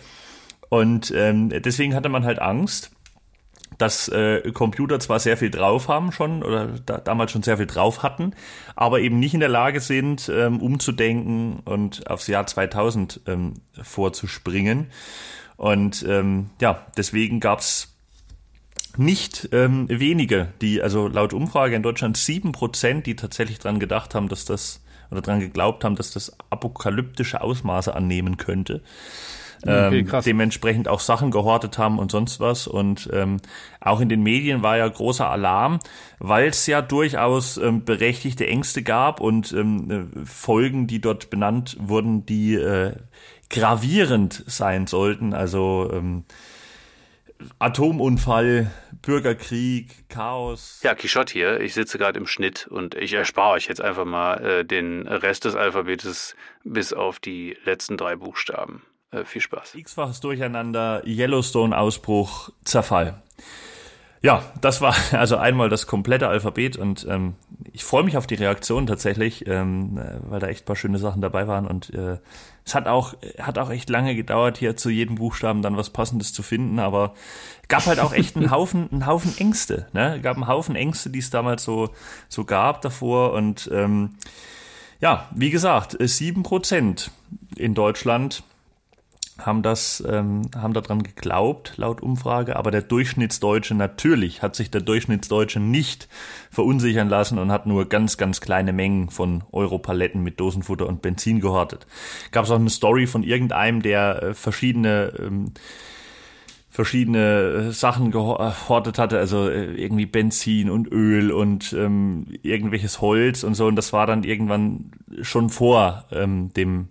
Und 0.70 1.12
ähm, 1.16 1.50
deswegen 1.50 1.96
hatte 1.96 2.10
man 2.10 2.24
halt 2.24 2.40
Angst, 2.40 2.92
dass 3.78 4.10
äh, 4.10 4.52
Computer 4.52 5.00
zwar 5.00 5.20
sehr 5.20 5.38
viel 5.38 5.50
drauf 5.50 5.88
haben 5.88 6.12
schon 6.12 6.44
oder 6.44 6.68
da, 6.86 7.00
damals 7.00 7.32
schon 7.32 7.42
sehr 7.42 7.58
viel 7.58 7.66
drauf 7.66 8.04
hatten, 8.04 8.34
aber 8.76 9.00
eben 9.00 9.20
nicht 9.20 9.34
in 9.34 9.40
der 9.40 9.50
Lage 9.50 9.80
sind, 9.80 10.30
ähm, 10.34 10.62
umzudenken 10.62 11.62
und 11.66 12.10
aufs 12.10 12.28
Jahr 12.28 12.46
2000 12.46 13.22
ähm, 13.28 13.56
vorzuspringen. 13.82 14.88
Und 15.58 16.06
ähm, 16.08 16.52
ja, 16.60 16.86
deswegen 16.96 17.40
gab's 17.40 17.91
nicht 18.98 19.50
ähm, 19.52 19.88
wenige, 19.90 20.50
die, 20.62 20.82
also 20.82 21.08
laut 21.08 21.34
Umfrage 21.34 21.76
in 21.76 21.84
Deutschland 21.84 22.18
sieben 22.18 22.52
Prozent, 22.52 23.06
die 23.06 23.16
tatsächlich 23.16 23.60
dran 23.60 23.80
gedacht 23.80 24.16
haben, 24.16 24.30
dass 24.30 24.46
das 24.46 24.82
oder 25.10 25.22
dran 25.22 25.42
geglaubt 25.42 25.84
haben, 25.84 25.96
dass 25.96 26.12
das 26.12 26.38
apokalyptische 26.50 27.42
Ausmaße 27.42 27.94
annehmen 27.94 28.38
könnte 28.38 28.82
okay, 29.64 30.00
ähm, 30.00 30.22
dementsprechend 30.26 30.88
auch 30.88 31.00
Sachen 31.00 31.32
gehortet 31.32 31.78
haben 31.78 32.00
und 32.00 32.12
sonst 32.12 32.40
was. 32.40 32.68
Und 32.68 33.10
ähm, 33.14 33.38
auch 33.80 34.00
in 34.00 34.10
den 34.10 34.24
Medien 34.24 34.64
war 34.64 34.78
ja 34.78 34.88
großer 34.88 35.30
Alarm, 35.30 35.80
weil 36.20 36.48
es 36.48 36.66
ja 36.68 36.82
durchaus 36.82 37.58
ähm, 37.58 37.86
berechtigte 37.86 38.48
Ängste 38.48 38.84
gab 38.84 39.20
und 39.20 39.54
ähm, 39.54 39.92
äh, 39.92 40.26
Folgen, 40.26 40.88
die 40.88 41.02
dort 41.02 41.30
benannt 41.30 41.78
wurden, 41.80 42.26
die 42.26 42.56
äh, 42.56 42.94
gravierend 43.50 44.44
sein 44.48 44.88
sollten. 44.88 45.34
Also 45.34 45.90
ähm, 45.94 46.24
Atomunfall, 47.60 48.72
Bürgerkrieg, 49.02 50.10
Chaos. 50.10 50.80
Ja, 50.84 50.96
Quichotte 50.96 51.34
hier. 51.34 51.60
Ich 51.62 51.74
sitze 51.74 51.98
gerade 51.98 52.20
im 52.20 52.28
Schnitt 52.28 52.68
und 52.68 52.96
ich 52.96 53.14
erspare 53.14 53.54
euch 53.54 53.68
jetzt 53.68 53.82
einfach 53.82 54.06
mal 54.06 54.44
äh, 54.44 54.66
den 54.66 55.08
Rest 55.08 55.46
des 55.46 55.56
Alphabetes 55.56 56.36
bis 56.64 56.94
auf 56.94 57.20
die 57.20 57.58
letzten 57.66 57.98
drei 57.98 58.16
Buchstaben. 58.16 58.84
Äh, 59.12 59.26
viel 59.26 59.42
Spaß. 59.42 59.76
X-faches 59.76 60.20
Durcheinander, 60.22 61.04
Yellowstone-Ausbruch, 61.06 62.50
Zerfall. 62.64 63.22
Ja, 64.22 64.44
das 64.62 64.82
war 64.82 64.96
also 65.12 65.38
einmal 65.38 65.70
das 65.70 65.88
komplette 65.88 66.28
Alphabet 66.28 66.78
und 66.78 67.06
ähm, 67.10 67.36
ich 67.72 67.84
freue 67.84 68.04
mich 68.04 68.18
auf 68.18 68.28
die 68.28 68.36
Reaktion 68.36 68.88
tatsächlich, 68.88 69.48
ähm, 69.48 70.00
weil 70.28 70.40
da 70.40 70.48
echt 70.48 70.66
paar 70.66 70.76
schöne 70.76 70.98
Sachen 70.98 71.22
dabei 71.22 71.48
waren. 71.48 71.68
Und 71.68 71.94
äh, 71.94 72.18
es 72.66 72.76
hat 72.76 72.88
auch 72.88 73.16
hat 73.40 73.58
auch 73.58 73.70
echt 73.70 73.90
lange 73.90 74.16
gedauert, 74.16 74.58
hier 74.58 74.76
zu 74.78 74.90
jedem 74.90 75.16
Buchstaben 75.16 75.62
dann 75.62 75.78
was 75.78 75.90
Passendes 75.90 76.34
zu 76.34 76.44
finden, 76.44 76.80
aber 76.80 77.14
gab 77.68 77.86
halt 77.86 78.00
auch 78.00 78.14
echt 78.14 78.36
einen 78.36 78.52
Haufen 78.52 78.90
einen 78.92 79.06
Haufen 79.06 79.38
Ängste, 79.38 79.88
ne? 79.94 80.20
Gab 80.22 80.36
einen 80.38 80.48
Haufen 80.48 80.76
Ängste, 80.76 81.10
die 81.10 81.20
es 81.20 81.30
damals 81.30 81.64
so 81.64 81.90
so 82.30 82.46
gab 82.46 82.82
davor. 82.82 83.34
Und 83.34 83.70
ähm, 83.74 84.16
ja, 85.00 85.28
wie 85.32 85.50
gesagt, 85.50 85.98
sieben 86.00 86.44
Prozent 86.44 87.12
in 87.56 87.74
Deutschland 87.74 88.44
haben 89.46 89.64
das, 89.64 90.04
ähm, 90.08 90.44
haben 90.56 90.74
daran 90.74 91.04
geglaubt, 91.04 91.74
laut 91.78 92.02
Umfrage, 92.02 92.56
aber 92.56 92.72
der 92.72 92.82
Durchschnittsdeutsche 92.82 93.76
natürlich 93.76 94.42
hat 94.42 94.56
sich 94.56 94.72
der 94.72 94.82
Durchschnittsdeutsche 94.82 95.60
nicht 95.60 96.08
verunsichern 96.50 97.10
lassen 97.10 97.40
und 97.40 97.52
hat 97.52 97.66
nur 97.66 97.90
ganz, 97.90 98.18
ganz 98.18 98.42
kleine 98.42 98.74
Mengen 98.74 99.10
von 99.10 99.44
Europaletten 99.52 100.24
mit 100.24 100.40
Dosenfutter 100.40 100.88
und 100.88 101.02
Benzin 101.02 101.40
gehortet. 101.40 101.88
Gab 102.32 102.46
es 102.46 102.52
auch 102.52 102.56
eine 102.56 102.70
Story 102.70 103.08
von 103.08 103.24
irgendeinem, 103.24 103.82
der 103.82 104.24
äh, 104.24 104.34
verschiedene 104.34 105.14
ähm, 105.20 105.54
verschiedene 106.72 107.74
Sachen 107.74 108.12
gehortet 108.12 108.98
hatte, 108.98 109.20
also 109.20 109.50
äh, 109.50 109.74
irgendwie 109.74 110.06
Benzin 110.06 110.70
und 110.70 110.90
Öl 110.90 111.32
und 111.32 111.74
ähm, 111.74 112.28
irgendwelches 112.44 113.02
Holz 113.02 113.44
und 113.44 113.56
so. 113.56 113.68
Und 113.68 113.76
das 113.76 113.92
war 113.92 114.08
dann 114.08 114.24
irgendwann 114.24 114.92
schon 115.22 115.50
vor 115.50 116.06
ähm, 116.14 116.54
dem 116.54 116.88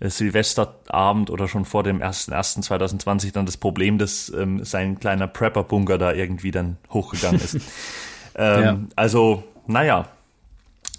Silvesterabend 0.00 1.30
oder 1.30 1.46
schon 1.46 1.64
vor 1.64 1.82
dem 1.82 2.00
1.1.2020 2.00 3.32
dann 3.32 3.46
das 3.46 3.56
Problem, 3.56 3.98
dass 3.98 4.30
ähm, 4.30 4.64
sein 4.64 4.98
kleiner 4.98 5.26
Prepper-Bunker 5.26 5.98
da 5.98 6.12
irgendwie 6.12 6.50
dann 6.50 6.78
hochgegangen 6.90 7.40
ist. 7.40 7.54
ähm, 8.34 8.62
ja. 8.62 8.78
Also, 8.96 9.44
naja, 9.66 10.06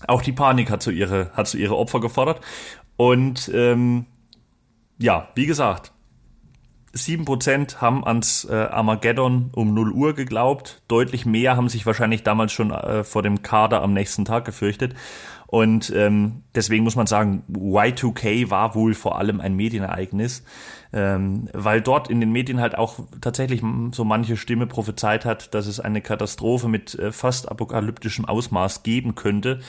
auch 0.08 0.22
die 0.22 0.32
Panik 0.32 0.70
hat 0.70 0.84
so 0.84 0.92
ihre, 0.92 1.32
hat 1.34 1.48
so 1.48 1.58
ihre 1.58 1.78
Opfer 1.78 2.00
gefordert. 2.00 2.42
Und 2.96 3.50
ähm, 3.54 4.06
ja, 5.00 5.30
wie 5.34 5.48
gesagt, 5.48 5.92
7% 6.94 7.78
haben 7.78 8.06
ans 8.06 8.46
äh, 8.46 8.54
Armageddon 8.54 9.50
um 9.54 9.74
0 9.74 9.92
Uhr 9.92 10.14
geglaubt. 10.14 10.82
Deutlich 10.88 11.26
mehr 11.26 11.56
haben 11.56 11.70
sich 11.70 11.86
wahrscheinlich 11.86 12.24
damals 12.24 12.52
schon 12.52 12.72
äh, 12.72 13.04
vor 13.04 13.24
dem 13.24 13.42
Kader 13.42 13.82
am 13.82 13.94
nächsten 13.94 14.26
Tag 14.26 14.46
gefürchtet. 14.46 14.94
Und 15.52 15.92
ähm, 15.94 16.44
deswegen 16.56 16.86
muss 16.86 16.96
man 16.96 17.08
sagen, 17.08 17.44
Y2K 17.52 18.50
war 18.50 18.74
wohl 18.74 18.94
vor 18.94 19.18
allem 19.18 19.42
ein 19.42 19.54
Medienereignis, 19.54 20.46
ähm, 20.94 21.50
weil 21.52 21.82
dort 21.82 22.10
in 22.10 22.22
den 22.22 22.32
Medien 22.32 22.62
halt 22.62 22.78
auch 22.78 23.00
tatsächlich 23.20 23.62
so 23.92 24.06
manche 24.06 24.38
Stimme 24.38 24.66
prophezeit 24.66 25.26
hat, 25.26 25.54
dass 25.54 25.68
es 25.68 25.82
eine 25.82 26.00
Katastrophe 26.00 26.70
mit 26.70 26.98
äh, 26.98 27.12
fast 27.12 27.52
apokalyptischem 27.52 28.24
Ausmaß 28.24 28.84
geben 28.84 29.16
könnte. 29.16 29.60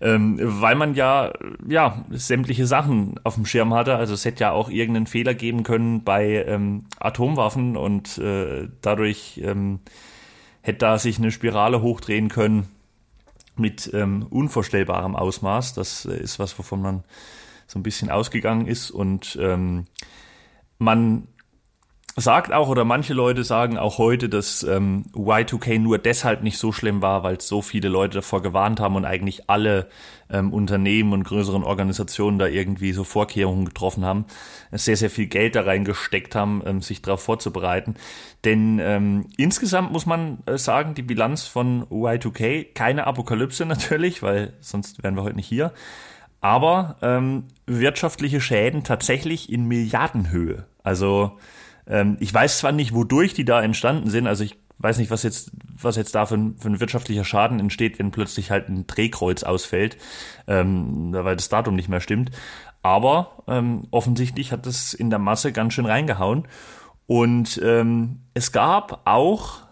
Ähm, 0.00 0.38
weil 0.40 0.76
man 0.76 0.94
ja, 0.94 1.32
ja, 1.66 2.04
sämtliche 2.10 2.68
Sachen 2.68 3.18
auf 3.24 3.34
dem 3.34 3.44
Schirm 3.44 3.74
hatte. 3.74 3.96
Also 3.96 4.14
es 4.14 4.24
hätte 4.24 4.44
ja 4.44 4.52
auch 4.52 4.70
irgendeinen 4.70 5.08
Fehler 5.08 5.34
geben 5.34 5.64
können 5.64 6.04
bei 6.04 6.44
ähm, 6.46 6.84
Atomwaffen 7.00 7.76
und 7.76 8.18
äh, 8.18 8.68
dadurch 8.82 9.40
ähm, 9.42 9.80
hätte 10.62 10.78
da 10.78 10.96
sich 10.96 11.18
eine 11.18 11.32
Spirale 11.32 11.82
hochdrehen 11.82 12.28
können 12.28 12.68
mit 13.58 13.90
ähm, 13.92 14.26
unvorstellbarem 14.28 15.16
Ausmaß. 15.16 15.74
Das 15.74 16.04
äh, 16.04 16.16
ist 16.16 16.38
was, 16.38 16.58
wovon 16.58 16.82
man 16.82 17.04
so 17.66 17.78
ein 17.78 17.82
bisschen 17.82 18.10
ausgegangen 18.10 18.66
ist. 18.66 18.90
Und 18.90 19.38
ähm, 19.40 19.86
man 20.78 21.28
sagt 22.20 22.52
auch, 22.52 22.68
oder 22.68 22.84
manche 22.84 23.14
Leute 23.14 23.44
sagen 23.44 23.78
auch 23.78 23.98
heute, 23.98 24.28
dass 24.28 24.62
ähm, 24.62 25.04
Y2K 25.14 25.78
nur 25.78 25.98
deshalb 25.98 26.42
nicht 26.42 26.58
so 26.58 26.72
schlimm 26.72 27.02
war, 27.02 27.22
weil 27.22 27.40
so 27.40 27.62
viele 27.62 27.88
Leute 27.88 28.18
davor 28.18 28.42
gewarnt 28.42 28.80
haben 28.80 28.96
und 28.96 29.04
eigentlich 29.04 29.48
alle 29.48 29.88
ähm, 30.30 30.52
Unternehmen 30.52 31.12
und 31.12 31.24
größeren 31.24 31.62
Organisationen 31.62 32.38
da 32.38 32.46
irgendwie 32.46 32.92
so 32.92 33.04
Vorkehrungen 33.04 33.64
getroffen 33.64 34.04
haben, 34.04 34.26
sehr, 34.72 34.96
sehr 34.96 35.10
viel 35.10 35.26
Geld 35.26 35.54
da 35.54 35.62
reingesteckt 35.62 36.34
haben, 36.34 36.62
ähm, 36.66 36.82
sich 36.82 37.02
darauf 37.02 37.22
vorzubereiten. 37.22 37.94
Denn 38.44 38.78
ähm, 38.80 39.26
insgesamt 39.36 39.92
muss 39.92 40.06
man 40.06 40.38
äh, 40.46 40.58
sagen, 40.58 40.94
die 40.94 41.02
Bilanz 41.02 41.46
von 41.46 41.84
Y2K, 41.86 42.72
keine 42.74 43.06
Apokalypse 43.06 43.64
natürlich, 43.66 44.22
weil 44.22 44.54
sonst 44.60 45.02
wären 45.02 45.14
wir 45.14 45.22
heute 45.22 45.36
nicht 45.36 45.48
hier, 45.48 45.72
aber 46.40 46.96
ähm, 47.02 47.44
wirtschaftliche 47.66 48.40
Schäden 48.40 48.84
tatsächlich 48.84 49.52
in 49.52 49.66
Milliardenhöhe. 49.66 50.66
Also 50.82 51.38
ähm, 51.88 52.16
ich 52.20 52.32
weiß 52.32 52.58
zwar 52.58 52.72
nicht, 52.72 52.94
wodurch 52.94 53.34
die 53.34 53.44
da 53.44 53.62
entstanden 53.62 54.10
sind, 54.10 54.26
also 54.26 54.44
ich 54.44 54.58
weiß 54.78 54.98
nicht, 54.98 55.10
was 55.10 55.22
jetzt, 55.22 55.50
was 55.80 55.96
jetzt 55.96 56.14
da 56.14 56.26
für 56.26 56.36
ein, 56.36 56.56
für 56.58 56.68
ein 56.68 56.80
wirtschaftlicher 56.80 57.24
Schaden 57.24 57.58
entsteht, 57.58 57.98
wenn 57.98 58.10
plötzlich 58.10 58.50
halt 58.50 58.68
ein 58.68 58.86
Drehkreuz 58.86 59.42
ausfällt, 59.42 59.96
ähm, 60.46 61.12
weil 61.12 61.36
das 61.36 61.48
Datum 61.48 61.74
nicht 61.74 61.88
mehr 61.88 62.00
stimmt. 62.00 62.30
Aber 62.82 63.42
ähm, 63.48 63.88
offensichtlich 63.90 64.52
hat 64.52 64.66
es 64.66 64.94
in 64.94 65.10
der 65.10 65.18
Masse 65.18 65.52
ganz 65.52 65.74
schön 65.74 65.86
reingehauen. 65.86 66.46
Und 67.06 67.60
ähm, 67.64 68.20
es 68.34 68.52
gab 68.52 69.00
auch 69.04 69.62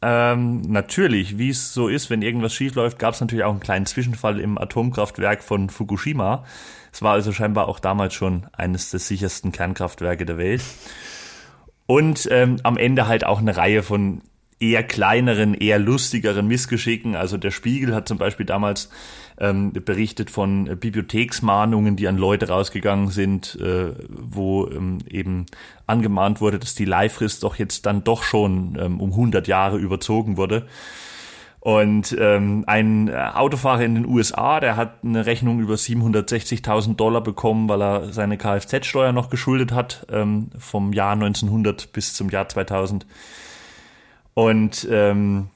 ähm, 0.00 0.60
natürlich, 0.62 1.38
wie 1.38 1.50
es 1.50 1.74
so 1.74 1.88
ist, 1.88 2.10
wenn 2.10 2.22
irgendwas 2.22 2.54
schief 2.54 2.74
läuft, 2.74 2.98
gab 2.98 3.14
es 3.14 3.20
natürlich 3.20 3.44
auch 3.44 3.50
einen 3.50 3.60
kleinen 3.60 3.86
Zwischenfall 3.86 4.38
im 4.40 4.58
Atomkraftwerk 4.58 5.42
von 5.42 5.70
Fukushima. 5.70 6.44
Es 6.92 7.02
war 7.02 7.14
also 7.14 7.32
scheinbar 7.32 7.66
auch 7.68 7.80
damals 7.80 8.14
schon 8.14 8.46
eines 8.52 8.90
der 8.90 9.00
sichersten 9.00 9.50
Kernkraftwerke 9.50 10.26
der 10.26 10.38
Welt. 10.38 10.62
Und 11.92 12.26
ähm, 12.30 12.56
am 12.62 12.78
Ende 12.78 13.06
halt 13.06 13.26
auch 13.26 13.40
eine 13.40 13.54
Reihe 13.54 13.82
von 13.82 14.22
eher 14.58 14.82
kleineren, 14.82 15.52
eher 15.52 15.78
lustigeren 15.78 16.46
Missgeschicken. 16.46 17.16
Also 17.16 17.36
der 17.36 17.50
Spiegel 17.50 17.94
hat 17.94 18.08
zum 18.08 18.16
Beispiel 18.16 18.46
damals 18.46 18.88
ähm, 19.38 19.74
berichtet 19.74 20.30
von 20.30 20.64
Bibliotheksmahnungen, 20.78 21.96
die 21.96 22.08
an 22.08 22.16
Leute 22.16 22.48
rausgegangen 22.48 23.10
sind, 23.10 23.60
äh, 23.60 23.92
wo 24.08 24.68
ähm, 24.68 25.00
eben 25.06 25.44
angemahnt 25.86 26.40
wurde, 26.40 26.58
dass 26.58 26.74
die 26.74 26.86
Leihfrist 26.86 27.42
doch 27.42 27.56
jetzt 27.56 27.84
dann 27.84 28.04
doch 28.04 28.22
schon 28.22 28.78
ähm, 28.80 28.98
um 28.98 29.10
100 29.10 29.46
Jahre 29.46 29.76
überzogen 29.76 30.38
wurde. 30.38 30.66
Und 31.62 32.16
ähm, 32.18 32.64
ein 32.66 33.06
äh, 33.06 33.12
Autofahrer 33.12 33.82
in 33.82 33.94
den 33.94 34.08
USA, 34.08 34.58
der 34.58 34.74
hat 34.74 35.04
eine 35.04 35.26
Rechnung 35.26 35.60
über 35.60 35.74
760.000 35.74 36.96
Dollar 36.96 37.20
bekommen, 37.20 37.68
weil 37.68 37.80
er 37.80 38.12
seine 38.12 38.36
Kfz-Steuer 38.36 39.12
noch 39.12 39.30
geschuldet 39.30 39.70
hat, 39.70 40.04
ähm, 40.10 40.50
vom 40.58 40.92
Jahr 40.92 41.12
1900 41.12 41.92
bis 41.92 42.14
zum 42.14 42.30
Jahr 42.30 42.48
2000. 42.48 43.06
Und 44.34 44.88
ähm, 44.90 45.50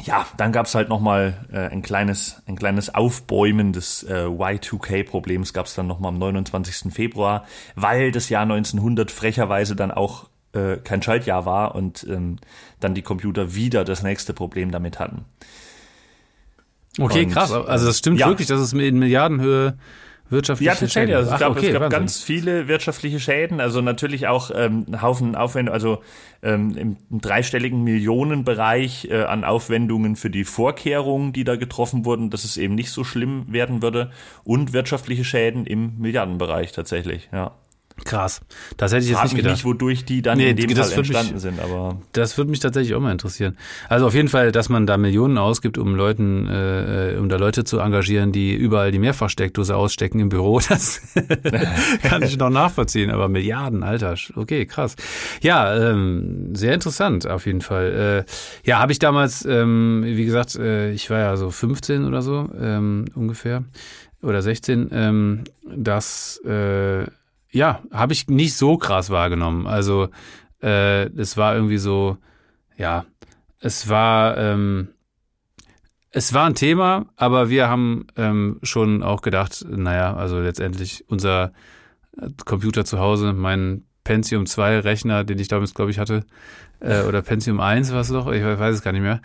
ja, 0.00 0.24
dann 0.36 0.52
gab's 0.52 0.76
halt 0.76 0.88
nochmal 0.88 1.48
äh, 1.52 1.66
ein, 1.66 1.82
kleines, 1.82 2.40
ein 2.46 2.54
kleines 2.54 2.94
Aufbäumen 2.94 3.72
des 3.72 4.04
äh, 4.04 4.26
Y2K-Problems 4.26 5.52
gab's 5.52 5.74
dann 5.74 5.88
nochmal 5.88 6.10
am 6.10 6.18
29. 6.20 6.92
Februar, 6.92 7.44
weil 7.74 8.12
das 8.12 8.28
Jahr 8.28 8.42
1900 8.42 9.10
frecherweise 9.10 9.74
dann 9.74 9.90
auch 9.90 10.27
äh, 10.52 10.76
kein 10.76 11.02
Schaltjahr 11.02 11.46
war 11.46 11.74
und 11.74 12.06
ähm, 12.08 12.36
dann 12.80 12.94
die 12.94 13.02
Computer 13.02 13.54
wieder 13.54 13.84
das 13.84 14.02
nächste 14.02 14.32
Problem 14.32 14.70
damit 14.70 14.98
hatten. 14.98 15.24
Okay, 16.98 17.24
und, 17.24 17.32
krass. 17.32 17.52
Also 17.52 17.86
das 17.86 17.98
stimmt 17.98 18.20
ja. 18.20 18.28
wirklich, 18.28 18.48
dass 18.48 18.60
es 18.60 18.72
in 18.72 18.98
Milliardenhöhe 18.98 19.78
wirtschaftliche 20.30 20.70
ja, 20.70 20.74
tatsächlich. 20.74 21.16
Also 21.16 21.32
ich 21.32 21.36
glaube, 21.38 21.58
okay, 21.58 21.66
es 21.68 21.72
gab 21.72 21.82
Wahnsinn. 21.82 21.98
ganz 22.00 22.22
viele 22.22 22.68
wirtschaftliche 22.68 23.20
Schäden. 23.20 23.60
Also 23.60 23.80
natürlich 23.80 24.26
auch 24.26 24.50
ähm, 24.54 24.84
einen 24.86 25.02
Haufen 25.02 25.34
Aufwendungen, 25.34 25.74
also 25.74 26.02
ähm, 26.42 26.76
im, 26.76 26.96
im 27.10 27.20
dreistelligen 27.20 27.82
Millionenbereich 27.82 29.08
äh, 29.10 29.22
an 29.22 29.44
Aufwendungen 29.44 30.16
für 30.16 30.30
die 30.30 30.44
Vorkehrungen, 30.44 31.32
die 31.32 31.44
da 31.44 31.56
getroffen 31.56 32.04
wurden, 32.04 32.30
dass 32.30 32.44
es 32.44 32.56
eben 32.56 32.74
nicht 32.74 32.90
so 32.90 33.04
schlimm 33.04 33.52
werden 33.52 33.82
würde. 33.82 34.10
Und 34.44 34.72
wirtschaftliche 34.72 35.24
Schäden 35.24 35.66
im 35.66 35.98
Milliardenbereich 35.98 36.72
tatsächlich, 36.72 37.28
ja. 37.32 37.52
Krass. 38.04 38.40
Das 38.76 38.92
hätte 38.92 39.02
ich 39.02 39.10
jetzt 39.10 39.18
Frag 39.18 39.24
nicht 39.24 39.36
gedacht. 39.36 39.54
nicht, 39.54 39.64
wodurch 39.64 40.04
die 40.04 40.22
dann 40.22 40.38
nee, 40.38 40.50
in 40.50 40.56
dem 40.56 40.70
Fall 40.70 40.92
entstanden 40.92 41.34
mich, 41.34 41.42
sind, 41.42 41.60
aber. 41.60 42.00
Das 42.12 42.36
würde 42.38 42.50
mich 42.50 42.60
tatsächlich 42.60 42.94
auch 42.94 43.00
mal 43.00 43.12
interessieren. 43.12 43.56
Also 43.88 44.06
auf 44.06 44.14
jeden 44.14 44.28
Fall, 44.28 44.52
dass 44.52 44.68
man 44.68 44.86
da 44.86 44.96
Millionen 44.96 45.38
ausgibt, 45.38 45.78
um 45.78 45.94
Leuten, 45.94 46.46
äh, 46.48 47.16
um 47.18 47.28
da 47.28 47.36
Leute 47.36 47.64
zu 47.64 47.78
engagieren, 47.78 48.32
die 48.32 48.54
überall 48.54 48.92
die 48.92 48.98
Mehrfachsteckdose 48.98 49.76
ausstecken 49.76 50.20
im 50.20 50.28
Büro, 50.28 50.60
das 50.68 51.02
kann 52.02 52.22
ich 52.22 52.36
noch 52.36 52.50
nachvollziehen, 52.50 53.10
aber 53.10 53.28
Milliarden, 53.28 53.82
Alter. 53.82 54.14
Okay, 54.34 54.66
krass. 54.66 54.96
Ja, 55.42 55.90
ähm, 55.90 56.54
sehr 56.54 56.74
interessant 56.74 57.26
auf 57.26 57.46
jeden 57.46 57.60
Fall. 57.60 58.24
Äh, 58.26 58.68
ja, 58.68 58.78
habe 58.78 58.92
ich 58.92 58.98
damals, 58.98 59.44
ähm, 59.44 60.02
wie 60.04 60.24
gesagt, 60.24 60.56
äh, 60.56 60.92
ich 60.92 61.10
war 61.10 61.18
ja 61.18 61.36
so 61.36 61.50
15 61.50 62.04
oder 62.04 62.22
so, 62.22 62.48
ähm, 62.60 63.06
ungefähr. 63.14 63.64
Oder 64.20 64.42
16, 64.42 64.88
ähm, 64.92 65.44
das 65.64 66.38
äh, 66.44 67.04
ja, 67.50 67.82
habe 67.90 68.12
ich 68.12 68.28
nicht 68.28 68.54
so 68.54 68.76
krass 68.76 69.10
wahrgenommen. 69.10 69.66
Also 69.66 70.08
äh, 70.62 71.06
es 71.16 71.36
war 71.36 71.54
irgendwie 71.54 71.78
so, 71.78 72.18
ja, 72.76 73.04
es 73.60 73.88
war, 73.88 74.36
ähm, 74.36 74.88
es 76.10 76.32
war 76.32 76.46
ein 76.46 76.54
Thema, 76.54 77.06
aber 77.16 77.50
wir 77.50 77.68
haben 77.68 78.06
ähm, 78.16 78.58
schon 78.62 79.02
auch 79.02 79.22
gedacht, 79.22 79.64
naja, 79.68 80.14
also 80.16 80.40
letztendlich 80.40 81.04
unser 81.08 81.52
Computer 82.44 82.84
zu 82.84 82.98
Hause, 82.98 83.32
mein 83.32 83.84
Pentium 84.04 84.46
2 84.46 84.80
Rechner, 84.80 85.24
den 85.24 85.38
ich 85.38 85.48
damals, 85.48 85.74
glaube 85.74 85.90
ich, 85.90 85.98
hatte, 85.98 86.24
äh, 86.80 87.02
oder 87.02 87.22
Pentium 87.22 87.60
1 87.60 87.92
war 87.92 88.00
es 88.00 88.08
doch, 88.08 88.30
ich 88.32 88.42
weiß 88.42 88.76
es 88.76 88.82
gar 88.82 88.92
nicht 88.92 89.02
mehr, 89.02 89.20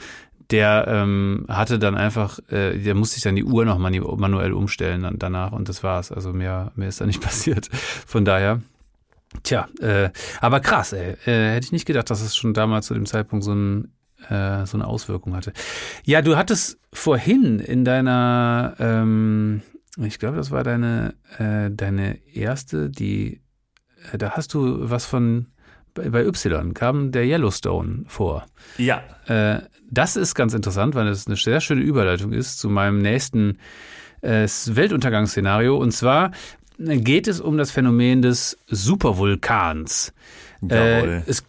der 0.51 0.85
ähm, 0.87 1.45
hatte 1.47 1.79
dann 1.79 1.95
einfach, 1.95 2.39
äh, 2.49 2.77
der 2.77 2.95
musste 2.95 3.15
sich 3.15 3.23
dann 3.23 3.35
die 3.35 3.43
Uhr 3.43 3.65
noch 3.65 3.77
manu 3.77 4.15
manuell 4.15 4.53
umstellen 4.53 5.03
dann 5.03 5.19
danach 5.19 5.51
und 5.51 5.69
das 5.69 5.83
war's. 5.83 6.11
Also 6.11 6.33
mehr, 6.33 6.71
mehr 6.75 6.89
ist 6.89 7.01
da 7.01 7.05
nicht 7.05 7.21
passiert. 7.21 7.69
Von 7.73 8.25
daher, 8.25 8.61
tja, 9.43 9.67
äh, 9.79 10.09
aber 10.41 10.59
krass, 10.59 10.93
ey. 10.93 11.15
Äh, 11.25 11.53
hätte 11.53 11.65
ich 11.65 11.71
nicht 11.71 11.85
gedacht, 11.85 12.09
dass 12.09 12.21
es 12.21 12.35
schon 12.35 12.53
damals 12.53 12.87
zu 12.87 12.93
dem 12.93 13.05
Zeitpunkt 13.05 13.45
so, 13.45 13.53
ein, 13.53 13.91
äh, 14.29 14.65
so 14.65 14.77
eine 14.77 14.87
Auswirkung 14.87 15.35
hatte. 15.35 15.53
Ja, 16.03 16.21
du 16.21 16.35
hattest 16.35 16.79
vorhin 16.91 17.59
in 17.59 17.85
deiner, 17.85 18.75
ähm, 18.79 19.61
ich 19.97 20.19
glaube, 20.19 20.37
das 20.37 20.51
war 20.51 20.63
deine, 20.63 21.15
äh, 21.37 21.69
deine 21.71 22.19
erste, 22.33 22.89
die, 22.89 23.41
äh, 24.11 24.17
da 24.17 24.31
hast 24.31 24.53
du 24.53 24.89
was 24.89 25.05
von 25.05 25.47
bei, 25.93 26.09
bei 26.09 26.25
Y 26.25 26.73
kam 26.73 27.11
der 27.11 27.25
Yellowstone 27.25 28.05
vor. 28.07 28.45
Ja. 28.77 29.03
Äh, 29.27 29.61
das 29.89 30.15
ist 30.15 30.35
ganz 30.35 30.53
interessant, 30.53 30.95
weil 30.95 31.07
es 31.07 31.27
eine 31.27 31.35
sehr 31.35 31.61
schöne 31.61 31.81
Überleitung 31.81 32.33
ist 32.33 32.59
zu 32.59 32.69
meinem 32.69 32.99
nächsten 32.99 33.57
äh, 34.21 34.47
Weltuntergangsszenario. 34.47 35.77
Und 35.77 35.91
zwar 35.91 36.31
geht 36.77 37.27
es 37.27 37.39
um 37.39 37.57
das 37.57 37.71
Phänomen 37.71 38.21
des 38.21 38.57
Supervulkans. 38.67 40.13
Äh, 40.69 41.21
es 41.27 41.43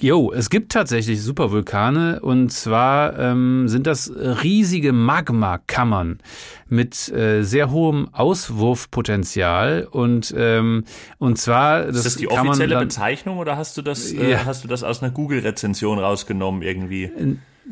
Jo, 0.00 0.32
es 0.32 0.48
gibt 0.48 0.70
tatsächlich 0.70 1.20
Supervulkane 1.20 2.20
und 2.20 2.52
zwar 2.52 3.18
ähm, 3.18 3.66
sind 3.66 3.88
das 3.88 4.08
riesige 4.14 4.92
Magmakammern 4.92 6.20
mit 6.68 7.08
äh, 7.08 7.42
sehr 7.42 7.72
hohem 7.72 8.08
Auswurfpotenzial 8.12 9.88
und 9.90 10.32
ähm, 10.36 10.84
und 11.18 11.38
zwar 11.38 11.86
das 11.86 11.96
ist 11.96 12.06
das 12.06 12.14
die 12.14 12.30
offizielle 12.30 12.74
dann, 12.74 12.84
Bezeichnung 12.84 13.38
oder 13.38 13.56
hast 13.56 13.76
du 13.76 13.82
das 13.82 14.12
äh, 14.12 14.30
ja. 14.30 14.44
hast 14.44 14.62
du 14.62 14.68
das 14.68 14.84
aus 14.84 15.02
einer 15.02 15.10
Google 15.10 15.40
Rezension 15.40 15.98
rausgenommen 15.98 16.62
irgendwie? 16.62 17.10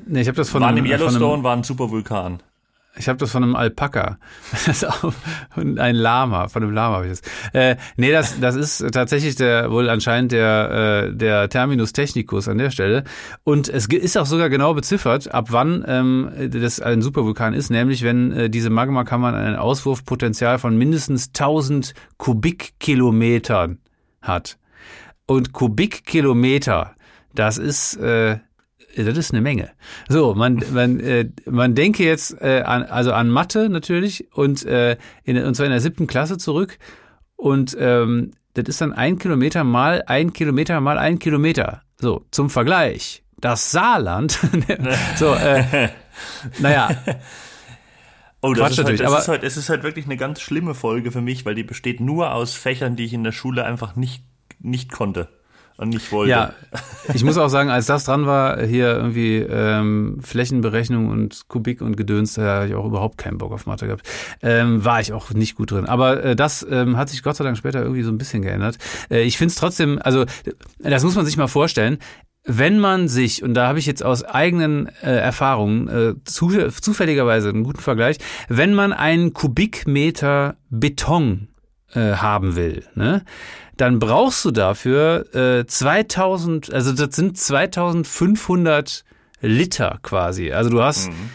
Nee, 0.07 0.21
ich 0.21 0.29
habe 0.29 0.37
das 0.37 0.51
von 0.51 0.63
waren 0.63 0.77
einem, 0.77 0.85
im 0.85 0.91
Yellowstone 0.91 1.35
einem, 1.35 1.43
war 1.45 1.57
ein 1.57 1.63
Supervulkan. 1.63 2.41
Ich 2.99 3.09
habe 3.09 3.19
das 3.19 3.31
von 3.31 3.43
einem 3.43 3.57
Alpaka. 3.57 4.19
Auch 4.89 5.13
ein 5.55 5.95
Lama, 5.95 6.49
von 6.49 6.63
einem 6.63 6.73
Lama 6.73 6.97
habe 6.97 7.07
ich 7.07 7.21
das. 7.21 7.23
Äh, 7.53 7.77
nee, 7.97 8.11
das, 8.11 8.41
das 8.41 8.57
ist 8.57 8.91
tatsächlich 8.93 9.37
der 9.37 9.71
wohl 9.71 9.91
anscheinend 9.91 10.33
der, 10.33 11.09
äh, 11.11 11.15
der 11.15 11.49
Terminus 11.51 11.93
technicus 11.93 12.49
an 12.49 12.59
der 12.59 12.71
Stelle. 12.71 13.05
Und 13.45 13.69
es 13.69 13.87
ist 13.87 14.17
auch 14.17 14.27
sogar 14.27 14.49
genau 14.49 14.73
beziffert, 14.73 15.33
ab 15.33 15.49
wann 15.51 15.85
ähm, 15.87 16.31
das 16.51 16.81
ein 16.81 17.03
Supervulkan 17.03 17.53
ist, 17.53 17.71
nämlich 17.71 18.03
wenn 18.03 18.33
äh, 18.33 18.51
diese 18.51 18.71
Magmakammern 18.71 19.35
ein 19.35 19.57
Auswurfpotenzial 19.57 20.59
von 20.59 20.77
mindestens 20.79 21.29
1000 21.29 21.93
Kubikkilometern 22.17 23.79
hat. 24.23 24.57
Und 25.27 25.53
Kubikkilometer, 25.53 26.95
das 27.35 27.59
ist 27.59 27.97
äh, 27.97 28.39
das 29.05 29.19
ist 29.19 29.33
eine 29.33 29.43
Menge. 29.43 29.71
So, 30.09 30.35
man, 30.35 30.63
man, 30.73 31.01
äh, 31.01 31.29
man 31.45 31.75
denke 31.75 32.05
jetzt 32.05 32.41
äh, 32.41 32.63
an, 32.65 32.85
also 32.85 33.13
an 33.13 33.29
Mathe 33.29 33.69
natürlich 33.69 34.33
und, 34.33 34.65
äh, 34.65 34.97
in, 35.25 35.43
und 35.43 35.55
zwar 35.55 35.67
in 35.67 35.73
der 35.73 35.81
siebten 35.81 36.07
Klasse 36.07 36.39
zurück. 36.39 36.79
Und 37.37 37.77
ähm, 37.79 38.33
das 38.55 38.65
ist 38.69 38.81
dann 38.81 38.93
ein 38.93 39.19
Kilometer 39.19 39.65
mal 39.65 40.03
ein 40.07 40.33
Kilometer 40.33 40.81
mal 40.81 40.99
ein 40.99 41.19
Kilometer. 41.19 41.83
So, 41.99 42.25
zum 42.31 42.49
Vergleich. 42.49 43.23
Das 43.39 43.71
Saarland, 43.71 44.39
so, 45.17 45.35
äh, 45.35 45.91
naja. 46.59 46.89
Oh, 48.41 48.55
das, 48.55 48.73
ist 48.73 48.85
halt, 48.85 49.01
das 49.01 49.19
ist 49.21 49.29
halt, 49.29 49.43
es 49.43 49.57
ist 49.59 49.69
halt 49.69 49.83
wirklich 49.83 50.07
eine 50.07 50.17
ganz 50.17 50.41
schlimme 50.41 50.75
Folge 50.75 51.13
für 51.13 51.21
mich, 51.21 51.45
weil 51.45 51.55
die 51.55 51.65
besteht 51.65 52.01
nur 52.01 52.33
aus 52.33 52.55
Fächern, 52.55 52.97
die 52.97 53.05
ich 53.05 53.13
in 53.13 53.25
der 53.25 53.33
Schule 53.33 53.65
einfach 53.65 53.95
nicht, 53.95 54.25
nicht 54.59 54.91
konnte 54.91 55.29
und 55.77 55.91
nicht 55.91 56.11
wollte. 56.13 56.31
Ja, 56.31 56.53
ich 57.13 57.23
muss 57.23 57.37
auch 57.37 57.49
sagen, 57.49 57.71
als 57.71 57.87
das 57.87 58.05
dran 58.05 58.27
war, 58.27 58.63
hier 58.63 58.97
irgendwie 58.97 59.37
ähm, 59.39 60.19
Flächenberechnung 60.23 61.09
und 61.09 61.49
Kubik 61.49 61.83
und 61.83 61.97
Gedöns, 61.97 62.35
da 62.35 62.43
habe 62.43 62.69
ich 62.69 62.75
auch 62.75 62.87
überhaupt 62.87 63.19
keinen 63.19 63.39
Bock 63.39 63.53
auf 63.53 63.67
Mathe 63.67 63.87
gehabt. 63.87 64.09
Ähm, 64.43 64.85
war 64.85 65.01
ich 65.01 65.13
auch 65.13 65.31
nicht 65.33 65.57
gut 65.57 65.71
drin. 65.71 65.87
Aber 65.87 66.23
äh, 66.25 66.37
das 66.37 66.67
ähm, 66.69 66.97
hat 66.97 67.11
sich 67.11 67.23
Gott 67.23 67.37
sei 67.37 67.45
Dank 67.45 67.57
später 67.57 67.83
irgendwie 67.83 68.03
so 68.03 68.11
ein 68.11 68.19
bisschen 68.19 68.43
geändert. 68.43 68.79
Äh, 69.11 69.23
ich 69.23 69.37
finde 69.39 69.51
es 69.53 69.57
trotzdem, 69.57 69.99
also 70.03 70.25
das 70.79 71.05
muss 71.05 71.15
man 71.15 71.27
sich 71.27 71.37
mal 71.37 71.49
vorstellen, 71.49 71.99
wenn 72.47 72.79
man 72.79 73.09
sich, 73.09 73.43
und 73.43 73.55
da 73.55 73.67
habe 73.67 73.79
ich 73.79 73.87
jetzt 73.87 74.05
aus 74.05 74.23
eigenen 74.23 74.89
äh, 75.03 75.11
Erfahrungen 75.11 75.89
äh, 75.89 76.15
zu, 76.25 76.49
zufälligerweise 76.71 77.49
einen 77.49 77.65
guten 77.65 77.81
Vergleich, 77.81 78.19
wenn 78.49 78.73
man 78.73 78.93
einen 78.93 79.33
Kubikmeter 79.33 80.57
Beton 80.71 81.49
äh, 81.93 82.15
haben 82.15 82.57
will, 82.57 82.85
ne? 82.95 83.25
Dann 83.77 83.99
brauchst 83.99 84.45
du 84.45 84.51
dafür 84.51 85.35
äh, 85.35 85.67
2000, 85.67 86.73
also 86.73 86.93
das 86.93 87.15
sind 87.15 87.37
2500 87.39 89.05
Liter 89.41 89.99
quasi. 90.03 90.53
Also 90.53 90.71
du 90.71 90.83
hast, 90.83 91.09
mhm. 91.09 91.31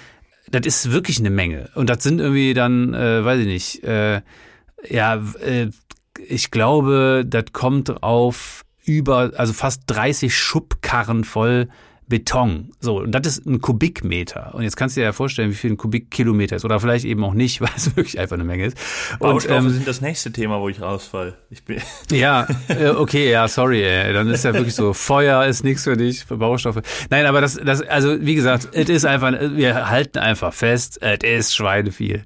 das 0.50 0.66
ist 0.66 0.92
wirklich 0.92 1.20
eine 1.20 1.30
Menge. 1.30 1.70
Und 1.76 1.90
das 1.90 2.04
sind 2.04 2.20
irgendwie 2.20 2.54
dann, 2.54 2.94
äh, 2.94 3.24
weiß 3.24 3.42
ich 3.42 3.48
nicht, 3.48 3.84
äh, 3.84 4.22
ja, 4.90 5.16
äh, 5.44 5.70
ich 6.28 6.52
glaube, 6.52 7.24
das 7.26 7.46
kommt 7.54 8.04
auf 8.04 8.66
über, 8.84 9.32
also 9.38 9.54
fast 9.54 9.84
30 9.88 10.36
Schubkarren 10.36 11.24
voll 11.24 11.68
Beton. 12.12 12.72
So, 12.82 13.00
und 13.00 13.14
das 13.14 13.26
ist 13.26 13.46
ein 13.46 13.62
Kubikmeter. 13.62 14.54
Und 14.54 14.64
jetzt 14.64 14.76
kannst 14.76 14.98
du 14.98 15.00
dir 15.00 15.06
ja 15.06 15.14
vorstellen, 15.14 15.50
wie 15.50 15.56
viel 15.56 15.72
ein 15.72 15.78
Kubikkilometer 15.78 16.58
ist. 16.58 16.66
Oder 16.66 16.78
vielleicht 16.82 17.06
eben 17.06 17.24
auch 17.24 17.34
nicht, 17.34 17.62
weil 17.62 17.70
es 17.76 17.96
wirklich 17.96 18.20
einfach 18.20 18.36
eine 18.36 18.44
Menge 18.44 18.66
ist. 18.66 18.78
Baustoffe 19.18 19.60
und, 19.60 19.66
ähm, 19.68 19.70
sind 19.72 19.88
das 19.88 20.02
nächste 20.02 20.32
Thema, 20.34 20.60
wo 20.60 20.68
ich 20.68 20.82
rausfall. 20.82 21.38
Ich 21.50 21.64
bin 21.64 21.80
ja, 22.12 22.48
äh, 22.68 22.90
okay, 22.90 23.32
ja, 23.32 23.48
sorry, 23.48 23.82
ey. 23.82 24.12
Dann 24.12 24.28
ist 24.28 24.44
ja 24.44 24.54
wirklich 24.54 24.76
so, 24.76 24.92
Feuer 24.92 25.46
ist 25.46 25.64
nichts 25.64 25.86
für 25.86 25.96
dich, 25.96 26.26
für 26.26 26.36
Baustoffe. 26.36 26.82
Nein, 27.10 27.26
aber 27.26 27.40
das, 27.40 27.56
das, 27.56 27.82
also 27.82 28.20
wie 28.20 28.36
gesagt, 28.36 28.68
es 28.74 28.90
ist 28.90 29.06
einfach, 29.06 29.32
wir 29.32 29.90
halten 29.90 30.20
einfach 30.20 30.54
fest, 30.54 31.02
es 31.02 31.24
ist 31.24 31.56
Schweineviel. 31.56 32.26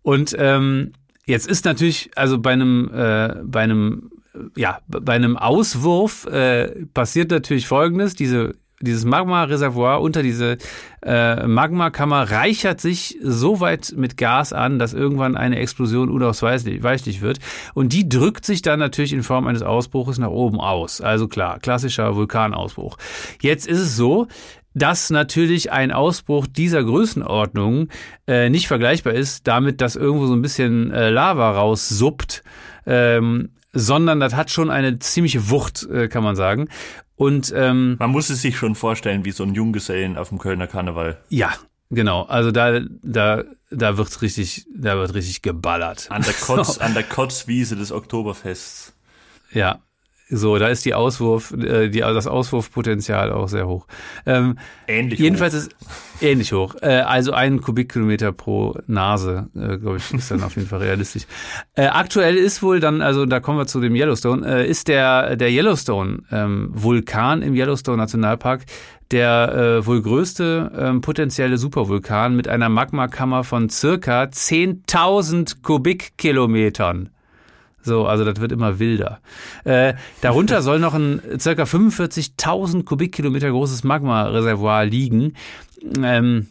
Und 0.00 0.34
ähm, 0.38 0.92
jetzt 1.26 1.46
ist 1.46 1.66
natürlich, 1.66 2.10
also 2.16 2.38
bei 2.38 2.52
einem, 2.52 2.90
äh, 2.90 3.34
bei 3.44 3.60
einem 3.60 4.10
ja, 4.54 4.80
bei 4.86 5.14
einem 5.14 5.36
Auswurf 5.36 6.26
äh, 6.26 6.86
passiert 6.92 7.30
natürlich 7.30 7.66
Folgendes: 7.66 8.14
Diese 8.14 8.54
dieses 8.80 9.04
Magma-Reservoir 9.04 10.00
unter 10.00 10.22
diese 10.22 10.58
äh, 11.02 11.46
Magmakammer 11.46 12.30
reichert 12.30 12.80
sich 12.80 13.18
so 13.22 13.60
weit 13.60 13.94
mit 13.96 14.16
Gas 14.16 14.52
an, 14.52 14.78
dass 14.78 14.92
irgendwann 14.92 15.36
eine 15.36 15.58
Explosion 15.58 16.10
unausweichlich 16.10 17.20
wird. 17.22 17.38
Und 17.74 17.92
die 17.92 18.08
drückt 18.08 18.44
sich 18.44 18.62
dann 18.62 18.78
natürlich 18.78 19.12
in 19.12 19.22
Form 19.22 19.46
eines 19.46 19.62
Ausbruches 19.62 20.18
nach 20.18 20.30
oben 20.30 20.60
aus. 20.60 21.00
Also 21.00 21.28
klar, 21.28 21.58
klassischer 21.58 22.16
Vulkanausbruch. 22.16 22.98
Jetzt 23.40 23.66
ist 23.66 23.80
es 23.80 23.96
so, 23.96 24.26
dass 24.74 25.08
natürlich 25.08 25.72
ein 25.72 25.90
Ausbruch 25.90 26.46
dieser 26.46 26.84
Größenordnung 26.84 27.88
äh, 28.26 28.50
nicht 28.50 28.68
vergleichbar 28.68 29.14
ist 29.14 29.46
damit, 29.46 29.80
dass 29.80 29.96
irgendwo 29.96 30.26
so 30.26 30.34
ein 30.34 30.42
bisschen 30.42 30.90
äh, 30.90 31.08
Lava 31.08 31.52
raussuppt. 31.52 32.42
Ähm, 32.84 33.48
sondern 33.78 34.20
das 34.20 34.34
hat 34.34 34.50
schon 34.50 34.70
eine 34.70 34.98
ziemliche 35.00 35.50
Wucht, 35.50 35.86
äh, 35.90 36.08
kann 36.08 36.24
man 36.24 36.34
sagen. 36.34 36.68
Und 37.16 37.52
ähm, 37.56 37.96
man 37.98 38.10
muss 38.10 38.30
es 38.30 38.42
sich 38.42 38.56
schon 38.56 38.74
vorstellen, 38.74 39.24
wie 39.24 39.32
so 39.32 39.42
ein 39.42 39.54
Junggesellen 39.54 40.16
auf 40.16 40.28
dem 40.28 40.38
Kölner 40.38 40.66
Karneval. 40.66 41.18
Ja, 41.30 41.54
genau. 41.90 42.24
Also 42.24 42.52
da, 42.52 42.80
da, 43.02 43.44
da 43.70 43.96
wird's 43.96 44.20
richtig, 44.22 44.66
da 44.74 44.96
wird 44.96 45.14
richtig 45.14 45.42
geballert. 45.42 46.10
An 46.10 46.22
der 46.22 46.34
Kotz, 46.34 46.78
an 46.78 46.94
der 46.94 47.04
Kotzwiese 47.04 47.74
des 47.76 47.90
Oktoberfests. 47.90 48.92
Ja, 49.52 49.80
so, 50.28 50.58
da 50.58 50.68
ist 50.68 50.84
die 50.84 50.94
Auswurf, 50.94 51.52
äh, 51.52 51.88
die, 51.88 52.00
das 52.00 52.26
Auswurfpotenzial 52.26 53.30
auch 53.32 53.48
sehr 53.48 53.68
hoch. 53.68 53.86
Ähm, 54.26 54.58
ähnlich 54.88 55.20
jedenfalls 55.20 55.54
hoch. 55.54 55.58
ist 55.60 55.70
ähnlich 56.20 56.52
hoch. 56.52 56.74
Äh, 56.82 57.00
also 57.00 57.32
ein 57.32 57.60
Kubikkilometer 57.60 58.32
pro 58.32 58.76
Nase, 58.88 59.48
äh, 59.54 59.78
glaube 59.78 59.98
ich, 59.98 60.12
ist 60.12 60.30
dann 60.30 60.42
auf 60.42 60.56
jeden 60.56 60.68
Fall 60.68 60.80
realistisch. 60.80 61.26
Äh, 61.74 61.86
aktuell 61.86 62.36
ist 62.36 62.62
wohl 62.62 62.80
dann, 62.80 63.02
also 63.02 63.24
da 63.24 63.38
kommen 63.38 63.58
wir 63.58 63.66
zu 63.66 63.80
dem 63.80 63.94
Yellowstone, 63.94 64.46
äh, 64.46 64.68
ist 64.68 64.88
der 64.88 65.36
der 65.36 65.50
Yellowstone 65.50 66.22
ähm, 66.32 66.70
Vulkan 66.72 67.42
im 67.42 67.54
Yellowstone 67.54 67.98
Nationalpark 67.98 68.64
der 69.12 69.78
äh, 69.78 69.86
wohl 69.86 70.02
größte 70.02 70.72
ähm, 70.76 71.00
potenzielle 71.00 71.58
Supervulkan 71.58 72.34
mit 72.34 72.48
einer 72.48 72.68
Magmakammer 72.68 73.44
von 73.44 73.68
circa 73.68 74.24
10.000 74.24 75.62
Kubikkilometern. 75.62 77.10
So, 77.86 78.06
also 78.06 78.24
das 78.24 78.40
wird 78.40 78.52
immer 78.52 78.78
wilder. 78.78 79.20
Äh, 79.64 79.94
darunter 80.20 80.60
soll 80.62 80.80
noch 80.80 80.94
ein 80.94 81.22
circa 81.38 81.62
45.000 81.62 82.84
Kubikkilometer 82.84 83.50
großes 83.50 83.84
Magma-Reservoir 83.84 84.84
liegen. 84.84 85.34
Ähm, 86.02 86.48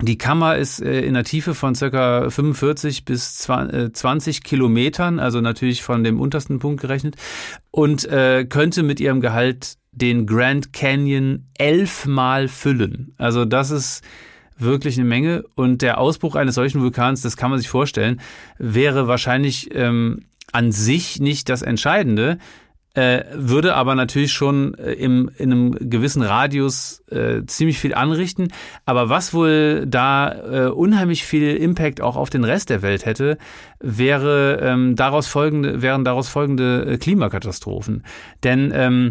die 0.00 0.16
Kammer 0.16 0.56
ist 0.56 0.80
äh, 0.80 1.02
in 1.02 1.14
der 1.14 1.24
Tiefe 1.24 1.54
von 1.54 1.74
circa 1.74 2.30
45 2.30 3.04
bis 3.04 3.36
20 3.36 4.36
äh, 4.36 4.40
Kilometern, 4.40 5.18
also 5.18 5.42
natürlich 5.42 5.82
von 5.82 6.02
dem 6.02 6.18
untersten 6.18 6.58
Punkt 6.58 6.80
gerechnet, 6.80 7.16
und 7.70 8.06
äh, 8.06 8.46
könnte 8.46 8.82
mit 8.82 8.98
ihrem 9.00 9.20
Gehalt 9.20 9.74
den 9.92 10.26
Grand 10.26 10.72
Canyon 10.72 11.44
elfmal 11.58 12.48
füllen. 12.48 13.14
Also 13.18 13.44
das 13.44 13.70
ist 13.70 14.02
wirklich 14.56 14.98
eine 14.98 15.08
Menge. 15.08 15.44
Und 15.54 15.82
der 15.82 15.98
Ausbruch 15.98 16.36
eines 16.36 16.54
solchen 16.54 16.80
Vulkans, 16.80 17.22
das 17.22 17.36
kann 17.36 17.50
man 17.50 17.58
sich 17.58 17.68
vorstellen, 17.68 18.20
wäre 18.58 19.08
wahrscheinlich 19.08 19.74
ähm, 19.74 20.22
an 20.52 20.72
sich 20.72 21.20
nicht 21.20 21.48
das 21.48 21.62
Entscheidende. 21.62 22.38
äh, 22.94 23.22
würde 23.34 23.76
aber 23.76 23.94
natürlich 23.94 24.32
schon 24.32 24.74
äh, 24.74 24.92
im, 24.92 25.30
in 25.36 25.52
einem 25.52 25.90
gewissen 25.90 26.22
Radius 26.22 27.04
äh, 27.10 27.44
ziemlich 27.46 27.78
viel 27.78 27.94
anrichten. 27.94 28.48
Aber 28.84 29.08
was 29.08 29.32
wohl 29.32 29.86
da 29.86 30.32
äh, 30.32 30.70
unheimlich 30.70 31.24
viel 31.24 31.56
Impact 31.56 32.00
auch 32.00 32.16
auf 32.16 32.30
den 32.30 32.42
Rest 32.42 32.68
der 32.68 32.82
Welt 32.82 33.06
hätte, 33.06 33.38
wäre 33.78 34.58
ähm, 34.60 34.96
daraus 34.96 35.28
folgende, 35.28 35.82
wären 35.82 36.04
daraus 36.04 36.28
folgende 36.28 36.84
äh, 36.84 36.98
Klimakatastrophen. 36.98 38.02
Denn 38.42 38.72
ähm, 38.74 39.10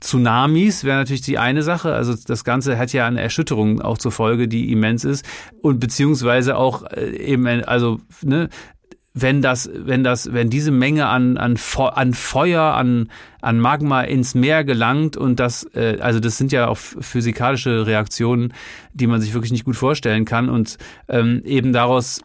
Tsunamis 0.00 0.84
wäre 0.84 0.98
natürlich 0.98 1.22
die 1.22 1.38
eine 1.38 1.62
Sache. 1.62 1.94
Also 1.94 2.14
das 2.14 2.44
Ganze 2.44 2.78
hat 2.78 2.92
ja 2.92 3.06
eine 3.06 3.20
Erschütterung 3.20 3.80
auch 3.80 3.98
zur 3.98 4.12
Folge, 4.12 4.46
die 4.46 4.70
immens 4.70 5.04
ist. 5.04 5.26
Und 5.62 5.80
beziehungsweise 5.80 6.56
auch 6.56 6.84
äh, 6.92 7.16
eben, 7.16 7.46
also 7.64 7.98
ne, 8.22 8.50
wenn 9.18 9.40
das, 9.40 9.70
wenn 9.72 10.04
das, 10.04 10.34
wenn 10.34 10.50
diese 10.50 10.70
Menge 10.70 11.06
an, 11.06 11.38
an, 11.38 11.58
an 11.78 12.12
Feuer, 12.12 12.74
an, 12.74 13.08
an 13.40 13.58
Magma 13.58 14.02
ins 14.02 14.34
Meer 14.34 14.62
gelangt 14.62 15.16
und 15.16 15.40
das, 15.40 15.64
äh, 15.74 15.96
also 16.00 16.20
das 16.20 16.36
sind 16.36 16.52
ja 16.52 16.68
auch 16.68 16.76
physikalische 16.76 17.86
Reaktionen, 17.86 18.52
die 18.92 19.06
man 19.06 19.22
sich 19.22 19.32
wirklich 19.32 19.52
nicht 19.52 19.64
gut 19.64 19.76
vorstellen 19.76 20.26
kann. 20.26 20.50
Und 20.50 20.76
ähm, 21.08 21.40
eben 21.46 21.72
daraus 21.72 22.20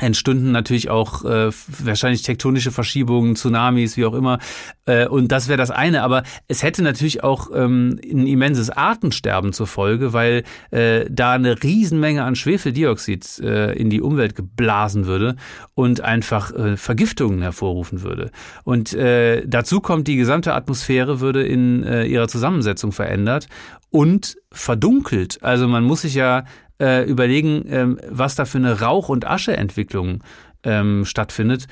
entstünden 0.00 0.52
natürlich 0.52 0.90
auch 0.90 1.24
äh, 1.24 1.50
wahrscheinlich 1.82 2.22
tektonische 2.22 2.70
Verschiebungen, 2.70 3.36
Tsunamis, 3.36 3.96
wie 3.96 4.04
auch 4.04 4.14
immer. 4.14 4.38
Äh, 4.84 5.06
und 5.06 5.32
das 5.32 5.48
wäre 5.48 5.56
das 5.56 5.70
eine. 5.70 6.02
Aber 6.02 6.22
es 6.48 6.62
hätte 6.62 6.82
natürlich 6.82 7.24
auch 7.24 7.50
ähm, 7.54 7.98
ein 8.04 8.26
immenses 8.26 8.70
Artensterben 8.70 9.52
zur 9.52 9.66
Folge, 9.66 10.12
weil 10.12 10.44
äh, 10.70 11.06
da 11.10 11.32
eine 11.32 11.62
Riesenmenge 11.62 12.24
an 12.24 12.36
Schwefeldioxid 12.36 13.38
äh, 13.40 13.72
in 13.72 13.90
die 13.90 14.00
Umwelt 14.00 14.34
geblasen 14.34 15.06
würde 15.06 15.36
und 15.74 16.00
einfach 16.00 16.52
äh, 16.52 16.76
Vergiftungen 16.76 17.42
hervorrufen 17.42 18.02
würde. 18.02 18.30
Und 18.64 18.92
äh, 18.94 19.46
dazu 19.46 19.80
kommt, 19.80 20.08
die 20.08 20.16
gesamte 20.16 20.54
Atmosphäre 20.54 21.20
würde 21.20 21.42
in 21.42 21.82
äh, 21.82 22.04
ihrer 22.04 22.28
Zusammensetzung 22.28 22.92
verändert 22.92 23.48
und 23.90 24.36
verdunkelt. 24.52 25.42
Also 25.42 25.68
man 25.68 25.84
muss 25.84 26.02
sich 26.02 26.14
ja 26.14 26.44
äh, 26.80 27.04
überlegen, 27.04 27.64
ähm, 27.68 27.98
was 28.08 28.34
da 28.34 28.44
für 28.44 28.58
eine 28.58 28.80
Rauch- 28.80 29.08
und 29.08 29.26
Ascheentwicklung 29.26 30.22
ähm, 30.62 31.04
stattfindet. 31.04 31.66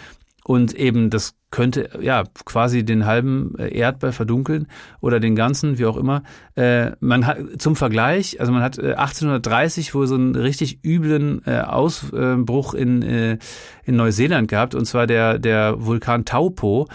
Und 0.47 0.75
eben, 0.75 1.09
das 1.09 1.35
könnte 1.51 1.89
ja 2.03 2.25
quasi 2.45 2.85
den 2.85 3.07
halben 3.07 3.55
äh, 3.59 3.75
Erdball 3.75 4.13
verdunkeln 4.13 4.67
oder 5.01 5.19
den 5.19 5.37
ganzen, 5.37 5.79
wie 5.79 5.87
auch 5.87 5.97
immer. 5.97 6.23
Äh, 6.55 6.91
man 7.01 7.27
hat 7.27 7.39
zum 7.59 7.77
Vergleich, 7.77 8.41
also 8.41 8.53
man 8.53 8.63
hat 8.63 8.77
äh, 8.77 8.93
1830 8.95 9.95
wohl 9.95 10.07
so 10.07 10.17
einen 10.17 10.35
richtig 10.35 10.85
üblen 10.85 11.41
äh, 11.47 11.61
Ausbruch 11.61 12.75
in, 12.75 13.01
äh, 13.03 13.39
in 13.85 13.97
Neuseeland 13.97 14.49
gehabt, 14.49 14.75
und 14.75 14.85
zwar 14.85 15.07
der, 15.07 15.39
der 15.39 15.77
Vulkan 15.79 16.27
Taupo. 16.27 16.89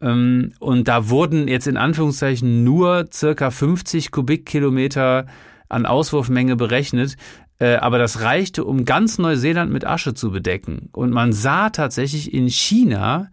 Ähm, 0.00 0.52
und 0.60 0.86
da 0.86 1.08
wurden 1.08 1.48
jetzt 1.48 1.66
in 1.66 1.76
Anführungszeichen 1.76 2.62
nur 2.62 3.06
circa 3.12 3.50
50 3.50 4.12
Kubikkilometer 4.12 5.26
an 5.72 5.86
Auswurfmenge 5.86 6.54
berechnet. 6.54 7.16
Äh, 7.62 7.76
aber 7.76 7.98
das 7.98 8.22
reichte, 8.22 8.64
um 8.64 8.84
ganz 8.84 9.18
Neuseeland 9.18 9.72
mit 9.72 9.86
Asche 9.86 10.14
zu 10.14 10.32
bedecken. 10.32 10.88
Und 10.90 11.12
man 11.12 11.32
sah 11.32 11.70
tatsächlich 11.70 12.34
in 12.34 12.48
China 12.48 13.30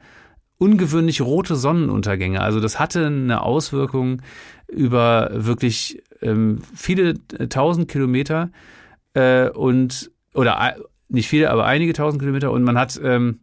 ungewöhnlich 0.60 1.22
rote 1.22 1.56
Sonnenuntergänge. 1.56 2.40
Also 2.40 2.60
das 2.60 2.80
hatte 2.80 3.08
eine 3.08 3.42
Auswirkung 3.42 4.22
über 4.68 5.32
wirklich 5.34 6.04
ähm, 6.22 6.60
viele 6.76 7.16
äh, 7.40 7.48
tausend 7.48 7.88
Kilometer 7.88 8.52
äh, 9.16 9.50
und 9.50 10.12
oder 10.36 10.76
nicht 11.08 11.28
viele, 11.28 11.50
aber 11.50 11.66
einige 11.66 11.94
tausend 11.94 12.22
Kilometer 12.22 12.52
und 12.52 12.62
man 12.62 12.78
hat 12.78 13.02
ähm, 13.04 13.40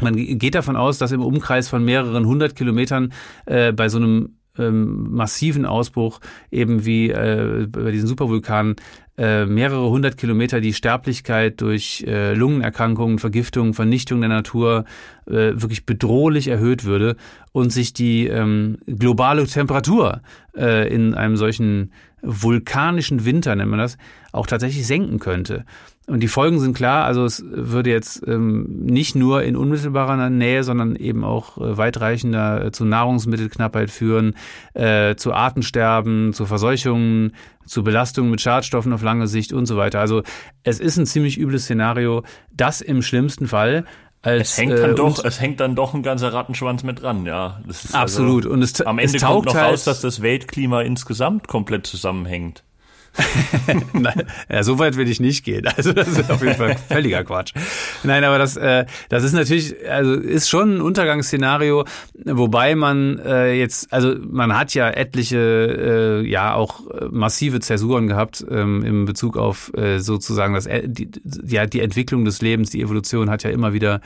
man 0.00 0.14
geht 0.14 0.54
davon 0.54 0.76
aus, 0.76 0.98
dass 0.98 1.10
im 1.10 1.22
Umkreis 1.22 1.68
von 1.68 1.84
mehreren 1.84 2.24
hundert 2.24 2.54
Kilometern 2.54 3.12
äh, 3.46 3.72
bei 3.72 3.88
so 3.88 3.98
einem 3.98 4.36
ähm, 4.58 5.12
massiven 5.12 5.66
Ausbruch, 5.66 6.20
eben 6.50 6.84
wie 6.84 7.10
äh, 7.10 7.66
bei 7.68 7.90
diesen 7.90 8.06
Supervulkanen, 8.06 8.76
äh, 9.20 9.44
mehrere 9.44 9.90
hundert 9.90 10.16
Kilometer 10.16 10.62
die 10.62 10.72
Sterblichkeit 10.72 11.60
durch 11.60 12.02
äh, 12.06 12.32
Lungenerkrankungen, 12.32 13.18
Vergiftung, 13.18 13.74
Vernichtung 13.74 14.20
der 14.20 14.30
Natur 14.30 14.86
äh, 15.26 15.52
wirklich 15.60 15.84
bedrohlich 15.84 16.48
erhöht 16.48 16.84
würde 16.84 17.16
und 17.52 17.70
sich 17.70 17.92
die 17.92 18.26
ähm, 18.28 18.78
globale 18.86 19.46
Temperatur 19.46 20.22
äh, 20.56 20.90
in 20.92 21.12
einem 21.12 21.36
solchen 21.36 21.92
vulkanischen 22.22 23.24
Winter, 23.24 23.54
nennt 23.54 23.70
man 23.70 23.78
das, 23.78 23.96
auch 24.32 24.46
tatsächlich 24.46 24.86
senken 24.86 25.18
könnte. 25.18 25.64
Und 26.06 26.20
die 26.20 26.28
Folgen 26.28 26.58
sind 26.58 26.76
klar, 26.76 27.04
also 27.04 27.24
es 27.24 27.44
würde 27.46 27.90
jetzt 27.90 28.26
ähm, 28.26 28.66
nicht 28.82 29.14
nur 29.14 29.44
in 29.44 29.54
unmittelbarer 29.54 30.28
Nähe, 30.28 30.64
sondern 30.64 30.96
eben 30.96 31.22
auch 31.22 31.56
äh, 31.58 31.76
weitreichender 31.76 32.64
äh, 32.64 32.72
zu 32.72 32.84
Nahrungsmittelknappheit 32.84 33.90
führen, 33.90 34.34
äh, 34.74 35.14
zu 35.14 35.32
Artensterben, 35.32 36.32
zu 36.32 36.46
Verseuchungen, 36.46 37.32
zu 37.64 37.84
Belastungen 37.84 38.30
mit 38.30 38.40
Schadstoffen 38.40 38.92
auf 38.92 39.02
lange 39.02 39.28
Sicht 39.28 39.52
und 39.52 39.66
so 39.66 39.76
weiter. 39.76 40.00
Also 40.00 40.22
es 40.64 40.80
ist 40.80 40.96
ein 40.96 41.06
ziemlich 41.06 41.38
übles 41.38 41.64
Szenario, 41.64 42.24
das 42.50 42.80
im 42.80 43.02
schlimmsten 43.02 43.46
Fall 43.46 43.84
als, 44.22 44.50
es 44.50 44.58
hängt 44.58 44.78
dann 44.78 44.90
äh, 44.90 44.94
doch, 44.94 45.24
es 45.24 45.40
hängt 45.40 45.60
dann 45.60 45.74
doch 45.74 45.94
ein 45.94 46.02
ganzer 46.02 46.32
Rattenschwanz 46.32 46.82
mit 46.82 47.02
dran, 47.02 47.24
ja. 47.24 47.62
absolut. 47.92 48.44
Also, 48.44 48.54
und 48.54 48.62
es, 48.62 48.80
am 48.82 48.98
Ende 48.98 49.16
es 49.16 49.22
kommt 49.22 49.46
noch 49.46 49.54
halt, 49.54 49.72
raus, 49.72 49.84
dass 49.84 50.02
das 50.02 50.20
Weltklima 50.20 50.82
insgesamt 50.82 51.48
komplett 51.48 51.86
zusammenhängt. 51.86 52.62
Nein, 53.92 54.22
ja, 54.48 54.62
so 54.62 54.78
weit 54.78 54.96
will 54.96 55.08
ich 55.08 55.20
nicht 55.20 55.44
gehen. 55.44 55.66
Also 55.76 55.92
das 55.92 56.08
ist 56.08 56.30
auf 56.30 56.42
jeden 56.42 56.56
Fall 56.56 56.76
völliger 56.88 57.24
Quatsch. 57.24 57.52
Nein, 58.02 58.24
aber 58.24 58.38
das, 58.38 58.56
äh, 58.56 58.86
das 59.08 59.24
ist 59.24 59.32
natürlich, 59.32 59.74
also 59.88 60.14
ist 60.14 60.48
schon 60.48 60.76
ein 60.76 60.80
Untergangsszenario, 60.80 61.84
wobei 62.24 62.74
man 62.74 63.18
äh, 63.18 63.52
jetzt, 63.54 63.92
also 63.92 64.14
man 64.20 64.56
hat 64.56 64.74
ja 64.74 64.90
etliche, 64.90 66.22
äh, 66.22 66.28
ja 66.28 66.54
auch 66.54 66.82
massive 67.10 67.60
Zäsuren 67.60 68.06
gehabt 68.06 68.44
ähm, 68.50 68.84
im 68.84 69.04
Bezug 69.04 69.36
auf 69.36 69.72
äh, 69.74 69.98
sozusagen 69.98 70.54
das, 70.54 70.66
äh, 70.66 70.82
die, 70.86 71.10
ja 71.46 71.66
die 71.66 71.80
Entwicklung 71.80 72.24
des 72.24 72.42
Lebens, 72.42 72.70
die 72.70 72.80
Evolution 72.80 73.30
hat 73.30 73.42
ja 73.42 73.50
immer 73.50 73.72
wieder 73.72 74.00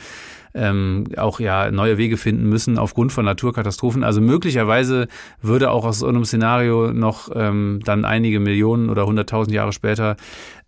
ähm, 0.55 1.05
auch 1.17 1.41
ja 1.41 1.71
neue 1.71 1.99
Wege 1.99 2.17
finden 2.17 2.49
müssen 2.49 2.79
aufgrund 2.79 3.13
von 3.13 3.25
Naturkatastrophen. 3.25 4.05
Also 4.05 4.21
möglicherweise 4.21 5.09
würde 5.43 5.71
auch 5.71 5.85
aus 5.85 5.99
so 5.99 6.07
einem 6.07 6.25
Szenario 6.25 6.93
noch 6.93 7.31
ähm, 7.35 7.81
dann 7.85 8.05
einige 8.05 8.41
Millionen 8.41 8.89
oder 8.89 9.07
hunderttausend 9.07 9.55
Jahre 9.55 9.73
später 9.73 10.17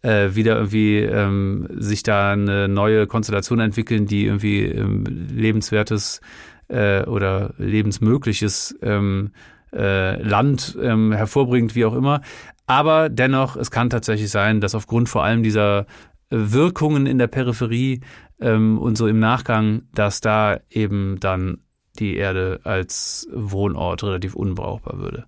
äh, 0.02 0.34
wieder 0.34 0.56
irgendwie 0.56 0.98
ähm, 0.98 1.68
sich 1.76 2.02
da 2.02 2.32
eine 2.32 2.68
neue 2.68 3.06
Konstellation 3.06 3.60
entwickeln, 3.60 4.06
die 4.06 4.26
irgendwie 4.26 4.64
ähm, 4.64 5.04
lebenswertes 5.32 6.20
äh, 6.68 7.04
oder 7.04 7.54
lebensmögliches 7.58 8.76
ähm, 8.82 9.30
äh, 9.72 10.20
Land 10.20 10.76
ähm, 10.82 11.12
hervorbringt, 11.12 11.74
wie 11.74 11.84
auch 11.84 11.94
immer. 11.94 12.22
Aber 12.66 13.08
dennoch, 13.08 13.56
es 13.56 13.70
kann 13.70 13.90
tatsächlich 13.90 14.30
sein, 14.30 14.60
dass 14.60 14.74
aufgrund 14.74 15.08
vor 15.08 15.22
allem 15.22 15.44
dieser 15.44 15.86
Wirkungen 16.30 17.06
in 17.06 17.18
der 17.18 17.28
Peripherie 17.28 18.00
ähm, 18.40 18.78
und 18.78 18.96
so 18.96 19.06
im 19.06 19.18
Nachgang, 19.18 19.82
dass 19.94 20.20
da 20.20 20.60
eben 20.68 21.18
dann 21.20 21.58
die 21.98 22.16
Erde 22.16 22.60
als 22.64 23.26
Wohnort 23.32 24.04
relativ 24.04 24.34
unbrauchbar 24.34 24.98
würde. 24.98 25.26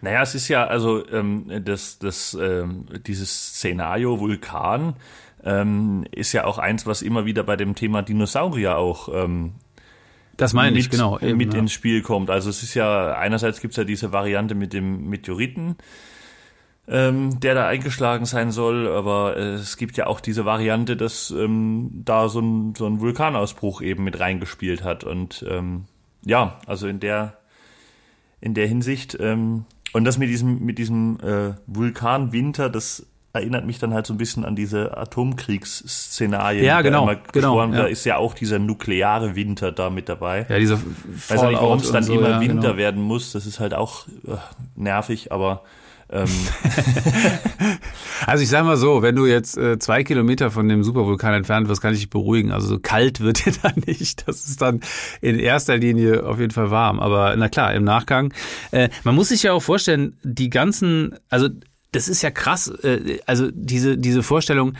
Naja, 0.00 0.22
es 0.22 0.34
ist 0.34 0.48
ja 0.48 0.66
also 0.66 1.06
ähm, 1.08 1.46
das, 1.64 1.98
das, 1.98 2.36
ähm, 2.40 2.86
dieses 3.06 3.54
Szenario 3.54 4.18
Vulkan 4.18 4.94
ähm, 5.44 6.04
ist 6.10 6.32
ja 6.32 6.44
auch 6.44 6.58
eins, 6.58 6.86
was 6.86 7.02
immer 7.02 7.24
wieder 7.24 7.44
bei 7.44 7.56
dem 7.56 7.76
Thema 7.76 8.02
Dinosaurier 8.02 8.78
auch 8.78 9.08
ähm, 9.12 9.52
das 10.36 10.54
meine 10.54 10.72
mit, 10.72 10.80
ich, 10.80 10.90
genau. 10.90 11.18
Eben, 11.20 11.36
mit 11.36 11.52
ja. 11.52 11.60
ins 11.60 11.72
Spiel 11.72 12.02
kommt. 12.02 12.30
Also 12.30 12.50
es 12.50 12.62
ist 12.62 12.74
ja, 12.74 13.14
einerseits 13.14 13.60
gibt 13.60 13.72
es 13.72 13.76
ja 13.76 13.84
diese 13.84 14.12
Variante 14.12 14.54
mit 14.54 14.72
dem 14.72 15.08
Meteoriten, 15.08 15.76
ähm, 16.88 17.40
der 17.40 17.54
da 17.54 17.66
eingeschlagen 17.66 18.26
sein 18.26 18.50
soll. 18.50 18.88
Aber 18.88 19.36
äh, 19.36 19.54
es 19.54 19.76
gibt 19.76 19.96
ja 19.96 20.06
auch 20.06 20.20
diese 20.20 20.44
Variante, 20.44 20.96
dass 20.96 21.30
ähm, 21.30 21.90
da 22.04 22.28
so 22.28 22.40
ein, 22.40 22.74
so 22.74 22.86
ein 22.86 23.00
Vulkanausbruch 23.00 23.82
eben 23.82 24.04
mit 24.04 24.18
reingespielt 24.20 24.84
hat. 24.84 25.04
Und 25.04 25.44
ähm, 25.48 25.84
ja, 26.24 26.58
also 26.66 26.86
in 26.86 27.00
der 27.00 27.38
in 28.40 28.54
der 28.54 28.66
Hinsicht 28.66 29.16
ähm, 29.20 29.66
und 29.92 30.04
das 30.04 30.18
mit 30.18 30.28
diesem 30.28 30.64
mit 30.64 30.78
diesem 30.78 31.18
äh, 31.20 31.54
Vulkanwinter, 31.66 32.68
das 32.68 33.06
erinnert 33.32 33.64
mich 33.64 33.78
dann 33.78 33.94
halt 33.94 34.06
so 34.06 34.12
ein 34.12 34.18
bisschen 34.18 34.44
an 34.44 34.56
diese 34.56 34.96
Atomkriegsszenarien. 34.96 36.64
Ja, 36.64 36.82
genau. 36.82 37.10
genau 37.32 37.60
ja. 37.60 37.66
Da 37.70 37.84
ist 37.86 38.04
ja 38.04 38.16
auch 38.18 38.34
dieser 38.34 38.58
nukleare 38.58 39.34
Winter 39.34 39.72
da 39.72 39.88
mit 39.88 40.08
dabei. 40.08 40.46
Ja, 40.48 40.58
dieser 40.58 40.78
Weiß 40.78 41.42
nicht, 41.42 41.52
warum 41.54 41.78
es 41.78 41.92
dann 41.92 42.02
so, 42.02 42.14
immer 42.14 42.30
ja, 42.30 42.40
Winter 42.40 42.54
genau. 42.60 42.76
werden 42.76 43.02
muss. 43.02 43.32
Das 43.32 43.46
ist 43.46 43.60
halt 43.60 43.74
auch 43.74 44.06
äh, 44.26 44.36
nervig, 44.76 45.32
aber. 45.32 45.62
also 48.26 48.42
ich 48.42 48.48
sage 48.48 48.66
mal 48.66 48.76
so, 48.76 49.02
wenn 49.02 49.16
du 49.16 49.26
jetzt 49.26 49.56
äh, 49.56 49.78
zwei 49.78 50.04
Kilometer 50.04 50.50
von 50.50 50.68
dem 50.68 50.84
Supervulkan 50.84 51.34
entfernt 51.34 51.68
wirst, 51.68 51.80
kann 51.80 51.94
ich 51.94 52.00
dich 52.00 52.10
beruhigen. 52.10 52.52
Also 52.52 52.68
so 52.68 52.78
kalt 52.78 53.20
wird 53.20 53.46
dir 53.46 53.54
dann 53.62 53.82
nicht. 53.86 54.28
Das 54.28 54.46
ist 54.46 54.60
dann 54.60 54.80
in 55.20 55.38
erster 55.38 55.76
Linie 55.76 56.24
auf 56.24 56.38
jeden 56.38 56.52
Fall 56.52 56.70
warm. 56.70 57.00
Aber 57.00 57.34
na 57.36 57.48
klar, 57.48 57.74
im 57.74 57.84
Nachgang. 57.84 58.32
Äh, 58.70 58.90
man 59.04 59.14
muss 59.14 59.30
sich 59.30 59.42
ja 59.42 59.52
auch 59.52 59.62
vorstellen, 59.62 60.16
die 60.22 60.50
ganzen, 60.50 61.14
also 61.30 61.48
das 61.92 62.08
ist 62.08 62.22
ja 62.22 62.30
krass, 62.30 62.68
äh, 62.68 63.18
also 63.26 63.50
diese, 63.52 63.96
diese 63.96 64.22
Vorstellung, 64.22 64.74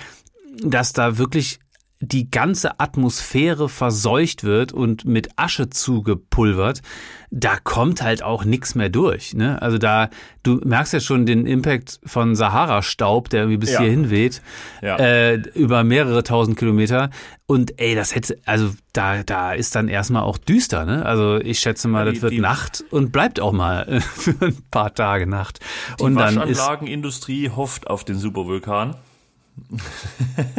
dass 0.62 0.92
da 0.92 1.18
wirklich 1.18 1.60
die 2.02 2.30
ganze 2.32 2.80
Atmosphäre 2.80 3.68
verseucht 3.68 4.42
wird 4.42 4.72
und 4.72 5.04
mit 5.04 5.28
Asche 5.36 5.70
zugepulvert, 5.70 6.82
da 7.30 7.56
kommt 7.62 8.02
halt 8.02 8.24
auch 8.24 8.44
nichts 8.44 8.74
mehr 8.74 8.88
durch. 8.88 9.34
Ne? 9.34 9.62
Also 9.62 9.78
da, 9.78 10.10
du 10.42 10.60
merkst 10.64 10.92
ja 10.92 11.00
schon 11.00 11.26
den 11.26 11.46
Impact 11.46 12.00
von 12.04 12.34
Sahara-Staub, 12.34 13.30
der 13.30 13.42
irgendwie 13.42 13.58
bis 13.58 13.72
ja. 13.72 13.80
hierhin 13.80 14.10
weht, 14.10 14.42
ja. 14.82 14.96
äh, 14.96 15.36
über 15.54 15.84
mehrere 15.84 16.24
tausend 16.24 16.58
Kilometer. 16.58 17.10
Und 17.46 17.78
ey, 17.80 17.94
das 17.94 18.16
hätte, 18.16 18.36
also 18.46 18.70
da, 18.92 19.22
da 19.22 19.52
ist 19.52 19.76
dann 19.76 19.86
erstmal 19.86 20.24
auch 20.24 20.38
düster, 20.38 20.84
ne? 20.84 21.06
Also 21.06 21.38
ich 21.40 21.60
schätze 21.60 21.86
mal, 21.86 22.06
die, 22.06 22.14
das 22.14 22.22
wird 22.22 22.34
Nacht 22.40 22.84
und 22.90 23.12
bleibt 23.12 23.38
auch 23.38 23.52
mal 23.52 24.00
für 24.00 24.34
ein 24.44 24.58
paar 24.72 24.92
Tage 24.92 25.28
Nacht. 25.28 25.60
Die 26.00 26.02
und 26.02 26.16
dann 26.16 26.34
Waschanlagenindustrie 26.34 27.50
hofft 27.50 27.86
auf 27.86 28.04
den 28.04 28.18
Supervulkan. 28.18 28.96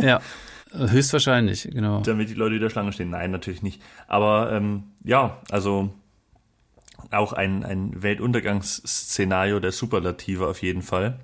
ja. 0.02 0.22
Höchstwahrscheinlich, 0.74 1.70
genau. 1.72 2.02
Damit 2.02 2.30
die 2.30 2.34
Leute 2.34 2.56
wieder 2.56 2.70
Schlange 2.70 2.92
stehen. 2.92 3.12
Nein, 3.12 3.32
natürlich 3.32 3.62
nicht. 3.62 3.82
Aber 4.08 4.52
ähm, 4.52 4.84
ja, 5.04 5.38
also 5.52 5.94
auch 7.12 7.34
ein, 7.34 7.64
ein 7.64 8.02
Weltuntergangsszenario 8.02 9.60
der 9.60 9.72
Superlative 9.72 10.48
auf 10.48 10.62
jeden 10.62 10.82
Fall. 10.82 11.20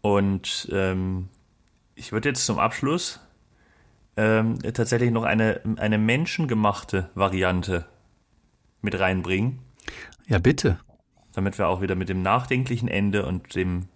Und 0.00 0.68
ähm, 0.72 1.28
ich 1.94 2.12
würde 2.12 2.30
jetzt 2.30 2.46
zum 2.46 2.58
Abschluss 2.58 3.20
ähm, 4.16 4.58
tatsächlich 4.74 5.10
noch 5.10 5.24
eine, 5.24 5.60
eine 5.76 5.98
menschengemachte 5.98 7.10
Variante 7.14 7.86
mit 8.80 8.98
reinbringen. 8.98 9.60
Ja, 10.26 10.38
bitte. 10.38 10.78
Damit 11.34 11.58
wir 11.58 11.68
auch 11.68 11.80
wieder 11.80 11.94
mit 11.94 12.08
dem 12.08 12.22
nachdenklichen 12.22 12.88
Ende 12.88 13.24
und 13.24 13.54
dem 13.54 13.88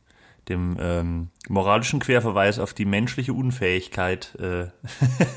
dem 0.48 0.76
ähm, 0.80 1.28
moralischen 1.48 1.98
Querverweis 1.98 2.58
auf 2.58 2.72
die 2.72 2.84
menschliche 2.84 3.32
Unfähigkeit 3.32 4.34
äh, 4.38 4.66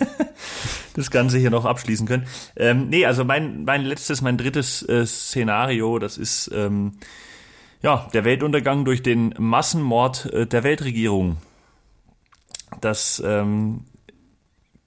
das 0.95 1.09
Ganze 1.09 1.39
hier 1.39 1.49
noch 1.49 1.65
abschließen 1.65 2.07
können. 2.07 2.27
Ähm, 2.55 2.89
nee, 2.89 3.05
also 3.05 3.25
mein, 3.25 3.63
mein 3.63 3.83
letztes, 3.83 4.21
mein 4.21 4.37
drittes 4.37 4.87
äh, 4.87 5.05
Szenario, 5.05 5.97
das 5.97 6.17
ist 6.17 6.51
ähm, 6.53 6.93
ja 7.81 8.07
der 8.13 8.23
Weltuntergang 8.23 8.85
durch 8.85 9.01
den 9.01 9.33
Massenmord 9.37 10.31
äh, 10.31 10.45
der 10.45 10.63
Weltregierung. 10.63 11.37
Das 12.81 13.21
ähm, 13.25 13.85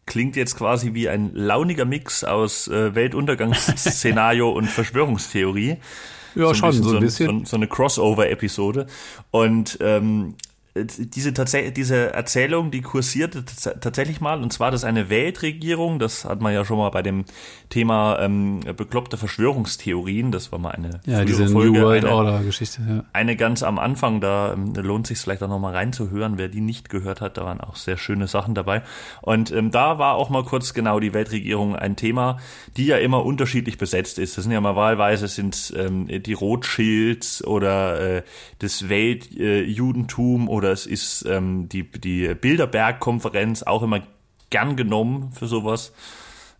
klingt 0.07 0.37
jetzt 0.37 0.57
quasi 0.57 0.95
wie 0.95 1.09
ein 1.09 1.35
launiger 1.35 1.85
Mix 1.85 2.23
aus 2.23 2.68
äh, 2.68 2.95
Weltuntergangsszenario 2.95 4.51
und 4.57 4.66
Verschwörungstheorie. 4.66 5.79
Ja, 6.35 6.49
so 6.49 6.55
schon, 6.55 6.72
so 6.72 6.95
ein 6.95 7.01
bisschen. 7.01 7.41
So, 7.41 7.51
so 7.51 7.57
eine 7.57 7.66
Crossover-Episode. 7.66 8.87
Und 9.30 9.78
ähm, 9.80 10.35
diese, 10.75 11.33
diese 11.33 12.12
Erzählung, 12.14 12.70
die 12.70 12.81
kursierte 12.81 13.45
tatsächlich 13.45 14.23
mal, 14.23 14.43
und 14.43 14.53
zwar, 14.55 14.70
dass 14.70 14.85
eine 14.85 15.11
Weltregierung, 15.11 15.99
das 15.99 16.25
hat 16.25 16.41
man 16.41 16.55
ja 16.55 16.64
schon 16.64 16.79
mal 16.79 16.89
bei 16.91 17.03
dem 17.03 17.27
Thema 17.68 18.18
ähm, 18.20 18.61
bekloppte 18.77 19.18
Verschwörungstheorien, 19.18 20.33
das 20.33 20.51
war 20.51 20.59
mal 20.59 20.70
eine 20.70 21.01
ja, 21.05 21.27
diese 21.27 21.49
Folge, 21.49 21.79
New 21.79 21.85
World 21.85 22.05
Order 22.07 22.43
Geschichte, 22.43 22.81
ja. 22.89 23.05
eine 23.12 23.37
ganz 23.37 23.62
am 23.62 23.79
Anfang, 23.79 24.23
da 24.23 24.55
ähm, 24.55 24.73
lohnt 24.75 25.07
sich 25.07 25.18
vielleicht 25.18 25.43
auch 25.43 25.49
noch 25.49 25.59
mal 25.59 25.75
reinzuhören, 25.75 26.39
wer 26.39 26.49
die 26.49 26.62
nicht 26.62 26.89
gehört 26.89 27.20
hat, 27.20 27.37
da 27.37 27.45
waren 27.45 27.61
auch 27.61 27.77
sehr 27.77 27.99
schöne 27.99 28.27
Sachen 28.27 28.55
dabei. 28.55 28.83
Und 29.20 29.53
ähm, 29.53 29.73
da 29.73 29.99
war 29.99 30.14
auch 30.14 30.31
mal 30.31 30.45
kurz 30.45 30.73
genau 30.73 31.01
die 31.01 31.12
Weltregierung 31.12 31.77
ein 31.77 31.97
Thema, 31.97 32.39
die 32.79 32.87
ja 32.87 32.97
immer 32.97 33.27
unterschiedlich 33.27 33.77
besetzt 33.77 34.18
ist. 34.18 34.39
Das 34.39 34.45
sind 34.45 34.53
ja 34.53 34.61
mal 34.61 34.77
wahlweise 34.77 35.29
sind 35.29 35.75
ähm, 35.77 36.09
die 36.09 36.33
Rothschilds 36.33 37.45
oder 37.45 38.18
äh, 38.18 38.23
das 38.59 38.89
Weltjudentum 38.89 40.47
äh, 40.47 40.51
oder 40.51 40.62
es 40.71 40.87
ist 40.87 41.25
ähm, 41.27 41.69
die, 41.69 41.91
die 41.91 42.35
Bilderberg-Konferenz 42.35 43.63
auch 43.63 43.83
immer 43.83 44.03
gern 44.51 44.77
genommen 44.77 45.33
für 45.33 45.47
sowas. 45.47 45.93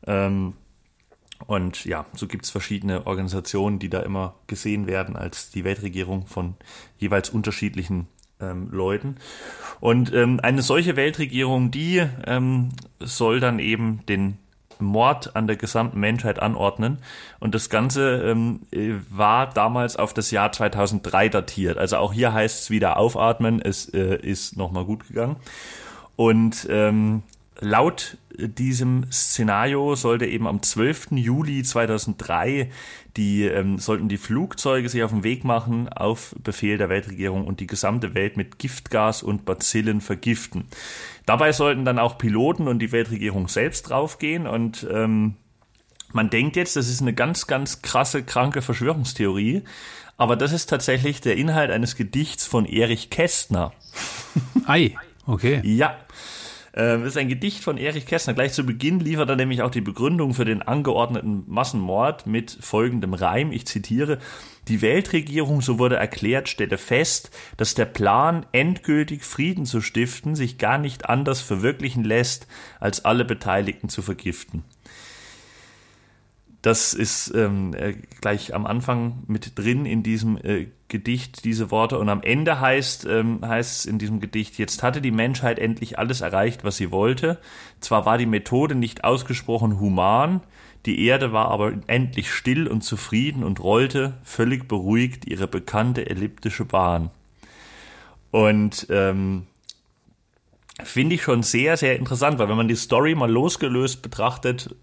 Ähm, 0.07 0.55
und 1.47 1.85
ja, 1.85 2.07
so 2.15 2.27
gibt 2.27 2.45
es 2.45 2.51
verschiedene 2.51 3.07
Organisationen, 3.07 3.79
die 3.79 3.89
da 3.89 4.01
immer 4.01 4.35
gesehen 4.47 4.87
werden 4.87 5.17
als 5.17 5.51
die 5.51 5.65
Weltregierung 5.65 6.27
von 6.27 6.55
jeweils 6.99 7.31
unterschiedlichen 7.31 8.07
ähm, 8.41 8.69
Leuten. 8.71 9.17
Und 9.81 10.13
ähm, 10.13 10.41
eine 10.43 10.63
solche 10.63 10.97
Weltregierung, 10.97 11.71
die 11.71 12.03
ähm, 12.27 12.71
soll 13.01 13.41
dann 13.41 13.59
eben 13.59 14.05
den 14.07 14.39
Mord 14.85 15.35
an 15.37 15.47
der 15.47 15.57
gesamten 15.57 16.01
Menschheit 16.01 16.41
anordnen. 16.41 16.99
Und 17.41 17.55
das 17.55 17.71
Ganze 17.71 18.23
ähm, 18.23 18.61
war 19.11 19.49
damals 19.49 19.97
auf 19.97 20.15
das 20.15 20.31
Jahr 20.31 20.53
2003 20.53 21.29
datiert. 21.29 21.79
Also 21.79 21.97
auch 21.97 22.13
hier 22.13 22.33
heißt 22.33 22.63
es 22.63 22.71
wieder 22.71 22.97
aufatmen, 22.97 23.61
es 23.61 23.89
äh, 23.89 24.17
ist 24.17 24.57
nochmal 24.57 24.85
gut 24.85 25.09
gegangen. 25.09 25.37
Und 26.17 26.67
ähm, 26.71 27.23
laut 27.61 28.17
diesem 28.37 29.11
Szenario 29.13 29.95
sollte 29.95 30.27
eben 30.27 30.47
am 30.47 30.63
12. 30.63 31.13
Juli 31.13 31.63
2003 31.63 32.71
die 33.17 33.45
ähm, 33.45 33.79
sollten 33.79 34.09
die 34.09 34.17
Flugzeuge 34.17 34.89
sich 34.89 35.03
auf 35.03 35.11
den 35.11 35.25
Weg 35.25 35.45
machen 35.45 35.89
auf 35.89 36.35
Befehl 36.43 36.79
der 36.79 36.89
Weltregierung 36.89 37.47
und 37.47 37.61
die 37.61 37.67
gesamte 37.67 38.15
Welt 38.15 38.37
mit 38.37 38.59
Giftgas 38.59 39.23
und 39.23 39.45
Bazillen 39.45 40.01
vergiften. 40.01 40.65
Dabei 41.27 41.53
sollten 41.53 41.85
dann 41.85 41.99
auch 41.99 42.19
Piloten 42.19 42.69
und 42.69 42.79
die 42.79 42.93
Weltregierung 42.93 43.49
selbst 43.49 43.91
draufgehen 43.91 44.47
und 44.47 44.87
ähm, 44.91 45.37
man 46.13 46.31
denkt 46.31 46.57
jetzt, 46.57 46.77
das 46.77 46.89
ist 46.89 47.01
eine 47.01 47.15
ganz, 47.15 47.47
ganz 47.47 47.83
krasse, 47.83 48.23
kranke 48.23 48.63
Verschwörungstheorie, 48.63 49.63
aber 50.17 50.37
das 50.37 50.53
ist 50.53 50.67
tatsächlich 50.67 51.21
der 51.21 51.37
Inhalt 51.37 51.71
eines 51.71 51.97
Gedichts 51.97 52.47
von 52.47 52.65
Erich 52.65 53.11
Kästner. 53.11 53.73
Ei, 54.67 54.95
okay. 55.27 55.61
Ja. 55.65 55.97
Das 56.75 57.03
ist 57.03 57.19
ein 57.19 57.29
Gedicht 57.29 57.63
von 57.63 57.77
Erich 57.77 58.07
Kästner. 58.07 58.33
Gleich 58.33 58.55
zu 58.55 58.65
Beginn 58.65 58.99
liefert 58.99 59.29
er 59.29 59.37
nämlich 59.37 59.61
auch 59.61 59.71
die 59.71 59.83
Begründung 59.83 60.33
für 60.33 60.47
den 60.47 60.63
angeordneten 60.63 61.45
Massenmord 61.47 62.27
mit 62.27 62.57
folgendem 62.61 63.13
Reim. 63.13 63.53
Ich 63.53 63.67
zitiere. 63.67 64.19
Die 64.69 64.81
Weltregierung, 64.81 65.61
so 65.61 65.79
wurde 65.79 65.97
erklärt, 65.97 66.49
stelle 66.49 66.79
fest, 66.79 67.31
dass 67.59 67.75
der 67.75 67.85
Plan, 67.85 68.47
endgültig 68.53 69.25
Frieden 69.25 69.67
zu 69.67 69.83
stiften, 69.83 70.35
sich 70.35 70.57
gar 70.57 70.79
nicht 70.79 71.11
anders 71.11 71.43
verwirklichen 71.43 72.05
lässt, 72.05 72.47
als 72.81 73.05
alle 73.05 73.27
Beteiligten 73.27 73.91
zu 73.91 74.01
vergiften. 74.01 74.65
Das 76.63 76.95
ist 76.95 77.35
ähm, 77.35 77.75
äh, 77.75 77.95
gleich 78.21 78.55
am 78.55 78.67
Anfang 78.67 79.25
mit 79.27 79.59
drin 79.59 79.85
in 79.85 80.05
diesem 80.05 80.37
äh, 80.37 80.69
Gedicht, 80.87 81.45
diese 81.45 81.73
Worte. 81.73 81.99
Und 81.99 82.09
am 82.09 82.23
Ende 82.23 82.61
heißt, 82.61 83.05
ähm, 83.07 83.41
heißt 83.45 83.81
es 83.81 83.87
in 83.87 83.99
diesem 83.99 84.21
Gedicht, 84.21 84.59
jetzt 84.59 84.85
hatte 84.85 85.01
die 85.01 85.11
Menschheit 85.11 85.59
endlich 85.59 85.99
alles 85.99 86.21
erreicht, 86.21 86.63
was 86.63 86.77
sie 86.77 86.93
wollte. 86.93 87.39
Zwar 87.81 88.07
war 88.07 88.17
die 88.17 88.27
Methode 88.27 88.77
nicht 88.77 89.03
ausgesprochen 89.03 89.81
human, 89.81 90.41
die 90.87 91.05
Erde 91.05 91.33
war 91.33 91.49
aber 91.49 91.73
endlich 91.89 92.31
still 92.31 92.69
und 92.69 92.83
zufrieden 92.83 93.43
und 93.43 93.61
rollte 93.61 94.15
völlig 94.23 94.69
beruhigt 94.69 95.27
ihre 95.27 95.49
bekannte 95.49 96.09
elliptische 96.09 96.65
Bahn. 96.65 97.11
Und 98.31 98.87
ähm, 98.91 99.47
finde 100.83 101.17
ich 101.17 101.23
schon 101.23 101.43
sehr, 101.43 101.77
sehr 101.77 101.97
interessant, 101.97 102.39
weil 102.39 102.49
wenn 102.49 102.57
man 102.57 102.69
die 102.69 102.77
Story 102.77 103.15
mal 103.15 103.31
losgelöst 103.31 104.03
betrachtet, 104.03 104.75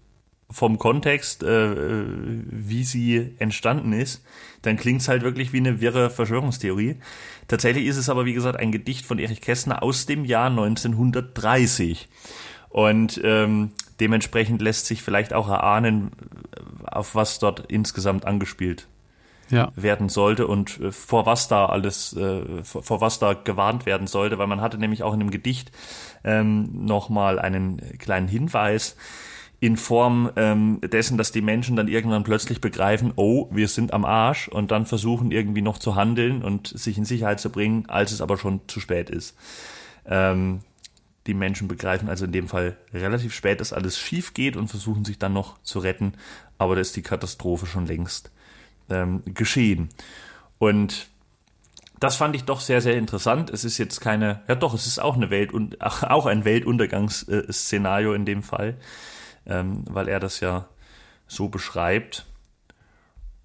vom 0.50 0.78
Kontext, 0.78 1.42
äh, 1.42 2.04
wie 2.06 2.84
sie 2.84 3.34
entstanden 3.38 3.92
ist, 3.92 4.24
dann 4.62 4.76
klingt 4.76 5.00
es 5.00 5.08
halt 5.08 5.22
wirklich 5.22 5.52
wie 5.52 5.58
eine 5.58 5.80
wirre 5.80 6.10
Verschwörungstheorie. 6.10 6.96
Tatsächlich 7.48 7.86
ist 7.86 7.96
es 7.96 8.08
aber, 8.08 8.24
wie 8.24 8.34
gesagt, 8.34 8.58
ein 8.58 8.72
Gedicht 8.72 9.06
von 9.06 9.18
Erich 9.18 9.40
Kästner 9.40 9.82
aus 9.82 10.06
dem 10.06 10.24
Jahr 10.24 10.50
1930. 10.50 12.08
Und 12.68 13.20
ähm, 13.24 13.72
dementsprechend 14.00 14.62
lässt 14.62 14.86
sich 14.86 15.02
vielleicht 15.02 15.32
auch 15.32 15.48
erahnen, 15.48 16.12
auf 16.84 17.14
was 17.14 17.38
dort 17.38 17.70
insgesamt 17.70 18.24
angespielt 18.26 18.86
ja. 19.50 19.72
werden 19.74 20.08
sollte 20.08 20.46
und 20.46 20.80
äh, 20.80 20.92
vor 20.92 21.26
was 21.26 21.48
da 21.48 21.66
alles, 21.66 22.16
äh, 22.16 22.62
vor, 22.64 22.82
vor, 22.82 23.00
was 23.00 23.18
da 23.18 23.34
gewarnt 23.34 23.86
werden 23.86 24.06
sollte, 24.06 24.38
weil 24.38 24.46
man 24.46 24.60
hatte 24.60 24.78
nämlich 24.78 25.02
auch 25.02 25.12
in 25.12 25.20
dem 25.20 25.30
Gedicht 25.30 25.72
ähm, 26.24 26.84
nochmal 26.84 27.38
einen 27.38 27.98
kleinen 27.98 28.28
Hinweis, 28.28 28.96
in 29.60 29.76
Form 29.76 30.30
ähm, 30.36 30.80
dessen, 30.80 31.18
dass 31.18 31.32
die 31.32 31.42
Menschen 31.42 31.76
dann 31.76 31.86
irgendwann 31.86 32.24
plötzlich 32.24 32.62
begreifen, 32.62 33.12
oh, 33.16 33.46
wir 33.50 33.68
sind 33.68 33.92
am 33.92 34.06
Arsch 34.06 34.48
und 34.48 34.70
dann 34.70 34.86
versuchen 34.86 35.30
irgendwie 35.30 35.60
noch 35.60 35.78
zu 35.78 35.94
handeln 35.96 36.42
und 36.42 36.68
sich 36.68 36.96
in 36.96 37.04
Sicherheit 37.04 37.40
zu 37.40 37.50
bringen, 37.50 37.84
als 37.88 38.10
es 38.10 38.22
aber 38.22 38.38
schon 38.38 38.62
zu 38.68 38.80
spät 38.80 39.10
ist. 39.10 39.36
Ähm, 40.06 40.60
die 41.26 41.34
Menschen 41.34 41.68
begreifen 41.68 42.08
also 42.08 42.24
in 42.24 42.32
dem 42.32 42.48
Fall 42.48 42.78
relativ 42.94 43.34
spät, 43.34 43.60
dass 43.60 43.74
alles 43.74 43.98
schief 43.98 44.32
geht 44.32 44.56
und 44.56 44.68
versuchen 44.68 45.04
sich 45.04 45.18
dann 45.18 45.34
noch 45.34 45.62
zu 45.62 45.78
retten, 45.78 46.14
aber 46.56 46.74
da 46.74 46.80
ist 46.80 46.96
die 46.96 47.02
Katastrophe 47.02 47.66
schon 47.66 47.86
längst 47.86 48.30
ähm, 48.88 49.22
geschehen. 49.26 49.90
Und 50.58 51.08
das 52.00 52.16
fand 52.16 52.34
ich 52.34 52.44
doch 52.44 52.60
sehr, 52.60 52.80
sehr 52.80 52.96
interessant. 52.96 53.50
Es 53.50 53.64
ist 53.64 53.76
jetzt 53.76 54.00
keine, 54.00 54.40
ja 54.48 54.54
doch, 54.54 54.72
es 54.72 54.86
ist 54.86 55.00
auch 55.00 55.16
eine 55.16 55.28
Welt 55.28 55.52
und 55.52 55.82
auch 55.82 56.24
ein 56.24 56.46
Weltuntergangsszenario 56.46 58.14
in 58.14 58.24
dem 58.24 58.42
Fall 58.42 58.78
ähm, 59.50 59.84
weil 59.90 60.08
er 60.08 60.20
das 60.20 60.40
ja 60.40 60.68
so 61.26 61.48
beschreibt. 61.48 62.26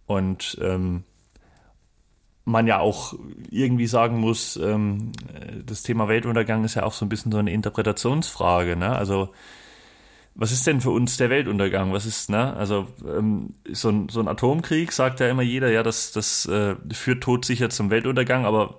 Und 0.06 0.58
ähm, 0.62 1.04
man 2.46 2.68
ja 2.68 2.80
auch 2.80 3.16
irgendwie 3.50 3.88
sagen 3.88 4.20
muss, 4.20 4.56
ähm, 4.58 5.12
das 5.66 5.82
Thema 5.82 6.08
Weltuntergang 6.08 6.64
ist 6.64 6.76
ja 6.76 6.84
auch 6.84 6.94
so 6.94 7.04
ein 7.06 7.10
bisschen 7.10 7.32
so 7.32 7.40
eine 7.40 7.52
Interpretationsfrage. 7.52 8.76
Ne? 8.76 8.96
Also 8.96 9.32
was 10.36 10.52
ist 10.52 10.68
denn 10.68 10.82
für 10.82 10.92
uns 10.92 11.18
der 11.18 11.30
Weltuntergang? 11.30 11.94
Was 11.94 12.06
ist, 12.06 12.30
ne? 12.30 12.54
Also 12.56 12.88
ähm, 13.08 13.54
so, 13.72 13.90
ein, 13.90 14.10
so 14.10 14.20
ein 14.20 14.28
Atomkrieg 14.28 14.92
sagt 14.92 15.22
ja 15.22 15.30
immer 15.30 15.42
jeder, 15.42 15.72
ja, 15.72 15.82
das, 15.82 16.12
das 16.12 16.46
äh, 16.46 16.76
führt 16.92 17.24
todsicher 17.24 17.70
zum 17.70 17.90
Weltuntergang, 17.90 18.46
aber 18.46 18.78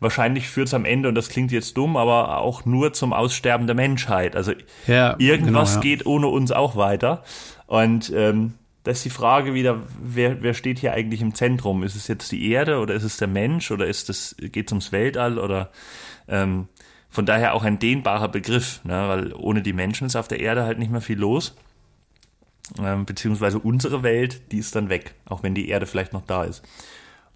wahrscheinlich 0.00 0.48
führt 0.48 0.68
es 0.68 0.74
am 0.74 0.84
Ende, 0.84 1.08
und 1.08 1.14
das 1.14 1.28
klingt 1.28 1.52
jetzt 1.52 1.76
dumm, 1.76 1.96
aber 1.96 2.38
auch 2.38 2.64
nur 2.64 2.92
zum 2.92 3.12
Aussterben 3.12 3.66
der 3.66 3.76
Menschheit. 3.76 4.36
Also 4.36 4.52
ja, 4.86 5.16
irgendwas 5.18 5.74
genau, 5.74 5.74
ja. 5.74 5.80
geht 5.80 6.06
ohne 6.06 6.28
uns 6.28 6.52
auch 6.52 6.76
weiter. 6.76 7.22
Und 7.66 8.12
ähm, 8.14 8.54
da 8.84 8.92
ist 8.92 9.04
die 9.04 9.10
Frage 9.10 9.54
wieder, 9.54 9.82
wer, 10.02 10.42
wer 10.42 10.54
steht 10.54 10.78
hier 10.78 10.92
eigentlich 10.92 11.20
im 11.20 11.34
Zentrum? 11.34 11.82
Ist 11.82 11.94
es 11.94 12.08
jetzt 12.08 12.32
die 12.32 12.50
Erde 12.50 12.78
oder 12.78 12.94
ist 12.94 13.04
es 13.04 13.16
der 13.16 13.28
Mensch 13.28 13.70
oder 13.70 13.86
ist 13.86 14.08
es, 14.08 14.36
geht 14.38 14.68
es 14.68 14.72
ums 14.72 14.92
Weltall 14.92 15.38
oder 15.38 15.70
ähm, 16.28 16.68
von 17.10 17.26
daher 17.26 17.54
auch 17.54 17.64
ein 17.64 17.78
dehnbarer 17.78 18.28
Begriff, 18.28 18.80
ne? 18.84 19.08
weil 19.08 19.34
ohne 19.34 19.62
die 19.62 19.72
Menschen 19.72 20.06
ist 20.06 20.16
auf 20.16 20.28
der 20.28 20.40
Erde 20.40 20.64
halt 20.64 20.78
nicht 20.78 20.90
mehr 20.90 21.00
viel 21.00 21.18
los. 21.18 21.54
Ähm, 22.78 23.06
beziehungsweise 23.06 23.58
unsere 23.58 24.02
Welt, 24.02 24.52
die 24.52 24.58
ist 24.58 24.76
dann 24.76 24.90
weg, 24.90 25.14
auch 25.26 25.42
wenn 25.42 25.54
die 25.54 25.68
Erde 25.68 25.86
vielleicht 25.86 26.12
noch 26.12 26.24
da 26.24 26.44
ist. 26.44 26.62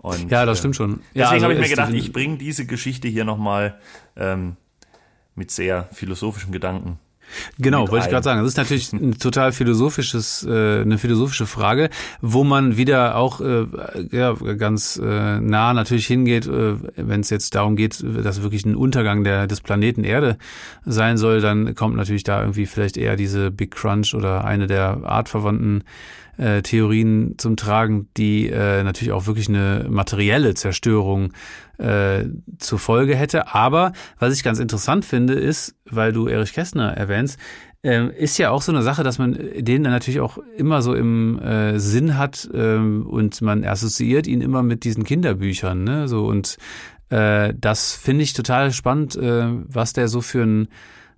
Und, 0.02 0.30
ja, 0.30 0.44
das 0.44 0.58
stimmt 0.58 0.76
schon. 0.76 1.00
Ja, 1.14 1.30
deswegen 1.30 1.32
also 1.32 1.44
habe 1.44 1.54
ich 1.54 1.60
mir 1.60 1.68
gedacht, 1.68 1.92
ich 1.94 2.12
bringe 2.12 2.36
diese 2.36 2.66
Geschichte 2.66 3.08
hier 3.08 3.24
nochmal 3.24 3.78
ähm, 4.16 4.56
mit 5.34 5.50
sehr 5.50 5.88
philosophischen 5.92 6.52
Gedanken 6.52 6.98
Genau, 7.58 7.88
wollte 7.90 8.04
ich 8.06 8.10
gerade 8.10 8.24
sagen. 8.24 8.40
Das 8.40 8.48
ist 8.48 8.56
natürlich 8.56 8.92
ein 8.92 9.18
total 9.18 9.52
philosophisches, 9.52 10.44
äh, 10.44 10.80
eine 10.80 10.98
philosophische 10.98 11.46
Frage, 11.46 11.90
wo 12.20 12.44
man 12.44 12.76
wieder 12.76 13.16
auch 13.16 13.40
äh, 13.40 13.66
ja, 14.10 14.34
ganz 14.34 15.00
äh, 15.02 15.40
nah 15.40 15.72
natürlich 15.72 16.06
hingeht, 16.06 16.46
äh, 16.46 16.76
wenn 16.96 17.20
es 17.20 17.30
jetzt 17.30 17.54
darum 17.54 17.76
geht, 17.76 18.02
dass 18.02 18.42
wirklich 18.42 18.64
ein 18.64 18.76
Untergang 18.76 19.24
der, 19.24 19.46
des 19.46 19.60
Planeten 19.60 20.04
Erde 20.04 20.36
sein 20.84 21.16
soll, 21.16 21.40
dann 21.40 21.74
kommt 21.74 21.96
natürlich 21.96 22.24
da 22.24 22.40
irgendwie 22.40 22.66
vielleicht 22.66 22.96
eher 22.96 23.16
diese 23.16 23.50
Big 23.50 23.72
Crunch 23.72 24.14
oder 24.14 24.44
eine 24.44 24.66
der 24.66 25.00
artverwandten 25.04 25.84
äh, 26.42 26.62
Theorien 26.62 27.34
zum 27.38 27.56
Tragen, 27.56 28.08
die 28.16 28.48
äh, 28.48 28.82
natürlich 28.82 29.12
auch 29.12 29.26
wirklich 29.26 29.48
eine 29.48 29.86
materielle 29.88 30.54
Zerstörung 30.54 31.32
äh, 31.78 32.24
zur 32.58 32.78
Folge 32.78 33.14
hätte. 33.14 33.54
Aber 33.54 33.92
was 34.18 34.34
ich 34.34 34.42
ganz 34.42 34.58
interessant 34.58 35.04
finde, 35.04 35.34
ist, 35.34 35.76
weil 35.88 36.12
du 36.12 36.26
Erich 36.26 36.52
Kästner 36.52 36.92
erwähnst, 36.96 37.38
äh, 37.84 38.08
ist 38.16 38.38
ja 38.38 38.50
auch 38.50 38.62
so 38.62 38.72
eine 38.72 38.82
Sache, 38.82 39.04
dass 39.04 39.18
man 39.18 39.38
den 39.56 39.84
dann 39.84 39.92
natürlich 39.92 40.20
auch 40.20 40.38
immer 40.56 40.82
so 40.82 40.94
im 40.94 41.38
äh, 41.38 41.78
Sinn 41.78 42.18
hat 42.18 42.48
ähm, 42.52 43.06
und 43.06 43.40
man 43.40 43.64
assoziiert 43.64 44.26
ihn 44.26 44.40
immer 44.40 44.62
mit 44.62 44.84
diesen 44.84 45.04
Kinderbüchern, 45.04 45.84
ne? 45.84 46.08
So 46.08 46.26
und 46.26 46.58
äh, 47.10 47.54
das 47.56 47.94
finde 47.94 48.24
ich 48.24 48.32
total 48.32 48.72
spannend, 48.72 49.16
äh, 49.16 49.44
was 49.46 49.92
der 49.92 50.08
so 50.08 50.20
für 50.20 50.42
ein 50.42 50.68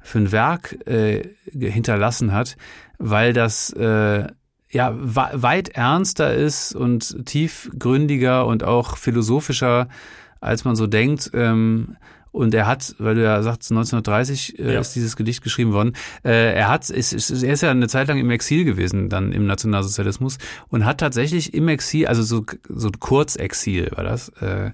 für 0.01 0.19
ein 0.19 0.33
Werk 0.33 0.87
äh, 0.87 1.23
hinterlassen 1.51 2.33
hat, 2.33 2.57
weil 2.99 3.33
das 3.33 3.71
äh, 3.73 4.27
ja 4.75 4.93
weit 4.97 5.71
ernster 5.71 6.35
ist 6.35 6.75
und 6.75 7.25
tiefgründiger 7.27 8.47
und 8.47 8.65
auch 8.65 8.97
philosophischer, 8.97 9.89
als 10.41 10.65
man 10.65 10.77
so 10.77 10.87
denkt. 10.87 11.31
Ähm, 11.33 11.97
und 12.33 12.53
er 12.53 12.67
hat, 12.67 12.97
weil 12.99 13.15
du 13.15 13.23
ja 13.23 13.41
sagst, 13.45 13.71
1930 13.71 14.59
äh, 14.59 14.75
ja. 14.75 14.81
ist 14.81 14.93
dieses 14.97 15.15
Gedicht 15.15 15.45
geschrieben 15.45 15.73
worden. 15.73 15.93
Äh, 16.25 16.55
er 16.55 16.69
hat, 16.69 16.91
ist, 16.91 17.13
ist, 17.13 17.31
er 17.31 17.53
ist 17.53 17.61
ja 17.61 17.71
eine 17.71 17.87
Zeit 17.87 18.09
lang 18.09 18.19
im 18.19 18.29
Exil 18.31 18.65
gewesen, 18.65 19.09
dann 19.09 19.31
im 19.31 19.47
Nationalsozialismus 19.47 20.39
und 20.69 20.85
hat 20.85 20.99
tatsächlich 20.99 21.55
im 21.55 21.69
Exil, 21.69 22.09
also 22.09 22.25
so 22.25 22.45
so 22.69 22.91
Kurzexil 22.91 23.93
war 23.95 24.03
das. 24.03 24.31
Äh, 24.41 24.73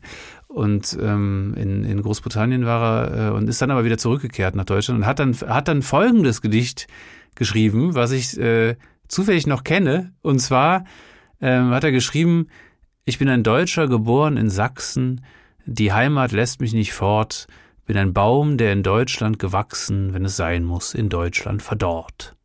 und 0.49 0.99
ähm, 1.01 1.55
in, 1.59 1.85
in 1.85 2.01
Großbritannien 2.01 2.65
war 2.65 3.09
er 3.09 3.29
äh, 3.29 3.31
und 3.33 3.47
ist 3.47 3.61
dann 3.61 3.71
aber 3.71 3.85
wieder 3.85 3.99
zurückgekehrt 3.99 4.55
nach 4.55 4.65
Deutschland 4.65 5.01
und 5.01 5.07
hat 5.07 5.19
dann 5.19 5.35
hat 5.35 5.69
dann 5.69 5.83
folgendes 5.83 6.41
Gedicht 6.41 6.89
geschrieben, 7.35 7.95
was 7.95 8.13
ich 8.13 8.41
äh, 8.41 8.77
zufällig 9.11 9.47
noch 9.47 9.65
kenne. 9.65 10.13
Und 10.23 10.39
zwar 10.39 10.85
ähm, 11.41 11.71
hat 11.71 11.85
er 11.85 11.93
geschrieben, 11.93 12.49
ich 13.05 13.19
bin 13.19 13.29
ein 13.29 13.43
Deutscher, 13.43 13.89
geboren 13.89 14.37
in 14.37 14.49
Sachsen, 14.49 15.23
die 15.67 15.93
Heimat 15.93 16.33
lässt 16.33 16.61
mich 16.61 16.73
nicht 16.73 16.93
fort, 16.93 17.47
bin 17.87 17.97
ein 17.97 18.13
Baum, 18.13 18.57
der 18.57 18.73
in 18.73 18.83
Deutschland 18.83 19.39
gewachsen, 19.39 20.15
wenn 20.15 20.25
es 20.25 20.37
sein 20.37 20.65
muss, 20.65 20.95
in 20.95 21.09
Deutschland 21.09 21.63
verdorrt. 21.63 22.37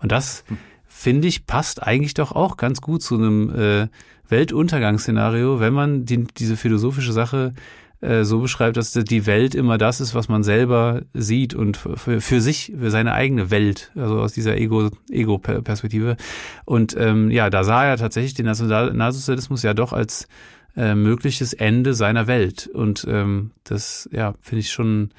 Und 0.00 0.12
das, 0.12 0.44
finde 0.86 1.28
ich, 1.28 1.46
passt 1.46 1.82
eigentlich 1.82 2.14
doch 2.14 2.32
auch 2.32 2.56
ganz 2.56 2.80
gut 2.80 3.02
zu 3.02 3.16
einem 3.16 3.54
äh, 3.54 3.88
Weltuntergangsszenario, 4.28 5.58
wenn 5.58 5.72
man 5.72 6.04
die, 6.04 6.24
diese 6.24 6.56
philosophische 6.56 7.12
Sache 7.12 7.54
äh, 8.00 8.24
so 8.24 8.40
beschreibt, 8.40 8.76
dass 8.76 8.92
die 8.92 9.26
Welt 9.26 9.54
immer 9.54 9.78
das 9.78 10.00
ist, 10.00 10.14
was 10.14 10.28
man 10.28 10.42
selber 10.42 11.02
sieht 11.14 11.54
und 11.54 11.76
für, 11.76 12.20
für 12.20 12.40
sich, 12.40 12.72
für 12.78 12.90
seine 12.90 13.12
eigene 13.12 13.50
Welt, 13.50 13.90
also 13.96 14.20
aus 14.20 14.32
dieser 14.32 14.56
Ego-Perspektive. 14.56 16.10
Ego 16.12 16.22
und 16.64 16.96
ähm, 16.98 17.30
ja, 17.30 17.50
da 17.50 17.64
sah 17.64 17.84
er 17.84 17.96
tatsächlich 17.96 18.34
den 18.34 18.46
Nationalsozialismus 18.46 19.62
ja 19.62 19.74
doch 19.74 19.92
als 19.92 20.28
äh, 20.76 20.94
mögliches 20.94 21.52
Ende 21.52 21.94
seiner 21.94 22.26
Welt. 22.26 22.68
Und 22.72 23.04
ähm, 23.08 23.50
das, 23.64 24.08
ja, 24.12 24.34
finde 24.40 24.60
ich 24.60 24.70
schon 24.70 25.10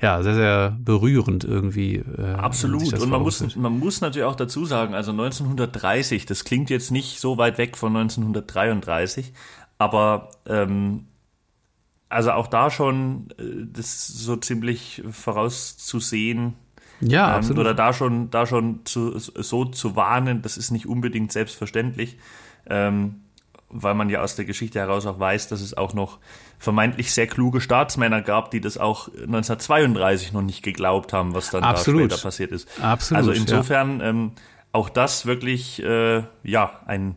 ja, 0.00 0.22
sehr, 0.22 0.34
sehr 0.34 0.76
berührend 0.80 1.44
irgendwie. 1.44 1.96
Äh, 1.96 2.34
Absolut. 2.36 2.92
Und 2.92 3.10
man 3.10 3.22
muss, 3.22 3.56
man 3.56 3.78
muss 3.78 4.00
natürlich 4.00 4.26
auch 4.26 4.34
dazu 4.34 4.64
sagen, 4.64 4.92
also 4.92 5.12
1930, 5.12 6.26
das 6.26 6.44
klingt 6.44 6.68
jetzt 6.68 6.90
nicht 6.90 7.20
so 7.20 7.38
weit 7.38 7.58
weg 7.58 7.76
von 7.76 7.96
1933, 7.96 9.32
aber 9.78 10.30
ähm, 10.46 11.06
also 12.08 12.32
auch 12.32 12.46
da 12.46 12.70
schon 12.70 13.28
äh, 13.38 13.66
das 13.72 14.06
so 14.06 14.36
ziemlich 14.36 15.02
vorauszusehen. 15.10 16.54
Ja, 17.00 17.30
ähm, 17.30 17.34
absolut. 17.36 17.60
Oder 17.60 17.74
da 17.74 17.92
schon, 17.92 18.30
da 18.30 18.46
schon 18.46 18.84
zu, 18.84 19.18
so 19.18 19.64
zu 19.64 19.96
warnen, 19.96 20.42
das 20.42 20.56
ist 20.56 20.70
nicht 20.70 20.86
unbedingt 20.86 21.32
selbstverständlich, 21.32 22.16
ähm, 22.66 23.22
weil 23.68 23.94
man 23.94 24.08
ja 24.08 24.22
aus 24.22 24.36
der 24.36 24.44
Geschichte 24.44 24.78
heraus 24.78 25.06
auch 25.06 25.18
weiß, 25.18 25.48
dass 25.48 25.60
es 25.60 25.76
auch 25.76 25.94
noch 25.94 26.18
vermeintlich 26.58 27.12
sehr 27.12 27.26
kluge 27.26 27.60
Staatsmänner 27.60 28.22
gab, 28.22 28.50
die 28.52 28.60
das 28.60 28.78
auch 28.78 29.08
1932 29.08 30.32
noch 30.32 30.42
nicht 30.42 30.62
geglaubt 30.62 31.12
haben, 31.12 31.34
was 31.34 31.50
dann 31.50 31.64
absolut. 31.64 32.02
da 32.02 32.14
später 32.14 32.22
passiert 32.22 32.52
ist. 32.52 32.68
Absolut. 32.80 33.18
Also 33.18 33.32
insofern 33.32 34.00
ja. 34.00 34.06
ähm, 34.06 34.32
auch 34.72 34.88
das 34.88 35.26
wirklich 35.26 35.82
äh, 35.82 36.22
ja 36.42 36.80
ein 36.86 37.16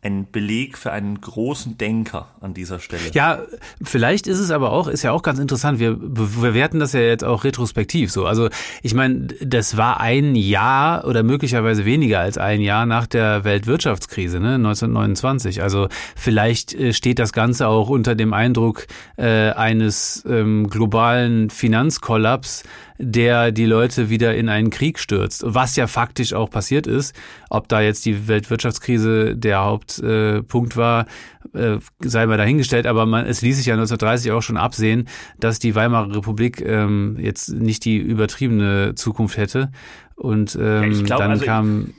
ein 0.00 0.30
Beleg 0.30 0.78
für 0.78 0.92
einen 0.92 1.20
großen 1.20 1.76
Denker 1.76 2.28
an 2.40 2.54
dieser 2.54 2.78
Stelle. 2.78 3.02
Ja, 3.14 3.40
vielleicht 3.82 4.28
ist 4.28 4.38
es 4.38 4.52
aber 4.52 4.70
auch, 4.70 4.86
ist 4.86 5.02
ja 5.02 5.10
auch 5.10 5.22
ganz 5.22 5.40
interessant. 5.40 5.80
Wir 5.80 5.96
bewerten 5.96 6.78
das 6.78 6.92
ja 6.92 7.00
jetzt 7.00 7.24
auch 7.24 7.42
retrospektiv 7.42 8.12
so. 8.12 8.24
Also 8.24 8.48
ich 8.82 8.94
meine, 8.94 9.26
das 9.40 9.76
war 9.76 10.00
ein 10.00 10.36
Jahr 10.36 11.04
oder 11.04 11.24
möglicherweise 11.24 11.84
weniger 11.84 12.20
als 12.20 12.38
ein 12.38 12.60
Jahr 12.60 12.86
nach 12.86 13.08
der 13.08 13.42
Weltwirtschaftskrise, 13.42 14.38
ne, 14.38 14.54
1929. 14.54 15.62
Also 15.62 15.88
vielleicht 16.14 16.74
äh, 16.74 16.92
steht 16.92 17.18
das 17.18 17.32
Ganze 17.32 17.66
auch 17.66 17.88
unter 17.88 18.14
dem 18.14 18.32
Eindruck 18.32 18.86
äh, 19.16 19.50
eines 19.50 20.24
ähm, 20.28 20.70
globalen 20.70 21.50
Finanzkollaps 21.50 22.62
der 22.98 23.52
die 23.52 23.64
Leute 23.64 24.10
wieder 24.10 24.34
in 24.34 24.48
einen 24.48 24.70
Krieg 24.70 24.98
stürzt. 24.98 25.42
Was 25.46 25.76
ja 25.76 25.86
faktisch 25.86 26.34
auch 26.34 26.50
passiert 26.50 26.86
ist. 26.86 27.14
Ob 27.48 27.68
da 27.68 27.80
jetzt 27.80 28.04
die 28.04 28.28
Weltwirtschaftskrise 28.28 29.36
der 29.36 29.64
Hauptpunkt 29.64 30.72
äh, 30.74 30.76
war, 30.76 31.06
äh, 31.54 31.78
sei 32.00 32.26
mal 32.26 32.36
dahingestellt, 32.36 32.86
aber 32.86 33.06
man, 33.06 33.26
es 33.26 33.40
ließ 33.40 33.56
sich 33.56 33.66
ja 33.66 33.74
1930 33.74 34.32
auch 34.32 34.42
schon 34.42 34.56
absehen, 34.56 35.08
dass 35.38 35.58
die 35.58 35.74
Weimarer 35.74 36.16
Republik 36.16 36.60
ähm, 36.60 37.16
jetzt 37.20 37.50
nicht 37.50 37.84
die 37.84 37.96
übertriebene 37.96 38.94
Zukunft 38.96 39.36
hätte. 39.36 39.70
Und 40.16 40.58
ähm, 40.60 40.92
ja, 40.92 41.02
glaub, 41.02 41.20
dann 41.20 41.30
also 41.30 41.44
kam. 41.44 41.94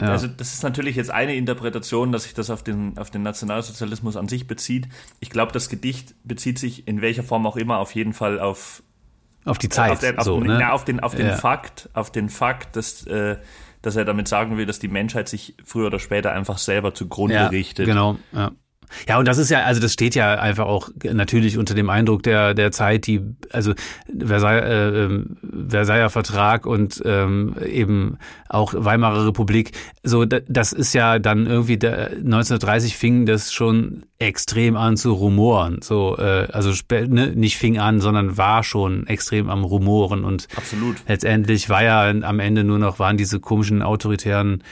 Ja. 0.00 0.08
Also 0.08 0.26
das 0.26 0.54
ist 0.54 0.64
natürlich 0.64 0.96
jetzt 0.96 1.10
eine 1.10 1.36
Interpretation, 1.36 2.10
dass 2.10 2.24
sich 2.24 2.34
das 2.34 2.50
auf 2.50 2.64
den, 2.64 2.98
auf 2.98 3.10
den 3.10 3.22
Nationalsozialismus 3.22 4.16
an 4.16 4.26
sich 4.26 4.48
bezieht. 4.48 4.88
Ich 5.20 5.30
glaube, 5.30 5.52
das 5.52 5.68
Gedicht 5.68 6.16
bezieht 6.24 6.58
sich 6.58 6.88
in 6.88 7.00
welcher 7.00 7.22
Form 7.22 7.46
auch 7.46 7.56
immer 7.56 7.78
auf 7.78 7.94
jeden 7.94 8.12
Fall 8.12 8.40
auf 8.40 8.82
auf 9.46 9.58
die 9.58 9.68
Zeit. 9.68 9.92
Auf 9.92 10.00
den, 10.00 10.18
auf, 10.18 10.24
so, 10.24 10.40
ne? 10.40 10.58
na, 10.60 10.72
auf 10.72 10.84
den, 10.84 11.00
auf 11.00 11.14
den 11.14 11.26
ja. 11.26 11.36
Fakt, 11.36 11.88
auf 11.94 12.10
den 12.10 12.28
Fakt, 12.28 12.76
dass, 12.76 13.06
äh, 13.06 13.36
dass 13.82 13.96
er 13.96 14.04
damit 14.04 14.28
sagen 14.28 14.56
will, 14.56 14.66
dass 14.66 14.78
die 14.78 14.88
Menschheit 14.88 15.28
sich 15.28 15.56
früher 15.64 15.86
oder 15.86 15.98
später 15.98 16.32
einfach 16.32 16.58
selber 16.58 16.94
zugrunde 16.94 17.34
ja, 17.34 17.46
richtet. 17.46 17.86
Genau, 17.86 18.18
ja. 18.32 18.52
Ja, 19.08 19.18
und 19.18 19.26
das 19.26 19.38
ist 19.38 19.50
ja, 19.50 19.64
also 19.64 19.80
das 19.80 19.92
steht 19.92 20.14
ja 20.14 20.34
einfach 20.34 20.66
auch 20.66 20.90
natürlich 21.02 21.58
unter 21.58 21.74
dem 21.74 21.90
Eindruck 21.90 22.22
der 22.22 22.54
der 22.54 22.72
Zeit, 22.72 23.06
die 23.06 23.20
also 23.50 23.74
Versailles, 24.18 24.64
äh, 24.64 25.04
ähm, 25.04 25.36
Versailler 25.68 26.10
Vertrag 26.10 26.66
und 26.66 27.02
ähm, 27.04 27.54
eben 27.64 28.18
auch 28.48 28.74
Weimarer 28.76 29.26
Republik. 29.26 29.72
So, 30.02 30.24
das 30.24 30.72
ist 30.72 30.92
ja 30.92 31.18
dann 31.18 31.46
irgendwie 31.46 31.76
der, 31.78 32.10
1930 32.10 32.96
fing 32.96 33.26
das 33.26 33.52
schon 33.52 34.04
extrem 34.18 34.76
an 34.76 34.96
zu 34.96 35.12
rumoren. 35.12 35.80
So, 35.82 36.16
äh, 36.18 36.48
also 36.52 36.72
ne, 36.90 37.32
nicht 37.34 37.58
fing 37.58 37.78
an, 37.78 38.00
sondern 38.00 38.36
war 38.38 38.64
schon 38.64 39.06
extrem 39.06 39.50
am 39.50 39.64
rumoren 39.64 40.24
und 40.24 40.48
Absolut. 40.56 40.96
letztendlich 41.06 41.68
war 41.68 41.82
ja 41.82 42.08
am 42.08 42.40
Ende 42.40 42.64
nur 42.64 42.78
noch 42.78 42.98
waren 42.98 43.16
diese 43.16 43.40
komischen 43.40 43.82
autoritären 43.82 44.62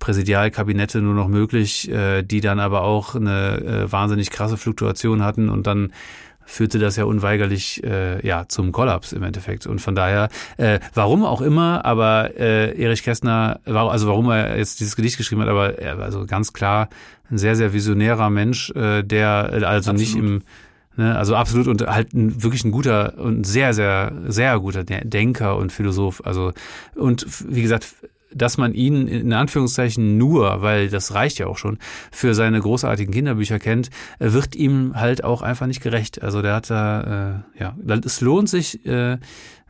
Präsidialkabinette 0.00 1.00
nur 1.00 1.14
noch 1.14 1.28
möglich, 1.28 1.88
äh, 1.88 2.22
die 2.22 2.40
dann 2.40 2.58
aber 2.58 2.82
auch 2.82 3.14
eine 3.14 3.58
äh, 3.86 3.92
wahnsinnig 3.92 4.30
krasse 4.30 4.56
Fluktuation 4.56 5.22
hatten 5.22 5.48
und 5.48 5.68
dann 5.68 5.92
führte 6.50 6.80
das 6.80 6.96
ja 6.96 7.04
unweigerlich 7.04 7.84
äh, 7.84 8.26
ja 8.26 8.46
zum 8.48 8.72
Kollaps 8.72 9.12
im 9.12 9.22
Endeffekt. 9.22 9.66
Und 9.66 9.80
von 9.80 9.94
daher, 9.94 10.28
äh, 10.56 10.80
warum 10.94 11.24
auch 11.24 11.40
immer, 11.40 11.84
aber 11.84 12.36
äh, 12.36 12.76
Erich 12.82 13.04
Kästner, 13.04 13.60
also 13.64 14.08
warum 14.08 14.28
er 14.30 14.58
jetzt 14.58 14.80
dieses 14.80 14.96
Gedicht 14.96 15.16
geschrieben 15.16 15.42
hat, 15.42 15.48
aber 15.48 15.78
er 15.78 15.98
war 15.98 16.06
also 16.06 16.26
ganz 16.26 16.52
klar 16.52 16.88
ein 17.30 17.38
sehr, 17.38 17.54
sehr 17.54 17.72
visionärer 17.72 18.30
Mensch, 18.30 18.70
äh, 18.70 19.04
der 19.04 19.50
äh, 19.52 19.64
also 19.64 19.90
absolut. 19.92 20.00
nicht 20.00 20.16
im 20.16 20.42
Ne, 20.96 21.16
also 21.16 21.36
absolut 21.36 21.68
und 21.68 21.86
halt 21.86 22.12
ein, 22.14 22.42
wirklich 22.42 22.64
ein 22.64 22.72
guter 22.72 23.16
und 23.16 23.46
sehr, 23.46 23.72
sehr, 23.74 24.12
sehr 24.26 24.58
guter 24.58 24.82
Denker 24.82 25.56
und 25.56 25.72
Philosoph. 25.72 26.20
Also 26.26 26.52
und 26.96 27.24
wie 27.48 27.62
gesagt, 27.62 27.86
dass 28.32 28.58
man 28.58 28.74
ihn 28.74 29.08
in 29.08 29.32
Anführungszeichen 29.32 30.16
nur, 30.16 30.62
weil 30.62 30.88
das 30.88 31.14
reicht 31.14 31.38
ja 31.38 31.46
auch 31.46 31.58
schon, 31.58 31.78
für 32.10 32.34
seine 32.34 32.60
großartigen 32.60 33.12
Kinderbücher 33.12 33.58
kennt, 33.58 33.90
äh, 34.18 34.32
wird 34.32 34.56
ihm 34.56 34.92
halt 34.94 35.24
auch 35.24 35.42
einfach 35.42 35.66
nicht 35.66 35.82
gerecht. 35.82 36.22
Also 36.22 36.42
der 36.42 36.54
hat 36.54 36.70
da, 36.70 37.44
äh, 37.56 37.60
ja, 37.60 37.76
es 38.04 38.20
lohnt 38.20 38.48
sich, 38.48 38.84
äh, 38.86 39.18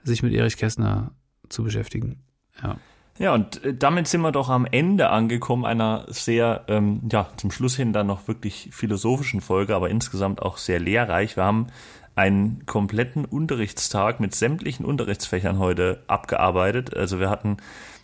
sich 0.02 0.22
mit 0.22 0.32
Erich 0.32 0.56
Kästner 0.56 1.12
zu 1.48 1.64
beschäftigen. 1.64 2.22
Ja. 2.62 2.76
Ja, 3.18 3.34
und 3.34 3.62
äh, 3.64 3.74
damit 3.74 4.08
sind 4.08 4.22
wir 4.22 4.32
doch 4.32 4.48
am 4.48 4.64
Ende 4.64 5.10
angekommen 5.10 5.66
einer 5.66 6.06
sehr, 6.08 6.64
ähm, 6.68 7.02
ja, 7.12 7.28
zum 7.36 7.50
Schluss 7.50 7.76
hin 7.76 7.92
dann 7.92 8.06
noch 8.06 8.28
wirklich 8.28 8.70
philosophischen 8.72 9.42
Folge, 9.42 9.76
aber 9.76 9.90
insgesamt 9.90 10.40
auch 10.40 10.56
sehr 10.56 10.80
lehrreich. 10.80 11.36
Wir 11.36 11.44
haben 11.44 11.66
einen 12.14 12.64
kompletten 12.64 13.26
Unterrichtstag 13.26 14.20
mit 14.20 14.34
sämtlichen 14.34 14.86
Unterrichtsfächern 14.86 15.58
heute 15.58 16.02
abgearbeitet. 16.06 16.96
Also 16.96 17.20
wir 17.20 17.28
hatten 17.28 17.58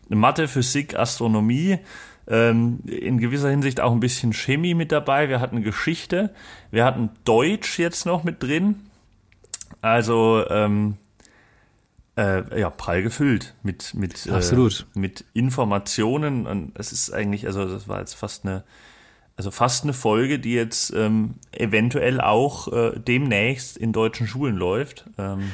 Mathe, 0.08 0.48
Physik, 0.48 0.96
Astronomie, 0.96 1.78
ähm, 2.28 2.80
in 2.86 3.18
gewisser 3.18 3.50
Hinsicht 3.50 3.80
auch 3.80 3.92
ein 3.92 4.00
bisschen 4.00 4.32
Chemie 4.32 4.74
mit 4.74 4.92
dabei. 4.92 5.28
Wir 5.28 5.40
hatten 5.40 5.62
Geschichte, 5.62 6.34
wir 6.70 6.84
hatten 6.84 7.10
Deutsch 7.24 7.78
jetzt 7.78 8.06
noch 8.06 8.24
mit 8.24 8.42
drin. 8.42 8.76
Also 9.80 10.44
ähm, 10.48 10.96
äh, 12.16 12.60
ja, 12.60 12.70
prall 12.70 13.02
gefüllt 13.02 13.54
mit 13.62 13.94
mit 13.94 14.28
Absolut. 14.30 14.86
Äh, 14.94 14.98
mit 14.98 15.24
Informationen 15.34 16.46
und 16.46 16.72
es 16.78 16.92
ist 16.92 17.12
eigentlich, 17.12 17.46
also 17.46 17.66
das 17.66 17.88
war 17.88 18.00
jetzt 18.00 18.14
fast 18.14 18.44
eine 18.44 18.64
also 19.36 19.50
fast 19.50 19.84
eine 19.84 19.92
Folge, 19.92 20.38
die 20.38 20.54
jetzt 20.54 20.94
ähm, 20.94 21.34
eventuell 21.52 22.22
auch 22.22 22.72
äh, 22.72 22.98
demnächst 22.98 23.76
in 23.76 23.92
deutschen 23.92 24.26
Schulen 24.26 24.56
läuft. 24.56 25.04
Ähm, 25.18 25.52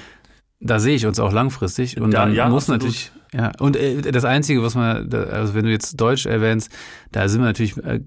da 0.61 0.79
sehe 0.79 0.95
ich 0.95 1.05
uns 1.05 1.19
auch 1.19 1.33
langfristig 1.33 2.01
und 2.01 2.13
da, 2.13 2.27
dann 2.27 2.35
ja, 2.35 2.49
muss 2.49 2.71
absolut. 2.71 2.83
natürlich 2.83 3.13
ja, 3.35 3.53
und 3.59 3.77
äh, 3.77 4.13
das 4.13 4.25
Einzige, 4.25 4.63
was 4.63 4.75
man, 4.75 5.13
also 5.13 5.55
wenn 5.55 5.65
du 5.65 5.71
jetzt 5.71 6.01
Deutsch 6.01 6.27
erwähnst, 6.27 6.71
da 7.13 7.29
sind 7.29 7.41
wir 7.41 7.47
natürlich, 7.47 7.77
äh, 7.79 8.01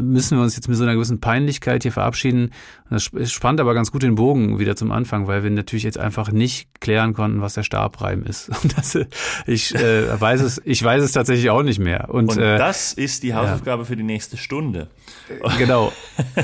müssen 0.00 0.38
wir 0.38 0.42
uns 0.42 0.56
jetzt 0.56 0.68
mit 0.68 0.76
so 0.76 0.84
einer 0.84 0.94
gewissen 0.94 1.20
Peinlichkeit 1.20 1.82
hier 1.82 1.92
verabschieden. 1.92 2.50
Das 2.90 3.10
spannt 3.32 3.60
aber 3.60 3.74
ganz 3.74 3.90
gut 3.90 4.02
den 4.02 4.14
Bogen 4.14 4.58
wieder 4.58 4.76
zum 4.76 4.92
Anfang, 4.92 5.26
weil 5.26 5.42
wir 5.42 5.50
natürlich 5.50 5.82
jetzt 5.82 5.98
einfach 5.98 6.30
nicht 6.30 6.68
klären 6.80 7.14
konnten, 7.14 7.40
was 7.40 7.54
der 7.54 7.62
Stabreim 7.62 8.22
ist. 8.22 8.48
Und 8.62 8.76
das, 8.76 8.98
ich 9.46 9.74
äh, 9.74 10.20
weiß 10.20 10.42
es, 10.42 10.60
ich 10.64 10.82
weiß 10.82 11.02
es 11.02 11.12
tatsächlich 11.12 11.50
auch 11.50 11.62
nicht 11.62 11.78
mehr. 11.78 12.10
Und, 12.10 12.30
und 12.30 12.38
äh, 12.38 12.58
das 12.58 12.92
ist 12.92 13.22
die 13.22 13.34
Hausaufgabe 13.34 13.82
ja. 13.82 13.86
für 13.86 13.96
die 13.96 14.02
nächste 14.02 14.36
Stunde. 14.36 14.88
Äh, 15.28 15.58
genau. 15.58 15.92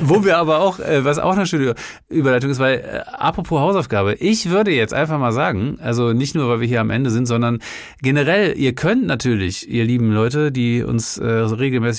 Wo 0.00 0.24
wir 0.24 0.38
aber 0.38 0.60
auch, 0.60 0.80
äh, 0.80 1.04
was 1.04 1.18
auch 1.18 1.36
eine 1.36 1.46
schöne 1.46 1.74
Überleitung 2.08 2.50
ist, 2.50 2.58
weil 2.58 2.78
äh, 2.78 3.00
apropos 3.12 3.60
Hausaufgabe, 3.60 4.14
ich 4.14 4.50
würde 4.50 4.70
jetzt 4.72 4.94
einfach 4.94 5.18
mal 5.18 5.32
sagen, 5.32 5.78
also 5.80 6.12
nicht 6.12 6.34
nur, 6.34 6.48
weil 6.48 6.60
wir 6.60 6.68
hier 6.68 6.80
am 6.80 6.90
Ende 6.90 7.10
sind, 7.10 7.26
sondern 7.26 7.58
generell 8.00 8.56
ihr 8.56 8.74
könnt 8.74 9.06
natürlich, 9.06 9.68
ihr 9.68 9.84
lieben 9.84 10.12
Leute, 10.12 10.50
die 10.50 10.82
uns 10.82 11.18
äh, 11.18 11.46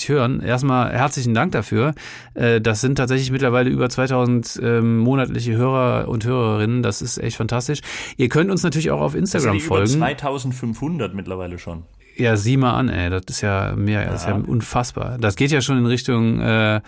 hören, 0.10 0.42
erstmal 0.42 0.92
herzlichen 0.92 1.34
Dank 1.34 1.52
dafür. 1.52 1.94
Äh, 2.34 2.60
das 2.60 2.82
sind 2.82 2.96
tatsächlich 2.96 3.32
mittlerweile 3.32 3.70
über 3.70 3.90
2000 3.90 4.60
ähm, 4.62 4.98
monatliche 4.98 5.56
Hörer 5.56 6.08
und 6.08 6.26
Hörerinnen. 6.26 6.84
Das 6.84 7.02
ist 7.02 7.18
echt 7.18 7.38
fantastisch. 7.38 7.82
Ihr 8.18 8.30
könnt 8.30 8.52
uns 8.52 8.64
natürlich 8.64 8.92
auch 8.92 9.02
auf 9.02 9.16
Instagram 9.16 9.60
folgen. 9.60 9.90
Über 9.90 10.00
2500 10.00 11.14
mittlerweile 11.14 11.58
schon. 11.60 11.84
Ja, 12.20 12.36
sieh 12.36 12.58
mal 12.58 12.74
an, 12.74 12.90
ey, 12.90 13.10
das 13.10 13.24
ist 13.30 13.42
ja 13.42 13.74
mehr, 13.78 14.06
das 14.06 14.24
ist 14.24 14.28
ja 14.28 14.36
unfassbar. 14.36 15.18
Das 15.18 15.38
geht 15.38 15.52
ja 15.52 15.62
schon 15.62 15.78
in 15.78 15.86
Richtung, 15.86 16.42
äh, 16.42 16.82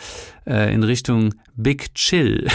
äh, 0.45 0.73
in 0.73 0.84
Richtung 0.84 1.34
Big 1.55 1.95
Chill. 1.95 2.47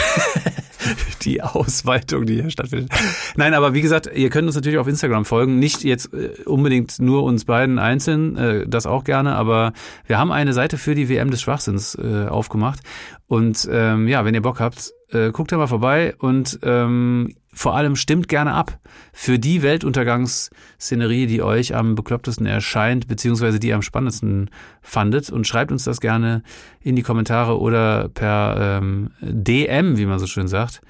die 1.23 1.41
Ausweitung, 1.41 2.27
die 2.27 2.35
hier 2.35 2.51
stattfindet. 2.51 2.91
Nein, 3.35 3.55
aber 3.55 3.73
wie 3.73 3.81
gesagt, 3.81 4.11
ihr 4.13 4.29
könnt 4.29 4.45
uns 4.45 4.55
natürlich 4.55 4.77
auf 4.77 4.87
Instagram 4.87 5.25
folgen. 5.25 5.57
Nicht 5.57 5.83
jetzt 5.83 6.13
äh, 6.13 6.43
unbedingt 6.45 6.99
nur 6.99 7.23
uns 7.23 7.45
beiden 7.45 7.79
einzeln, 7.79 8.37
äh, 8.37 8.67
das 8.67 8.85
auch 8.85 9.03
gerne, 9.03 9.35
aber 9.35 9.73
wir 10.05 10.19
haben 10.19 10.31
eine 10.31 10.53
Seite 10.53 10.77
für 10.77 10.93
die 10.93 11.09
WM 11.09 11.31
des 11.31 11.41
Schwachsinns 11.41 11.95
äh, 11.95 12.27
aufgemacht. 12.27 12.81
Und 13.25 13.67
ähm, 13.71 14.07
ja, 14.07 14.23
wenn 14.23 14.35
ihr 14.35 14.43
Bock 14.43 14.59
habt, 14.59 14.91
äh, 15.11 15.31
guckt 15.31 15.51
da 15.51 15.57
mal 15.57 15.67
vorbei 15.67 16.13
und 16.19 16.59
ähm, 16.61 17.35
vor 17.57 17.75
allem 17.75 17.95
stimmt 17.95 18.27
gerne 18.27 18.53
ab 18.53 18.79
für 19.11 19.39
die 19.39 19.63
Weltuntergangsszenerie, 19.63 21.25
die 21.25 21.41
euch 21.41 21.73
am 21.73 21.95
beklopptesten 21.95 22.45
erscheint, 22.45 23.07
beziehungsweise 23.07 23.59
die 23.59 23.73
am 23.73 23.81
spannendsten 23.81 24.51
fandet 24.81 25.31
und 25.31 25.47
schreibt 25.47 25.71
uns 25.71 25.83
das 25.83 25.99
gerne 25.99 26.43
in 26.81 26.95
die 26.95 27.01
Kommentare 27.01 27.59
oder 27.59 28.09
per 28.09 28.79
ähm, 28.79 29.09
DM, 29.21 29.97
wie 29.97 30.05
man 30.05 30.19
so 30.19 30.27
schön 30.27 30.47
sagt. 30.47 30.81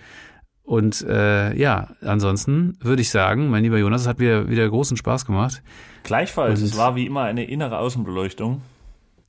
Und 0.64 1.02
äh, 1.08 1.56
ja, 1.56 1.88
ansonsten 2.02 2.78
würde 2.82 3.02
ich 3.02 3.12
sagen, 3.12 3.50
mein 3.50 3.64
lieber 3.64 3.78
Jonas, 3.78 4.02
es 4.02 4.08
hat 4.08 4.20
wieder, 4.20 4.50
wieder 4.50 4.68
großen 4.68 4.98
Spaß 4.98 5.26
gemacht. 5.26 5.64
Gleichfalls, 6.04 6.60
und 6.60 6.66
es 6.66 6.78
war 6.78 6.98
wie 6.98 7.06
immer 7.06 7.24
eine 7.24 7.46
innere 7.46 7.78
Außenbeleuchtung. 7.78 8.62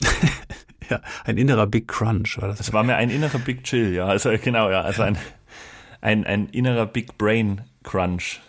ja, 0.90 1.00
ein 1.24 1.36
innerer 1.36 1.68
Big 1.68 1.86
Crunch 1.86 2.36
war 2.40 2.48
das. 2.48 2.58
Es 2.58 2.72
war 2.72 2.82
mir 2.82 2.96
ein 2.96 3.10
innerer 3.10 3.38
Big 3.38 3.62
Chill, 3.62 3.94
ja. 3.94 4.06
Also 4.06 4.30
genau, 4.42 4.68
ja. 4.70 4.80
Also 4.80 5.02
ein 5.02 5.16
ein, 6.00 6.24
ein 6.24 6.48
innerer 6.48 6.86
Big 6.86 7.18
Brain 7.18 7.62
Crunch. 7.82 8.40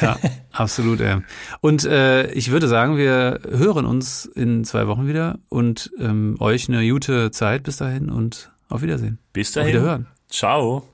Ja, 0.00 0.18
absolut. 0.52 1.00
Ey. 1.00 1.18
Und 1.60 1.84
äh, 1.84 2.30
ich 2.32 2.50
würde 2.50 2.68
sagen, 2.68 2.96
wir 2.96 3.40
hören 3.48 3.86
uns 3.86 4.24
in 4.24 4.64
zwei 4.64 4.86
Wochen 4.86 5.06
wieder 5.06 5.38
und 5.48 5.90
ähm, 5.98 6.36
euch 6.40 6.68
eine 6.68 6.88
gute 6.88 7.30
Zeit 7.30 7.62
bis 7.62 7.76
dahin 7.76 8.10
und 8.10 8.50
auf 8.68 8.82
Wiedersehen. 8.82 9.18
Bis 9.32 9.52
dahin. 9.52 9.68
Auf 9.68 9.74
Wiederhören. 9.74 10.06
Ciao. 10.28 10.91